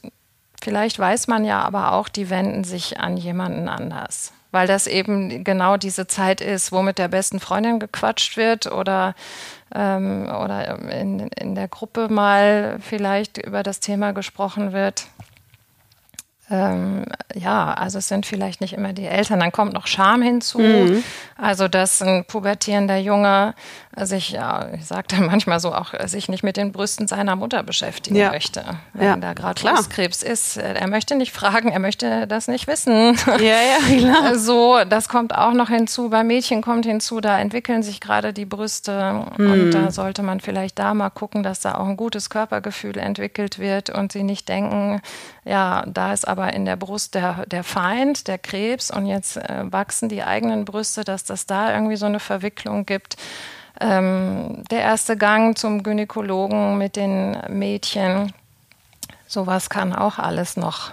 vielleicht 0.60 0.98
weiß 0.98 1.28
man 1.28 1.44
ja 1.44 1.60
aber 1.60 1.92
auch, 1.92 2.08
die 2.08 2.30
wenden 2.30 2.64
sich 2.64 2.98
an 2.98 3.16
jemanden 3.16 3.68
anders. 3.68 4.32
Weil 4.50 4.66
das 4.66 4.88
eben 4.88 5.44
genau 5.44 5.76
diese 5.76 6.08
Zeit 6.08 6.40
ist, 6.40 6.72
wo 6.72 6.82
mit 6.82 6.98
der 6.98 7.08
besten 7.08 7.38
Freundin 7.38 7.78
gequatscht 7.78 8.36
wird 8.36 8.72
oder, 8.72 9.14
ähm, 9.74 10.26
oder 10.26 10.78
in, 10.90 11.20
in 11.20 11.54
der 11.54 11.68
Gruppe 11.68 12.08
mal 12.08 12.78
vielleicht 12.80 13.38
über 13.38 13.62
das 13.62 13.80
Thema 13.80 14.12
gesprochen 14.12 14.72
wird. 14.72 15.06
Ähm, 16.50 17.06
ja, 17.34 17.72
also 17.72 17.98
es 17.98 18.08
sind 18.08 18.26
vielleicht 18.26 18.60
nicht 18.60 18.74
immer 18.74 18.92
die 18.92 19.06
Eltern. 19.06 19.40
Dann 19.40 19.50
kommt 19.50 19.72
noch 19.72 19.86
Scham 19.86 20.20
hinzu. 20.20 20.58
Mhm. 20.58 21.02
Also, 21.36 21.68
dass 21.68 22.02
ein 22.02 22.26
pubertierender 22.26 22.98
Junge 22.98 23.54
sich, 23.96 24.30
ja, 24.30 24.68
ich 24.74 24.84
sagte 24.84 25.16
manchmal 25.22 25.58
so, 25.58 25.74
auch 25.74 25.94
sich 26.06 26.28
nicht 26.28 26.42
mit 26.42 26.58
den 26.58 26.72
Brüsten 26.72 27.08
seiner 27.08 27.34
Mutter 27.34 27.62
beschäftigen 27.62 28.16
ja. 28.16 28.30
möchte, 28.30 28.62
wenn 28.92 29.06
ja, 29.06 29.16
da 29.16 29.32
gerade 29.32 29.62
Brustkrebs 29.62 30.22
ist. 30.22 30.58
Er 30.58 30.86
möchte 30.86 31.16
nicht 31.16 31.32
fragen, 31.32 31.70
er 31.70 31.78
möchte 31.78 32.26
das 32.26 32.46
nicht 32.46 32.66
wissen. 32.66 33.16
Ja, 33.26 33.38
ja, 33.38 33.98
klar. 33.98 34.38
So, 34.38 34.78
das 34.88 35.08
kommt 35.08 35.34
auch 35.34 35.52
noch 35.52 35.70
hinzu. 35.70 36.10
Bei 36.10 36.24
Mädchen 36.24 36.60
kommt 36.60 36.84
hinzu, 36.84 37.20
da 37.20 37.38
entwickeln 37.38 37.82
sich 37.82 38.00
gerade 38.00 38.34
die 38.34 38.44
Brüste 38.44 39.26
mhm. 39.38 39.50
und 39.50 39.70
da 39.70 39.90
sollte 39.90 40.22
man 40.22 40.40
vielleicht 40.40 40.78
da 40.78 40.92
mal 40.92 41.10
gucken, 41.10 41.42
dass 41.42 41.60
da 41.60 41.76
auch 41.76 41.86
ein 41.86 41.96
gutes 41.96 42.28
Körpergefühl 42.28 42.98
entwickelt 42.98 43.58
wird 43.58 43.88
und 43.88 44.12
sie 44.12 44.22
nicht 44.22 44.48
denken, 44.48 45.00
ja, 45.44 45.84
da 45.86 46.12
ist 46.12 46.26
aber 46.26 46.52
in 46.54 46.64
der 46.64 46.76
Brust 46.76 47.14
der, 47.14 47.44
der 47.46 47.64
Feind, 47.64 48.28
der 48.28 48.38
Krebs 48.38 48.90
und 48.90 49.06
jetzt 49.06 49.36
äh, 49.36 49.64
wachsen 49.70 50.08
die 50.08 50.22
eigenen 50.22 50.64
Brüste, 50.64 51.04
dass 51.04 51.24
das 51.24 51.46
da 51.46 51.74
irgendwie 51.74 51.96
so 51.96 52.06
eine 52.06 52.20
Verwicklung 52.20 52.86
gibt. 52.86 53.16
Ähm, 53.80 54.64
der 54.70 54.80
erste 54.80 55.16
Gang 55.16 55.58
zum 55.58 55.82
Gynäkologen 55.82 56.78
mit 56.78 56.96
den 56.96 57.36
Mädchen, 57.48 58.32
sowas 59.26 59.68
kann 59.68 59.92
auch 59.92 60.18
alles 60.18 60.56
noch 60.56 60.92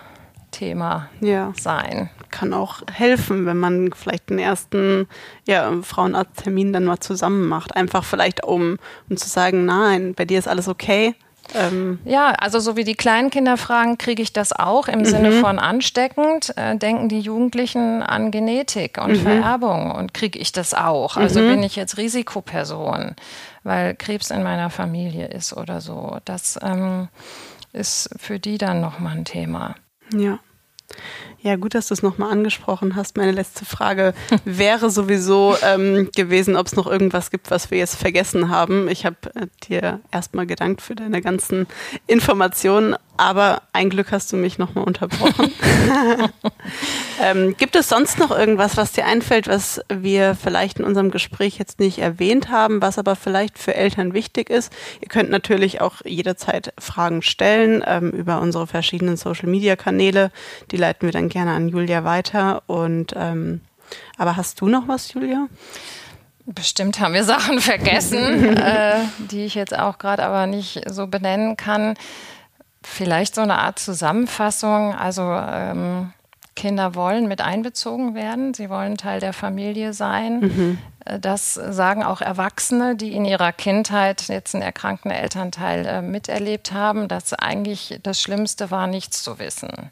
Thema 0.52 1.08
ja. 1.22 1.54
sein. 1.58 2.10
Kann 2.30 2.54
auch 2.54 2.82
helfen, 2.92 3.46
wenn 3.46 3.58
man 3.58 3.92
vielleicht 3.94 4.30
den 4.30 4.40
ersten 4.40 5.08
ja, 5.48 5.72
Frauenarzttermin 5.82 6.74
dann 6.74 6.86
mal 6.86 7.00
zusammen 7.00 7.48
macht. 7.48 7.76
Einfach 7.76 8.04
vielleicht, 8.04 8.44
um, 8.44 8.78
um 9.10 9.18
zu 9.18 9.30
sagen, 9.30 9.64
nein, 9.64 10.14
bei 10.14 10.26
dir 10.26 10.40
ist 10.40 10.48
alles 10.48 10.68
okay 10.68 11.16
ähm 11.56 12.00
ja, 12.06 12.30
also 12.32 12.60
so 12.60 12.76
wie 12.76 12.84
die 12.84 12.96
Kleinkinder 12.96 13.58
fragen, 13.58 13.98
kriege 13.98 14.22
ich 14.22 14.34
das 14.34 14.54
auch 14.54 14.88
im 14.88 15.00
mhm. 15.00 15.06
Sinne 15.06 15.32
von 15.34 15.60
ansteckend. 15.60 16.54
Äh, 16.58 16.78
denken 16.78 17.10
die 17.10 17.20
Jugendlichen 17.20 18.04
an 18.04 18.32
Genetik 18.32 18.98
und 18.98 19.12
mhm. 19.12 19.22
Vererbung 19.22 19.92
und 19.92 20.14
kriege 20.14 20.40
ich 20.40 20.52
das 20.52 20.74
auch? 20.74 21.18
Also 21.18 21.42
mhm. 21.42 21.50
bin 21.50 21.64
ich 21.64 21.76
jetzt 21.76 21.98
Risikoperson, 21.98 23.16
weil 23.64 23.96
Krebs 23.96 24.32
in 24.32 24.44
meiner 24.44 24.70
Familie 24.70 25.28
ist 25.28 25.54
oder 25.54 25.82
so. 25.82 26.18
Das 26.26 26.60
ähm, 26.62 27.10
ist 27.74 28.10
für 28.18 28.40
die 28.40 28.58
dann 28.58 28.82
nochmal 28.82 29.18
ein 29.18 29.26
Thema. 29.26 29.76
Ja. 30.14 30.40
Ja, 31.44 31.56
gut, 31.56 31.74
dass 31.74 31.88
du 31.88 31.96
es 31.96 32.04
nochmal 32.04 32.32
angesprochen 32.32 32.96
hast. 32.96 33.18
Meine 33.18 33.32
letzte 33.32 33.66
Frage 33.66 34.14
wäre 34.46 34.92
sowieso 34.92 35.56
ähm, 35.64 36.10
gewesen, 36.16 36.56
ob 36.56 36.68
es 36.68 36.76
noch 36.76 36.86
irgendwas 36.86 37.32
gibt, 37.32 37.50
was 37.50 37.72
wir 37.72 37.80
jetzt 37.80 37.96
vergessen 37.96 38.50
haben. 38.50 38.88
Ich 38.88 39.08
habe 39.08 39.18
äh, 39.34 39.48
dir 39.68 40.02
erstmal 40.12 40.46
gedankt 40.46 40.82
für 40.82 40.94
deine 40.94 41.20
ganzen 41.22 41.66
Informationen, 42.06 42.96
aber 43.18 43.62
ein 43.74 43.90
Glück 43.90 44.12
hast 44.12 44.32
du 44.32 44.38
mich 44.38 44.58
nochmal 44.58 44.84
unterbrochen. 44.84 45.54
ähm, 47.22 47.56
gibt 47.58 47.76
es 47.76 47.90
sonst 47.90 48.20
noch 48.20 48.32
irgendwas, 48.32 48.78
was 48.78 48.94
dir 48.94 49.06
einfällt, 49.06 49.48
was 49.48 49.82
wir 49.94 50.36
vielleicht 50.36 50.80
in 50.80 50.86
unserem 50.86 51.12
Gespräch 51.12 51.58
jetzt 51.58 51.80
nicht 51.80 52.00
erwähnt 52.00 52.50
haben, 52.50 52.82
was 52.82 52.98
aber 52.98 53.16
vielleicht 53.16 53.60
für 53.60 53.76
Eltern 53.76 54.14
wichtig 54.14 54.50
ist? 54.50 54.74
Ihr 55.02 55.08
könnt 55.08 55.30
natürlich 55.30 55.82
auch 55.82 55.96
jederzeit 56.04 56.74
Fragen 56.80 57.22
stellen 57.22 57.84
ähm, 57.86 58.12
über 58.12 58.42
unsere 58.42 58.66
verschiedenen 58.68 59.18
Social-Media-Kanäle. 59.18 60.32
Die 60.72 60.78
leiten 60.78 61.08
wir 61.08 61.14
dann 61.14 61.30
gerne 61.30 61.52
an 61.52 61.70
Julia 61.70 62.04
weiter. 62.04 62.64
Und 62.68 63.14
ähm, 63.16 63.62
aber 64.18 64.38
hast 64.38 64.62
du 64.62 64.68
noch 64.68 64.88
was, 64.88 65.14
Julia? 65.14 65.48
Bestimmt 66.46 67.00
haben 67.00 67.14
wir 67.14 67.24
Sachen 67.24 67.60
vergessen, 67.60 68.58
äh, 68.58 68.96
die 69.20 69.46
ich 69.46 69.56
jetzt 69.56 69.78
auch 69.78 69.98
gerade 69.98 70.24
aber 70.24 70.48
nicht 70.48 70.82
so 70.90 71.08
benennen 71.08 71.56
kann. 71.56 71.96
Vielleicht 72.84 73.36
so 73.36 73.42
eine 73.42 73.60
Art 73.60 73.80
Zusammenfassung. 73.80 74.96
Also 74.96 75.22
ähm, 75.24 76.14
Kinder 76.56 76.96
wollen 76.96 77.28
mit 77.28 77.42
einbezogen 77.42 78.14
werden, 78.14 78.54
sie 78.54 78.70
wollen 78.70 78.98
Teil 78.98 79.20
der 79.20 79.34
Familie 79.34 79.94
sein. 79.94 80.40
Mhm. 80.40 80.78
Äh, 81.06 81.20
das 81.20 81.54
sagen 81.54 82.04
auch 82.04 82.22
Erwachsene, 82.22 82.96
die 82.96 83.14
in 83.14 83.26
ihrer 83.26 83.52
Kindheit 83.52 84.28
jetzt 84.28 84.56
einen 84.56 84.64
erkrankten 84.64 85.12
Elternteil 85.12 85.86
äh, 85.86 86.02
miterlebt 86.02 86.74
haben, 86.74 87.08
dass 87.08 87.34
eigentlich 87.34 88.00
das 88.04 88.22
Schlimmste 88.22 88.72
war, 88.72 88.88
nichts 88.88 89.24
zu 89.24 89.40
wissen 89.40 89.92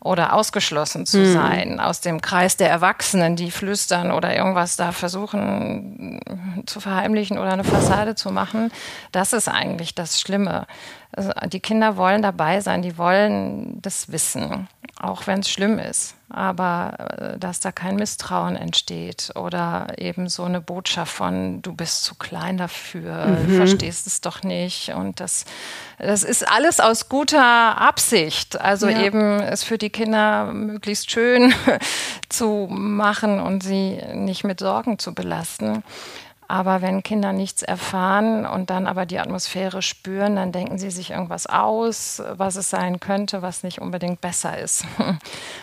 oder 0.00 0.32
ausgeschlossen 0.32 1.06
zu 1.06 1.18
mhm. 1.18 1.32
sein 1.32 1.80
aus 1.80 2.00
dem 2.00 2.20
Kreis 2.20 2.56
der 2.56 2.70
Erwachsenen, 2.70 3.36
die 3.36 3.50
flüstern 3.50 4.12
oder 4.12 4.34
irgendwas 4.34 4.76
da 4.76 4.92
versuchen 4.92 6.20
zu 6.66 6.80
verheimlichen 6.80 7.38
oder 7.38 7.52
eine 7.52 7.64
Fassade 7.64 8.14
zu 8.14 8.30
machen. 8.30 8.70
Das 9.10 9.32
ist 9.32 9.48
eigentlich 9.48 9.94
das 9.94 10.20
Schlimme. 10.20 10.66
Also 11.12 11.32
die 11.46 11.60
Kinder 11.60 11.96
wollen 11.96 12.22
dabei 12.22 12.60
sein, 12.60 12.82
die 12.82 12.96
wollen 12.96 13.80
das 13.82 14.12
wissen, 14.12 14.68
auch 15.00 15.26
wenn 15.26 15.40
es 15.40 15.50
schlimm 15.50 15.78
ist. 15.78 16.14
Aber 16.30 16.92
äh, 16.98 17.38
dass 17.38 17.60
da 17.60 17.72
kein 17.72 17.96
Misstrauen 17.96 18.54
entsteht 18.56 19.32
oder 19.34 19.86
eben 19.96 20.28
so 20.28 20.44
eine 20.44 20.60
Botschaft 20.60 21.12
von, 21.12 21.62
du 21.62 21.72
bist 21.72 22.04
zu 22.04 22.16
klein 22.16 22.58
dafür, 22.58 23.26
mhm. 23.26 23.48
du 23.48 23.56
verstehst 23.56 24.06
es 24.06 24.20
doch 24.20 24.42
nicht. 24.42 24.90
Und 24.90 25.20
das, 25.20 25.44
das 25.98 26.24
ist 26.24 26.46
alles 26.46 26.80
aus 26.80 27.08
guter 27.08 27.80
Absicht. 27.80 28.60
Also 28.60 28.88
ja. 28.88 29.02
eben 29.02 29.40
es 29.40 29.62
für 29.62 29.78
die 29.78 29.90
Kinder 29.90 30.52
möglichst 30.52 31.10
schön 31.10 31.54
zu 32.28 32.66
machen 32.70 33.40
und 33.40 33.62
sie 33.62 34.02
nicht 34.12 34.44
mit 34.44 34.60
Sorgen 34.60 34.98
zu 34.98 35.14
belasten. 35.14 35.82
Aber 36.50 36.80
wenn 36.80 37.02
Kinder 37.02 37.34
nichts 37.34 37.62
erfahren 37.62 38.46
und 38.46 38.70
dann 38.70 38.86
aber 38.86 39.04
die 39.04 39.18
Atmosphäre 39.18 39.82
spüren, 39.82 40.36
dann 40.36 40.50
denken 40.50 40.78
sie 40.78 40.90
sich 40.90 41.10
irgendwas 41.10 41.46
aus, 41.46 42.22
was 42.32 42.56
es 42.56 42.70
sein 42.70 43.00
könnte, 43.00 43.42
was 43.42 43.62
nicht 43.62 43.82
unbedingt 43.82 44.20
besser 44.20 44.58
ist. 44.58 44.84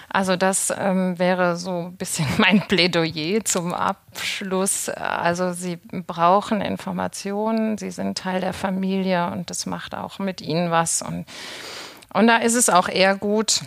Also 0.08 0.38
das 0.38 0.74
ähm, 0.80 1.20
wäre 1.20 1.58
so 1.58 1.88
ein 1.88 1.98
bisschen 1.98 2.26
mein 2.38 2.62
Plädoyer 2.62 3.44
zum 3.44 3.74
Abschluss. 3.74 4.88
Also 4.88 5.52
sie 5.52 5.76
brauchen 5.76 6.62
Informationen, 6.62 7.78
sie 7.78 7.92
sind 7.92 8.18
Teil 8.18 8.40
der 8.40 8.54
Familie 8.54 9.30
und 9.32 9.50
das 9.50 9.66
macht 9.66 9.94
auch 9.94 10.18
mit 10.20 10.40
ihnen 10.40 10.72
was. 10.72 11.02
Und, 11.02 11.26
und 12.14 12.28
da 12.28 12.38
ist 12.38 12.56
es 12.56 12.70
auch 12.70 12.88
eher 12.88 13.18
gut, 13.18 13.60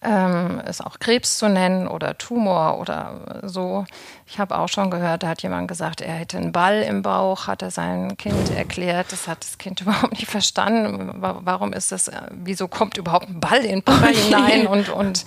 ähm, 0.00 0.60
ist 0.68 0.84
auch 0.84 1.00
Krebs 1.00 1.38
zu 1.38 1.48
nennen 1.48 1.88
oder 1.88 2.16
Tumor 2.16 2.78
oder 2.78 3.40
so. 3.42 3.84
Ich 4.26 4.38
habe 4.38 4.56
auch 4.56 4.68
schon 4.68 4.90
gehört, 4.90 5.24
da 5.24 5.28
hat 5.28 5.42
jemand 5.42 5.66
gesagt, 5.66 6.00
er 6.00 6.12
hätte 6.12 6.36
einen 6.36 6.52
Ball 6.52 6.82
im 6.82 7.02
Bauch, 7.02 7.48
hat 7.48 7.62
er 7.62 7.72
sein 7.72 8.16
Kind 8.16 8.54
erklärt. 8.54 9.10
Das 9.10 9.26
hat 9.26 9.42
das 9.42 9.58
Kind 9.58 9.80
überhaupt 9.82 10.12
nicht 10.12 10.28
verstanden. 10.28 11.10
Warum 11.20 11.72
ist 11.72 11.90
das, 11.90 12.08
äh, 12.08 12.20
wieso 12.30 12.68
kommt 12.68 12.96
überhaupt 12.96 13.28
ein 13.28 13.40
Ball 13.40 13.64
in 13.64 13.82
Papa 13.82 14.06
hinein 14.06 14.66
und, 14.68 14.88
und 14.88 15.24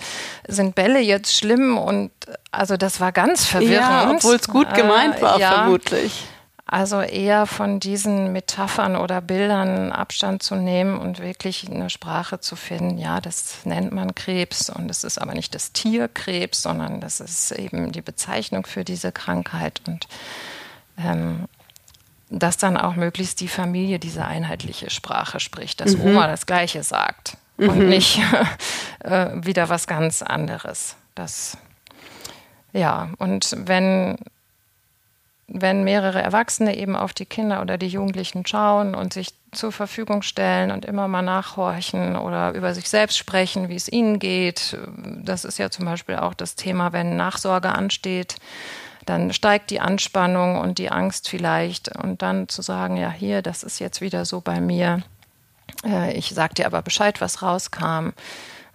sind 0.48 0.74
Bälle 0.74 1.00
jetzt 1.00 1.36
schlimm? 1.36 1.76
Und 1.76 2.10
also 2.50 2.78
das 2.78 2.98
war 2.98 3.12
ganz 3.12 3.44
verwirrend. 3.44 3.74
Ja, 3.74 4.10
obwohl 4.10 4.36
es 4.36 4.48
gut 4.48 4.72
gemeint 4.72 5.20
war, 5.20 5.36
äh, 5.36 5.40
ja. 5.40 5.52
vermutlich. 5.52 6.24
Also 6.72 7.02
eher 7.02 7.44
von 7.44 7.80
diesen 7.80 8.32
Metaphern 8.32 8.96
oder 8.96 9.20
Bildern 9.20 9.92
Abstand 9.92 10.42
zu 10.42 10.54
nehmen 10.54 10.98
und 10.98 11.18
wirklich 11.18 11.70
eine 11.70 11.90
Sprache 11.90 12.40
zu 12.40 12.56
finden. 12.56 12.96
Ja, 12.96 13.20
das 13.20 13.66
nennt 13.66 13.92
man 13.92 14.14
Krebs 14.14 14.70
und 14.70 14.90
es 14.90 15.04
ist 15.04 15.18
aber 15.18 15.34
nicht 15.34 15.54
das 15.54 15.72
Tier 15.72 16.08
Krebs, 16.08 16.62
sondern 16.62 17.02
das 17.02 17.20
ist 17.20 17.50
eben 17.50 17.92
die 17.92 18.00
Bezeichnung 18.00 18.64
für 18.64 18.84
diese 18.84 19.12
Krankheit 19.12 19.82
und 19.86 20.08
ähm, 20.96 21.44
dass 22.30 22.56
dann 22.56 22.78
auch 22.78 22.96
möglichst 22.96 23.40
die 23.40 23.48
Familie 23.48 23.98
diese 23.98 24.24
einheitliche 24.24 24.88
Sprache 24.88 25.40
spricht, 25.40 25.82
dass 25.82 25.98
mhm. 25.98 26.06
Oma 26.06 26.26
das 26.26 26.46
Gleiche 26.46 26.82
sagt 26.84 27.36
mhm. 27.58 27.68
und 27.68 27.88
nicht 27.90 28.18
äh, 29.00 29.28
wieder 29.34 29.68
was 29.68 29.86
ganz 29.86 30.22
anderes. 30.22 30.96
Das 31.14 31.58
ja, 32.72 33.10
und 33.18 33.54
wenn 33.58 34.16
wenn 35.48 35.84
mehrere 35.84 36.22
Erwachsene 36.22 36.76
eben 36.76 36.96
auf 36.96 37.12
die 37.12 37.26
Kinder 37.26 37.60
oder 37.60 37.76
die 37.76 37.88
Jugendlichen 37.88 38.46
schauen 38.46 38.94
und 38.94 39.12
sich 39.12 39.34
zur 39.50 39.70
Verfügung 39.70 40.22
stellen 40.22 40.70
und 40.70 40.84
immer 40.84 41.08
mal 41.08 41.22
nachhorchen 41.22 42.16
oder 42.16 42.52
über 42.54 42.74
sich 42.74 42.88
selbst 42.88 43.18
sprechen, 43.18 43.68
wie 43.68 43.76
es 43.76 43.90
ihnen 43.90 44.18
geht. 44.18 44.78
Das 44.96 45.44
ist 45.44 45.58
ja 45.58 45.70
zum 45.70 45.84
Beispiel 45.84 46.16
auch 46.16 46.34
das 46.34 46.54
Thema, 46.54 46.92
wenn 46.92 47.16
Nachsorge 47.16 47.70
ansteht, 47.70 48.36
dann 49.04 49.32
steigt 49.32 49.70
die 49.70 49.80
Anspannung 49.80 50.58
und 50.58 50.78
die 50.78 50.90
Angst 50.90 51.28
vielleicht 51.28 51.94
und 51.96 52.22
dann 52.22 52.48
zu 52.48 52.62
sagen, 52.62 52.96
ja 52.96 53.10
hier, 53.10 53.42
das 53.42 53.62
ist 53.62 53.78
jetzt 53.78 54.00
wieder 54.00 54.24
so 54.24 54.40
bei 54.40 54.60
mir. 54.60 55.02
Äh, 55.84 56.12
ich 56.16 56.30
sag 56.34 56.54
dir 56.54 56.66
aber 56.66 56.82
Bescheid, 56.82 57.20
was 57.20 57.42
rauskam. 57.42 58.10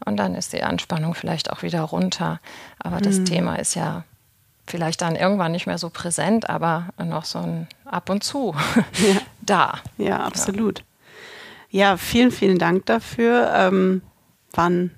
Und 0.05 0.17
dann 0.17 0.35
ist 0.35 0.53
die 0.53 0.63
Anspannung 0.63 1.15
vielleicht 1.15 1.51
auch 1.51 1.63
wieder 1.63 1.81
runter. 1.81 2.39
Aber 2.77 2.99
das 2.99 3.19
mhm. 3.19 3.25
Thema 3.25 3.55
ist 3.55 3.75
ja 3.75 4.03
vielleicht 4.67 5.01
dann 5.01 5.15
irgendwann 5.15 5.51
nicht 5.51 5.65
mehr 5.65 5.77
so 5.77 5.89
präsent, 5.89 6.49
aber 6.49 6.89
noch 7.03 7.25
so 7.25 7.39
ein 7.39 7.67
ab 7.85 8.09
und 8.09 8.23
zu 8.23 8.53
ja. 8.97 9.21
da. 9.41 9.79
Ja, 9.97 10.19
absolut. 10.19 10.83
Ja. 11.69 11.91
ja, 11.91 11.97
vielen, 11.97 12.31
vielen 12.31 12.59
Dank 12.59 12.85
dafür. 12.85 13.51
Ähm, 13.53 14.01
war 14.51 14.69
ein 14.69 14.91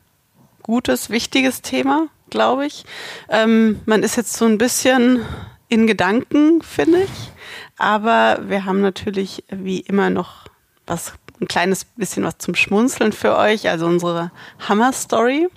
gutes, 0.63 1.09
wichtiges 1.09 1.61
Thema, 1.61 2.07
glaube 2.29 2.65
ich. 2.65 2.85
Ähm, 3.29 3.79
man 3.85 4.03
ist 4.03 4.17
jetzt 4.17 4.33
so 4.33 4.45
ein 4.45 4.57
bisschen 4.57 5.25
in 5.67 5.87
Gedanken, 5.87 6.61
finde 6.61 7.03
ich. 7.03 7.31
Aber 7.77 8.39
wir 8.49 8.65
haben 8.65 8.81
natürlich 8.81 9.45
wie 9.49 9.79
immer 9.79 10.09
noch 10.09 10.47
was, 10.85 11.13
ein 11.39 11.47
kleines 11.47 11.85
bisschen 11.85 12.23
was 12.23 12.37
zum 12.39 12.55
Schmunzeln 12.55 13.13
für 13.13 13.37
euch, 13.37 13.69
also 13.69 13.85
unsere 13.85 14.31
Hammer-Story. 14.67 15.47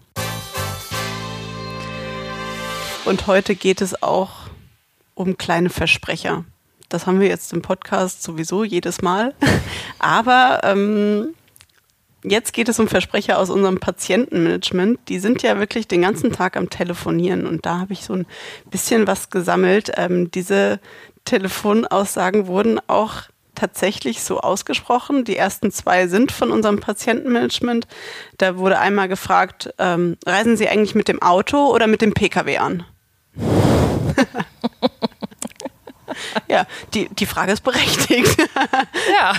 Und 3.04 3.26
heute 3.26 3.56
geht 3.56 3.80
es 3.80 4.02
auch 4.02 4.30
um 5.14 5.36
kleine 5.36 5.70
Versprecher. 5.70 6.44
Das 6.88 7.06
haben 7.06 7.20
wir 7.20 7.28
jetzt 7.28 7.52
im 7.52 7.62
Podcast 7.62 8.22
sowieso 8.22 8.62
jedes 8.62 9.02
Mal. 9.02 9.34
Aber 9.98 10.60
ähm, 10.62 11.34
jetzt 12.22 12.52
geht 12.52 12.68
es 12.68 12.78
um 12.78 12.86
Versprecher 12.86 13.38
aus 13.38 13.50
unserem 13.50 13.80
Patientenmanagement. 13.80 15.00
Die 15.08 15.18
sind 15.18 15.42
ja 15.42 15.58
wirklich 15.58 15.88
den 15.88 16.02
ganzen 16.02 16.32
Tag 16.32 16.56
am 16.56 16.70
Telefonieren 16.70 17.46
und 17.46 17.66
da 17.66 17.80
habe 17.80 17.92
ich 17.92 18.04
so 18.04 18.14
ein 18.14 18.26
bisschen 18.70 19.06
was 19.06 19.30
gesammelt. 19.30 19.92
Ähm, 19.96 20.30
diese 20.30 20.78
Telefonaussagen 21.24 22.46
wurden 22.46 22.78
auch 22.86 23.22
tatsächlich 23.54 24.22
so 24.22 24.40
ausgesprochen. 24.40 25.24
Die 25.24 25.36
ersten 25.36 25.70
zwei 25.70 26.06
sind 26.06 26.32
von 26.32 26.50
unserem 26.50 26.80
Patientenmanagement. 26.80 27.86
Da 28.38 28.56
wurde 28.56 28.78
einmal 28.78 29.08
gefragt, 29.08 29.74
ähm, 29.78 30.16
reisen 30.24 30.56
Sie 30.56 30.68
eigentlich 30.68 30.94
mit 30.94 31.08
dem 31.08 31.20
Auto 31.20 31.72
oder 31.72 31.86
mit 31.86 32.00
dem 32.00 32.14
Pkw 32.14 32.58
an? 32.58 32.84
Ja, 36.48 36.66
die, 36.94 37.08
die 37.08 37.26
Frage 37.26 37.52
ist 37.52 37.62
berechtigt. 37.62 38.36
Ja. 39.18 39.34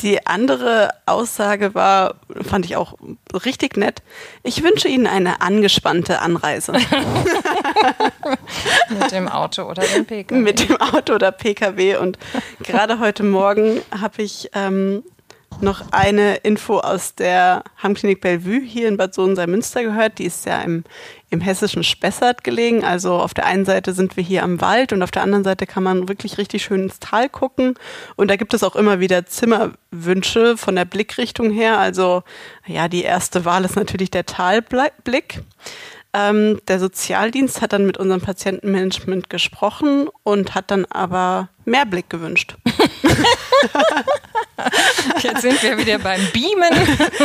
Die 0.00 0.26
andere 0.26 0.90
Aussage 1.06 1.74
war, 1.74 2.16
fand 2.42 2.66
ich 2.66 2.76
auch 2.76 2.94
richtig 3.44 3.76
nett. 3.76 4.02
Ich 4.42 4.62
wünsche 4.62 4.88
Ihnen 4.88 5.06
eine 5.06 5.40
angespannte 5.40 6.20
Anreise. 6.20 6.72
Mit 8.88 9.12
dem 9.12 9.28
Auto 9.28 9.62
oder 9.62 9.82
dem 9.82 10.04
Pkw. 10.04 10.34
Mit 10.34 10.68
dem 10.68 10.76
Auto 10.80 11.14
oder 11.14 11.32
Pkw. 11.32 11.96
Und 11.96 12.18
gerade 12.62 12.98
heute 12.98 13.22
Morgen 13.22 13.80
habe 13.98 14.22
ich 14.22 14.50
ähm, 14.52 15.02
noch 15.60 15.92
eine 15.92 16.36
Info 16.36 16.78
aus 16.78 17.14
der 17.14 17.64
Heimklinik 17.82 18.20
Bellevue 18.20 18.60
hier 18.60 18.88
in 18.88 18.96
Bad 18.96 19.14
Sohn-Münster 19.14 19.82
gehört. 19.82 20.18
Die 20.18 20.26
ist 20.26 20.44
ja 20.46 20.60
im, 20.62 20.84
im 21.34 21.42
hessischen 21.42 21.84
Spessart 21.84 22.44
gelegen. 22.44 22.84
Also 22.84 23.14
auf 23.14 23.34
der 23.34 23.44
einen 23.44 23.66
Seite 23.66 23.92
sind 23.92 24.16
wir 24.16 24.24
hier 24.24 24.42
am 24.42 24.60
Wald 24.60 24.92
und 24.92 25.02
auf 25.02 25.10
der 25.10 25.22
anderen 25.22 25.44
Seite 25.44 25.66
kann 25.66 25.82
man 25.82 26.08
wirklich 26.08 26.38
richtig 26.38 26.64
schön 26.64 26.84
ins 26.84 27.00
Tal 27.00 27.28
gucken. 27.28 27.74
Und 28.16 28.30
da 28.30 28.36
gibt 28.36 28.54
es 28.54 28.62
auch 28.62 28.76
immer 28.76 29.00
wieder 29.00 29.26
Zimmerwünsche 29.26 30.56
von 30.56 30.76
der 30.76 30.86
Blickrichtung 30.86 31.50
her. 31.50 31.78
Also 31.78 32.22
ja, 32.66 32.88
die 32.88 33.02
erste 33.02 33.44
Wahl 33.44 33.64
ist 33.64 33.76
natürlich 33.76 34.10
der 34.10 34.24
Talblick. 34.24 35.42
Ähm, 36.16 36.60
der 36.68 36.78
Sozialdienst 36.78 37.60
hat 37.60 37.72
dann 37.72 37.86
mit 37.86 37.98
unserem 37.98 38.20
Patientenmanagement 38.20 39.28
gesprochen 39.28 40.08
und 40.22 40.54
hat 40.54 40.70
dann 40.70 40.84
aber 40.84 41.48
mehr 41.64 41.86
Blick 41.86 42.08
gewünscht. 42.08 42.54
Jetzt 45.20 45.42
sind 45.42 45.60
wir 45.60 45.76
wieder 45.76 45.98
beim 45.98 46.20
Beamen. 46.32 46.70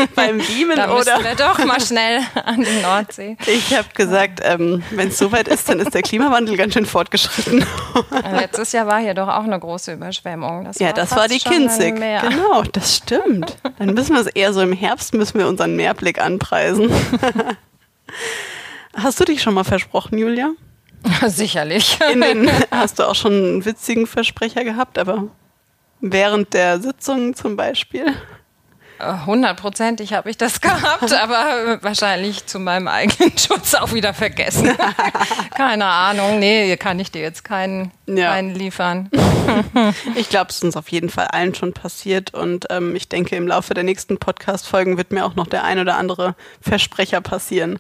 beim 0.16 0.40
Beamen 0.40 0.76
da 0.76 0.92
oder? 0.92 1.24
wir 1.24 1.36
doch 1.36 1.64
mal 1.64 1.80
schnell 1.80 2.22
an 2.44 2.64
die 2.64 2.82
Nordsee. 2.82 3.38
Ich 3.46 3.78
habe 3.78 3.90
gesagt, 3.94 4.40
ähm, 4.44 4.82
wenn 4.90 5.10
es 5.10 5.20
soweit 5.20 5.48
ist, 5.48 5.70
dann 5.70 5.80
ist 5.80 5.94
der 5.94 6.02
Klimawandel 6.02 6.58
ganz 6.58 6.74
schön 6.74 6.88
fortgeschritten. 6.88 7.64
Letztes 8.32 8.72
Jahr 8.72 8.88
war 8.88 9.00
hier 9.00 9.14
doch 9.14 9.28
auch 9.28 9.44
eine 9.44 9.60
große 9.60 9.94
Überschwemmung. 9.94 10.66
Das 10.66 10.80
ja, 10.80 10.88
war 10.88 10.94
das 10.94 11.12
war 11.12 11.28
die 11.28 11.38
Kinzig. 11.38 11.96
Genau, 11.96 12.64
das 12.72 12.96
stimmt. 12.98 13.56
Dann 13.78 13.94
müssen 13.94 14.16
wir 14.16 14.22
es 14.22 14.28
eher 14.28 14.52
so 14.52 14.62
im 14.62 14.74
Herbst 14.74 15.14
müssen 15.14 15.38
wir 15.38 15.48
unseren 15.48 15.76
Mehrblick 15.76 16.20
anpreisen. 16.20 16.90
Hast 19.02 19.20
du 19.20 19.26
dich 19.26 19.42
schon 19.42 19.54
mal 19.54 19.64
versprochen, 19.64 20.18
Julia? 20.18 20.52
Sicherlich. 21.28 21.98
Den, 22.00 22.50
hast 22.72 23.00
du 23.00 23.04
auch 23.04 23.16
schon 23.16 23.34
einen 23.34 23.66
witzigen 23.66 24.08
Versprecher 24.08 24.64
gehabt, 24.64 24.98
aber 24.98 25.28
während 26.02 26.54
der 26.54 26.82
Sitzung 26.82 27.36
zum 27.36 27.56
Beispiel? 27.56 28.14
Hundertprozentig 29.26 30.12
habe 30.12 30.30
ich 30.30 30.36
das 30.36 30.60
gehabt, 30.60 31.14
aber 31.22 31.82
wahrscheinlich 31.82 32.46
zu 32.48 32.60
meinem 32.60 32.90
eigenen 32.90 33.38
Schutz 33.38 33.74
auch 33.74 33.94
wieder 33.94 34.14
vergessen. 34.14 34.76
Keine 35.56 35.86
Ahnung. 35.86 36.40
Nee, 36.40 36.76
kann 36.76 37.00
ich 37.00 37.10
dir 37.10 37.22
jetzt 37.22 37.46
keinen, 37.46 37.94
ja. 38.08 38.34
keinen 38.34 38.54
liefern. 38.54 39.10
ich 40.16 40.28
glaube, 40.28 40.50
es 40.50 40.58
ist 40.58 40.66
uns 40.66 40.76
auf 40.76 40.90
jeden 40.90 41.10
Fall 41.10 41.28
allen 41.28 41.56
schon 41.56 41.72
passiert 41.72 42.34
und 42.34 42.66
ähm, 42.72 42.94
ich 42.94 43.08
denke, 43.08 43.38
im 43.38 43.48
Laufe 43.48 43.74
der 43.74 43.86
nächsten 43.86 44.18
Podcast-Folgen 44.18 44.98
wird 44.98 45.14
mir 45.14 45.26
auch 45.26 45.36
noch 45.36 45.48
der 45.48 45.64
ein 45.64 45.80
oder 45.80 45.96
andere 45.96 46.36
Versprecher 46.60 47.22
passieren 47.22 47.80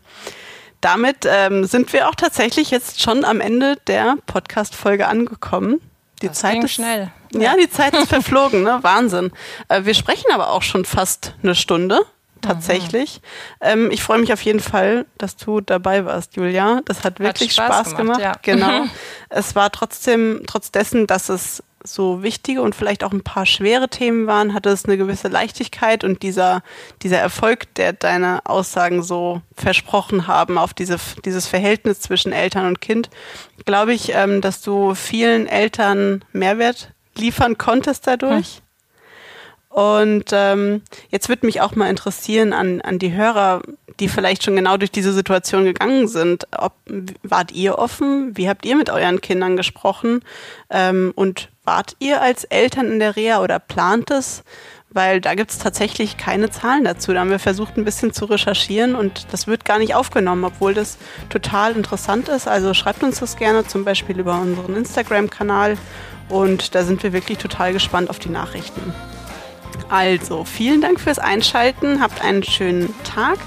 damit 0.81 1.25
ähm, 1.25 1.65
sind 1.65 1.91
wir 1.93 2.09
auch 2.09 2.15
tatsächlich 2.15 2.71
jetzt 2.71 3.01
schon 3.01 3.25
am 3.25 3.41
Ende 3.41 3.77
der 3.87 4.17
Podcast-Folge 4.25 5.07
angekommen. 5.07 5.81
Die 6.21 6.27
das 6.27 6.39
Zeit 6.39 6.63
ist 6.63 6.73
schnell. 6.73 7.11
Ja, 7.33 7.55
die 7.55 7.69
Zeit 7.69 7.95
ist 7.95 8.09
verflogen, 8.09 8.63
ne? 8.63 8.79
Wahnsinn. 8.81 9.31
Äh, 9.67 9.85
wir 9.85 9.93
sprechen 9.93 10.31
aber 10.33 10.51
auch 10.51 10.63
schon 10.63 10.85
fast 10.85 11.35
eine 11.43 11.55
Stunde. 11.55 11.99
Tatsächlich. 12.41 13.21
Ähm, 13.59 13.91
ich 13.91 14.01
freue 14.01 14.19
mich 14.19 14.31
auf 14.31 14.41
jeden 14.41 14.61
Fall, 14.61 15.05
dass 15.17 15.35
du 15.35 15.59
dabei 15.59 16.05
warst, 16.05 16.37
Julia. 16.37 16.81
Das 16.85 17.03
hat 17.03 17.19
wirklich 17.19 17.57
hat 17.57 17.65
Spaß, 17.65 17.89
Spaß, 17.89 17.97
gemacht. 17.97 18.19
gemacht. 18.19 18.45
Ja. 18.47 18.53
Genau. 18.53 18.85
es 19.29 19.55
war 19.55 19.71
trotzdem, 19.71 20.43
trotz 20.47 20.71
dessen, 20.71 21.05
dass 21.05 21.27
es 21.27 21.63
so 21.83 22.23
wichtige 22.23 22.61
und 22.61 22.75
vielleicht 22.75 23.03
auch 23.03 23.11
ein 23.11 23.23
paar 23.23 23.45
schwere 23.45 23.89
Themen 23.89 24.27
waren, 24.27 24.53
hatte 24.53 24.69
es 24.69 24.85
eine 24.85 24.97
gewisse 24.97 25.27
Leichtigkeit 25.27 26.03
und 26.03 26.23
dieser, 26.23 26.61
dieser 27.01 27.17
Erfolg, 27.17 27.73
der 27.75 27.93
deine 27.93 28.45
Aussagen 28.45 29.01
so 29.03 29.41
versprochen 29.55 30.27
haben 30.27 30.57
auf 30.57 30.73
diese, 30.73 30.97
dieses 31.25 31.47
Verhältnis 31.47 31.99
zwischen 31.99 32.31
Eltern 32.31 32.65
und 32.65 32.81
Kind, 32.81 33.09
glaube 33.65 33.93
ich, 33.93 34.13
ähm, 34.13 34.41
dass 34.41 34.61
du 34.61 34.95
vielen 34.95 35.47
Eltern 35.47 36.23
Mehrwert 36.33 36.91
liefern 37.15 37.57
konntest 37.57 38.07
dadurch. 38.07 38.55
Hm. 38.55 38.63
Und 39.69 40.25
ähm, 40.31 40.81
jetzt 41.09 41.29
würde 41.29 41.45
mich 41.45 41.61
auch 41.61 41.75
mal 41.75 41.89
interessieren 41.89 42.53
an, 42.53 42.81
an 42.81 42.97
die 42.97 43.13
Hörer, 43.13 43.61
die 43.99 44.09
vielleicht 44.09 44.43
schon 44.43 44.55
genau 44.55 44.77
durch 44.77 44.91
diese 44.91 45.13
Situation 45.13 45.63
gegangen 45.63 46.07
sind. 46.07 46.47
Ob, 46.57 46.73
wart 47.21 47.51
ihr 47.51 47.77
offen? 47.77 48.35
Wie 48.35 48.49
habt 48.49 48.65
ihr 48.65 48.75
mit 48.75 48.89
euren 48.89 49.21
Kindern 49.21 49.57
gesprochen? 49.57 50.21
Ähm, 50.71 51.11
und 51.15 51.49
wart 51.69 51.95
ihr 51.99 52.19
als 52.19 52.45
Eltern 52.45 52.91
in 52.91 52.99
der 52.99 53.15
Reha 53.15 53.43
oder 53.43 53.59
plant 53.59 54.09
es? 54.09 54.43
Weil 54.89 55.21
da 55.21 55.35
gibt 55.35 55.51
es 55.51 55.59
tatsächlich 55.59 56.17
keine 56.17 56.49
Zahlen 56.49 56.83
dazu. 56.83 57.13
Da 57.13 57.19
haben 57.19 57.29
wir 57.29 57.37
versucht, 57.37 57.77
ein 57.77 57.85
bisschen 57.85 58.11
zu 58.11 58.25
recherchieren 58.25 58.95
und 58.95 59.27
das 59.31 59.45
wird 59.45 59.65
gar 59.65 59.77
nicht 59.77 59.93
aufgenommen, 59.93 60.43
obwohl 60.45 60.73
das 60.73 60.97
total 61.29 61.75
interessant 61.75 62.27
ist. 62.27 62.47
Also 62.47 62.73
schreibt 62.73 63.03
uns 63.03 63.19
das 63.19 63.37
gerne 63.37 63.67
zum 63.67 63.85
Beispiel 63.85 64.19
über 64.19 64.41
unseren 64.41 64.75
Instagram-Kanal 64.75 65.77
und 66.27 66.73
da 66.73 66.83
sind 66.83 67.03
wir 67.03 67.13
wirklich 67.13 67.37
total 67.37 67.71
gespannt 67.71 68.09
auf 68.09 68.17
die 68.17 68.29
Nachrichten. 68.29 68.95
Also, 69.89 70.45
vielen 70.45 70.81
Dank 70.81 70.99
fürs 70.99 71.19
Einschalten, 71.19 72.01
habt 72.01 72.23
einen 72.23 72.41
schönen 72.41 72.95
Tag 73.03 73.37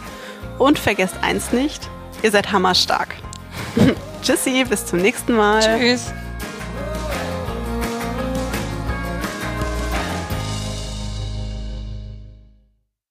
und 0.59 0.79
vergesst 0.79 1.17
eins 1.23 1.51
nicht, 1.51 1.89
ihr 2.23 2.31
seid 2.31 2.53
hammerstark. 2.53 3.17
Tschüssi, 4.23 4.65
bis 4.69 4.87
zum 4.87 5.01
nächsten 5.01 5.35
Mal. 5.35 5.61
Tschüss. 5.61 6.13